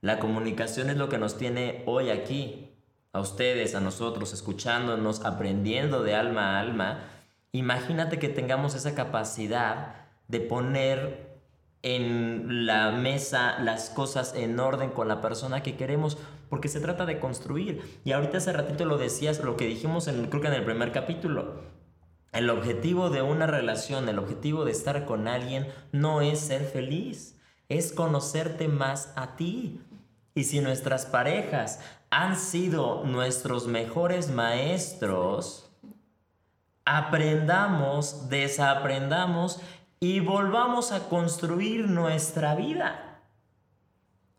La 0.00 0.18
comunicación 0.18 0.90
es 0.90 0.96
lo 0.96 1.08
que 1.08 1.18
nos 1.18 1.36
tiene 1.36 1.82
hoy 1.86 2.10
aquí, 2.10 2.72
a 3.12 3.20
ustedes, 3.20 3.74
a 3.74 3.80
nosotros, 3.80 4.32
escuchándonos, 4.32 5.24
aprendiendo 5.24 6.02
de 6.02 6.14
alma 6.14 6.56
a 6.56 6.60
alma. 6.60 7.00
Imagínate 7.52 8.18
que 8.18 8.28
tengamos 8.28 8.74
esa 8.74 8.94
capacidad 8.94 9.94
de 10.28 10.40
poner 10.40 11.40
en 11.82 12.66
la 12.66 12.90
mesa 12.90 13.58
las 13.60 13.90
cosas 13.90 14.34
en 14.34 14.58
orden 14.58 14.90
con 14.90 15.08
la 15.08 15.20
persona 15.20 15.62
que 15.62 15.76
queremos, 15.76 16.18
porque 16.50 16.68
se 16.68 16.80
trata 16.80 17.06
de 17.06 17.18
construir. 17.18 18.00
Y 18.04 18.12
ahorita 18.12 18.38
hace 18.38 18.52
ratito 18.52 18.84
lo 18.84 18.98
decías, 18.98 19.42
lo 19.42 19.56
que 19.56 19.66
dijimos 19.66 20.08
en, 20.08 20.26
creo 20.26 20.42
que 20.42 20.48
en 20.48 20.54
el 20.54 20.64
primer 20.64 20.92
capítulo. 20.92 21.75
El 22.32 22.50
objetivo 22.50 23.10
de 23.10 23.22
una 23.22 23.46
relación, 23.46 24.08
el 24.08 24.18
objetivo 24.18 24.64
de 24.64 24.72
estar 24.72 25.04
con 25.06 25.28
alguien 25.28 25.68
no 25.92 26.20
es 26.20 26.40
ser 26.40 26.64
feliz. 26.64 27.32
es 27.68 27.92
conocerte 27.92 28.68
más 28.68 29.12
a 29.16 29.34
ti. 29.34 29.80
Y 30.34 30.44
si 30.44 30.60
nuestras 30.60 31.04
parejas 31.06 31.80
han 32.10 32.36
sido 32.36 33.02
nuestros 33.04 33.66
mejores 33.66 34.30
maestros, 34.30 35.66
aprendamos, 36.84 38.28
desaprendamos 38.28 39.60
y 39.98 40.20
volvamos 40.20 40.92
a 40.92 41.08
construir 41.08 41.88
nuestra 41.88 42.54
vida. 42.54 43.22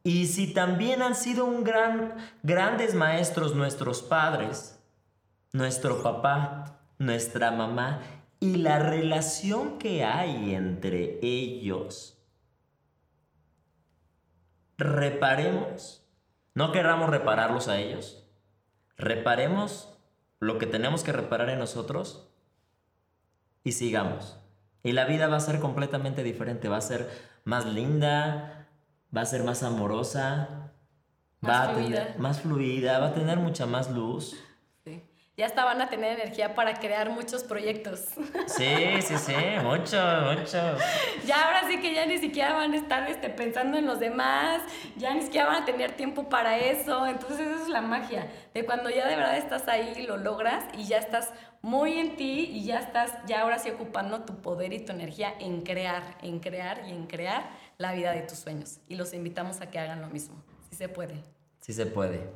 Y 0.04 0.28
si 0.28 0.54
también 0.54 1.02
han 1.02 1.16
sido 1.16 1.44
un 1.44 1.66
gran, 1.66 2.16
grandes 2.42 2.96
maestros 2.96 3.56
nuestros 3.56 4.02
padres, 4.02 4.80
nuestro 5.52 6.02
papá, 6.02 6.77
nuestra 6.98 7.52
mamá 7.52 8.02
y 8.40 8.58
la 8.58 8.80
relación 8.80 9.80
que 9.80 10.04
hay 10.04 10.54
entre 10.56 11.20
ellos, 11.22 12.18
reparemos. 14.78 16.04
No 16.54 16.72
querramos 16.72 17.10
repararlos 17.10 17.68
a 17.68 17.80
ellos. 17.80 18.28
Reparemos 18.98 19.94
lo 20.40 20.58
que 20.58 20.66
tenemos 20.66 21.04
que 21.04 21.12
reparar 21.12 21.50
en 21.50 21.60
nosotros 21.60 22.30
y 23.64 23.74
sigamos. 23.74 24.40
Y 24.84 24.94
la 24.94 25.06
vida 25.06 25.28
va 25.28 25.38
a 25.38 25.42
ser 25.42 25.60
completamente 25.60 26.24
diferente, 26.24 26.70
va 26.70 26.78
a 26.78 26.82
ser 26.82 27.10
más 27.44 27.66
linda, 27.66 28.70
va 29.16 29.22
a 29.22 29.26
ser 29.26 29.44
más 29.44 29.64
amorosa, 29.64 30.72
Más 31.42 31.52
va 31.52 31.64
a 31.64 31.74
fluida. 31.74 32.04
tener 32.06 32.20
más 32.20 32.42
fluida, 32.42 33.00
va 33.00 33.08
a 33.08 33.14
tener 33.14 33.38
mucha 33.40 33.66
más 33.66 33.92
luz. 33.92 34.36
Ya 35.38 35.46
hasta 35.46 35.66
van 35.66 35.80
a 35.80 35.88
tener 35.88 36.20
energía 36.20 36.56
para 36.56 36.80
crear 36.80 37.12
muchos 37.12 37.44
proyectos. 37.44 38.06
Sí, 38.48 39.02
sí, 39.04 39.18
sí, 39.20 39.36
mucho, 39.62 40.02
mucho. 40.24 40.78
ya 41.28 41.46
ahora 41.46 41.68
sí 41.68 41.80
que 41.80 41.94
ya 41.94 42.08
ni 42.08 42.18
siquiera 42.18 42.54
van 42.54 42.74
a 42.74 42.78
estar 42.78 43.08
este, 43.08 43.30
pensando 43.30 43.78
en 43.78 43.86
los 43.86 44.00
demás, 44.00 44.64
ya 44.96 45.14
ni 45.14 45.22
siquiera 45.22 45.46
van 45.46 45.62
a 45.62 45.66
tener 45.66 45.92
tiempo 45.92 46.28
para 46.28 46.58
eso. 46.58 47.06
Entonces 47.06 47.42
esa 47.42 47.62
es 47.62 47.70
la 47.70 47.82
magia, 47.82 48.32
de 48.56 48.66
cuando 48.66 48.90
ya 48.90 49.08
de 49.08 49.16
verdad 49.16 49.38
estás 49.38 49.68
ahí, 49.68 50.08
lo 50.08 50.18
logras 50.18 50.64
y 50.76 50.86
ya 50.86 50.98
estás 50.98 51.32
muy 51.62 52.00
en 52.00 52.16
ti 52.16 52.50
y 52.52 52.66
ya 52.66 52.80
estás 52.80 53.14
ya 53.28 53.42
ahora 53.42 53.60
sí 53.60 53.70
ocupando 53.70 54.22
tu 54.22 54.42
poder 54.42 54.74
y 54.74 54.80
tu 54.80 54.92
energía 54.92 55.36
en 55.40 55.62
crear, 55.62 56.18
en 56.24 56.40
crear 56.40 56.82
y 56.88 56.92
en 56.92 57.06
crear 57.06 57.52
la 57.78 57.94
vida 57.94 58.12
de 58.12 58.22
tus 58.22 58.40
sueños. 58.40 58.80
Y 58.88 58.96
los 58.96 59.14
invitamos 59.14 59.62
a 59.62 59.70
que 59.70 59.78
hagan 59.78 60.02
lo 60.02 60.08
mismo, 60.08 60.44
si 60.68 60.76
se 60.76 60.90
puede. 60.90 61.22
Sí 61.62 61.74
se 61.74 61.86
puede, 61.86 62.28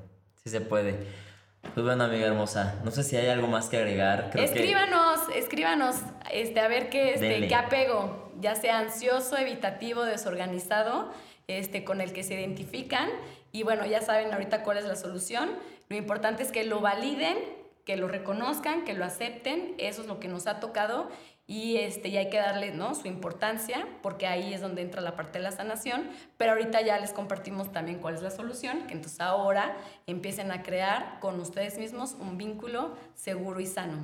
sí 0.43 0.51
se 0.51 0.61
puede. 0.61 1.30
Pues 1.73 1.85
bueno, 1.85 2.03
amiga 2.03 2.27
hermosa, 2.27 2.75
no 2.83 2.91
sé 2.91 3.03
si 3.03 3.15
hay 3.15 3.27
algo 3.27 3.47
más 3.47 3.69
que 3.69 3.77
agregar. 3.77 4.29
Creo 4.31 4.45
que- 4.45 4.51
escríbanos, 4.51 5.19
escríbanos, 5.35 5.95
este, 6.31 6.59
a 6.59 6.67
ver 6.67 6.89
qué, 6.89 7.13
este, 7.13 7.47
qué 7.47 7.55
apego, 7.55 8.31
ya 8.41 8.55
sea 8.55 8.79
ansioso, 8.79 9.37
evitativo, 9.37 10.03
desorganizado, 10.03 11.11
este, 11.47 11.83
con 11.85 12.01
el 12.01 12.11
que 12.13 12.23
se 12.23 12.33
identifican. 12.33 13.09
Y 13.53 13.63
bueno, 13.63 13.85
ya 13.85 14.01
saben 14.01 14.33
ahorita 14.33 14.63
cuál 14.63 14.77
es 14.79 14.85
la 14.85 14.95
solución. 14.95 15.49
Lo 15.87 15.95
importante 15.95 16.43
es 16.43 16.51
que 16.51 16.63
lo 16.65 16.81
validen, 16.81 17.37
que 17.85 17.95
lo 17.95 18.07
reconozcan, 18.07 18.83
que 18.83 18.93
lo 18.93 19.05
acepten. 19.05 19.75
Eso 19.77 20.01
es 20.01 20.07
lo 20.07 20.19
que 20.19 20.27
nos 20.27 20.47
ha 20.47 20.59
tocado. 20.59 21.09
Y, 21.51 21.75
este, 21.75 22.07
y 22.07 22.15
hay 22.15 22.29
que 22.29 22.37
darle 22.37 22.71
¿no? 22.71 22.95
su 22.95 23.09
importancia, 23.09 23.85
porque 24.01 24.25
ahí 24.25 24.53
es 24.53 24.61
donde 24.61 24.81
entra 24.81 25.01
la 25.01 25.17
parte 25.17 25.39
de 25.39 25.43
la 25.43 25.51
sanación. 25.51 26.09
Pero 26.37 26.53
ahorita 26.53 26.79
ya 26.79 26.97
les 26.97 27.11
compartimos 27.11 27.73
también 27.73 27.99
cuál 27.99 28.15
es 28.15 28.21
la 28.21 28.31
solución, 28.31 28.87
que 28.87 28.93
entonces 28.93 29.19
ahora 29.19 29.75
empiecen 30.07 30.49
a 30.53 30.63
crear 30.63 31.19
con 31.19 31.37
ustedes 31.41 31.77
mismos 31.77 32.15
un 32.21 32.37
vínculo 32.37 32.95
seguro 33.15 33.59
y 33.59 33.65
sano. 33.65 33.97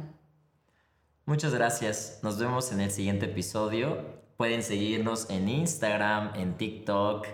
Muchas 1.26 1.54
gracias. 1.54 2.20
Nos 2.22 2.38
vemos 2.38 2.74
en 2.74 2.82
el 2.82 2.91
siguiente 2.91 3.28
episodio. 3.28 3.98
Pueden 4.36 4.62
seguirnos 4.62 5.30
en 5.30 5.48
Instagram, 5.48 6.34
en 6.36 6.58
TikTok. 6.58 7.28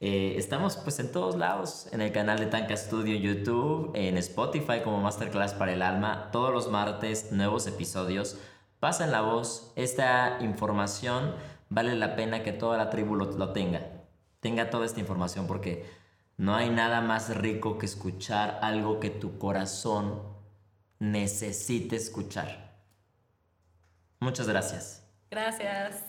Eh, 0.00 0.34
estamos 0.36 0.78
pues 0.78 0.98
en 0.98 1.12
todos 1.12 1.36
lados, 1.36 1.86
en 1.92 2.00
el 2.00 2.10
canal 2.10 2.40
de 2.40 2.46
Tanka 2.46 2.76
Studio 2.76 3.14
en 3.14 3.22
YouTube, 3.22 3.92
en 3.94 4.18
Spotify 4.18 4.80
como 4.82 5.00
Masterclass 5.00 5.54
para 5.54 5.74
el 5.74 5.82
Alma. 5.82 6.30
Todos 6.32 6.52
los 6.52 6.68
martes, 6.68 7.30
nuevos 7.30 7.68
episodios. 7.68 8.36
Pasen 8.80 9.12
la 9.12 9.20
voz. 9.20 9.72
Esta 9.76 10.38
información 10.40 11.34
vale 11.68 11.94
la 11.94 12.16
pena 12.16 12.42
que 12.42 12.52
toda 12.52 12.78
la 12.78 12.90
tribu 12.90 13.14
lo, 13.14 13.26
lo 13.26 13.52
tenga. 13.52 13.86
Tenga 14.40 14.70
toda 14.70 14.86
esta 14.86 15.00
información 15.00 15.46
porque 15.46 15.86
no 16.38 16.56
hay 16.56 16.70
nada 16.70 17.02
más 17.02 17.36
rico 17.36 17.76
que 17.76 17.84
escuchar 17.84 18.58
algo 18.62 18.98
que 18.98 19.10
tu 19.10 19.38
corazón 19.38 20.22
necesite 20.98 21.96
escuchar. 21.96 22.70
Muchas 24.20 24.48
gracias. 24.48 25.02
Gracias. 25.30 26.04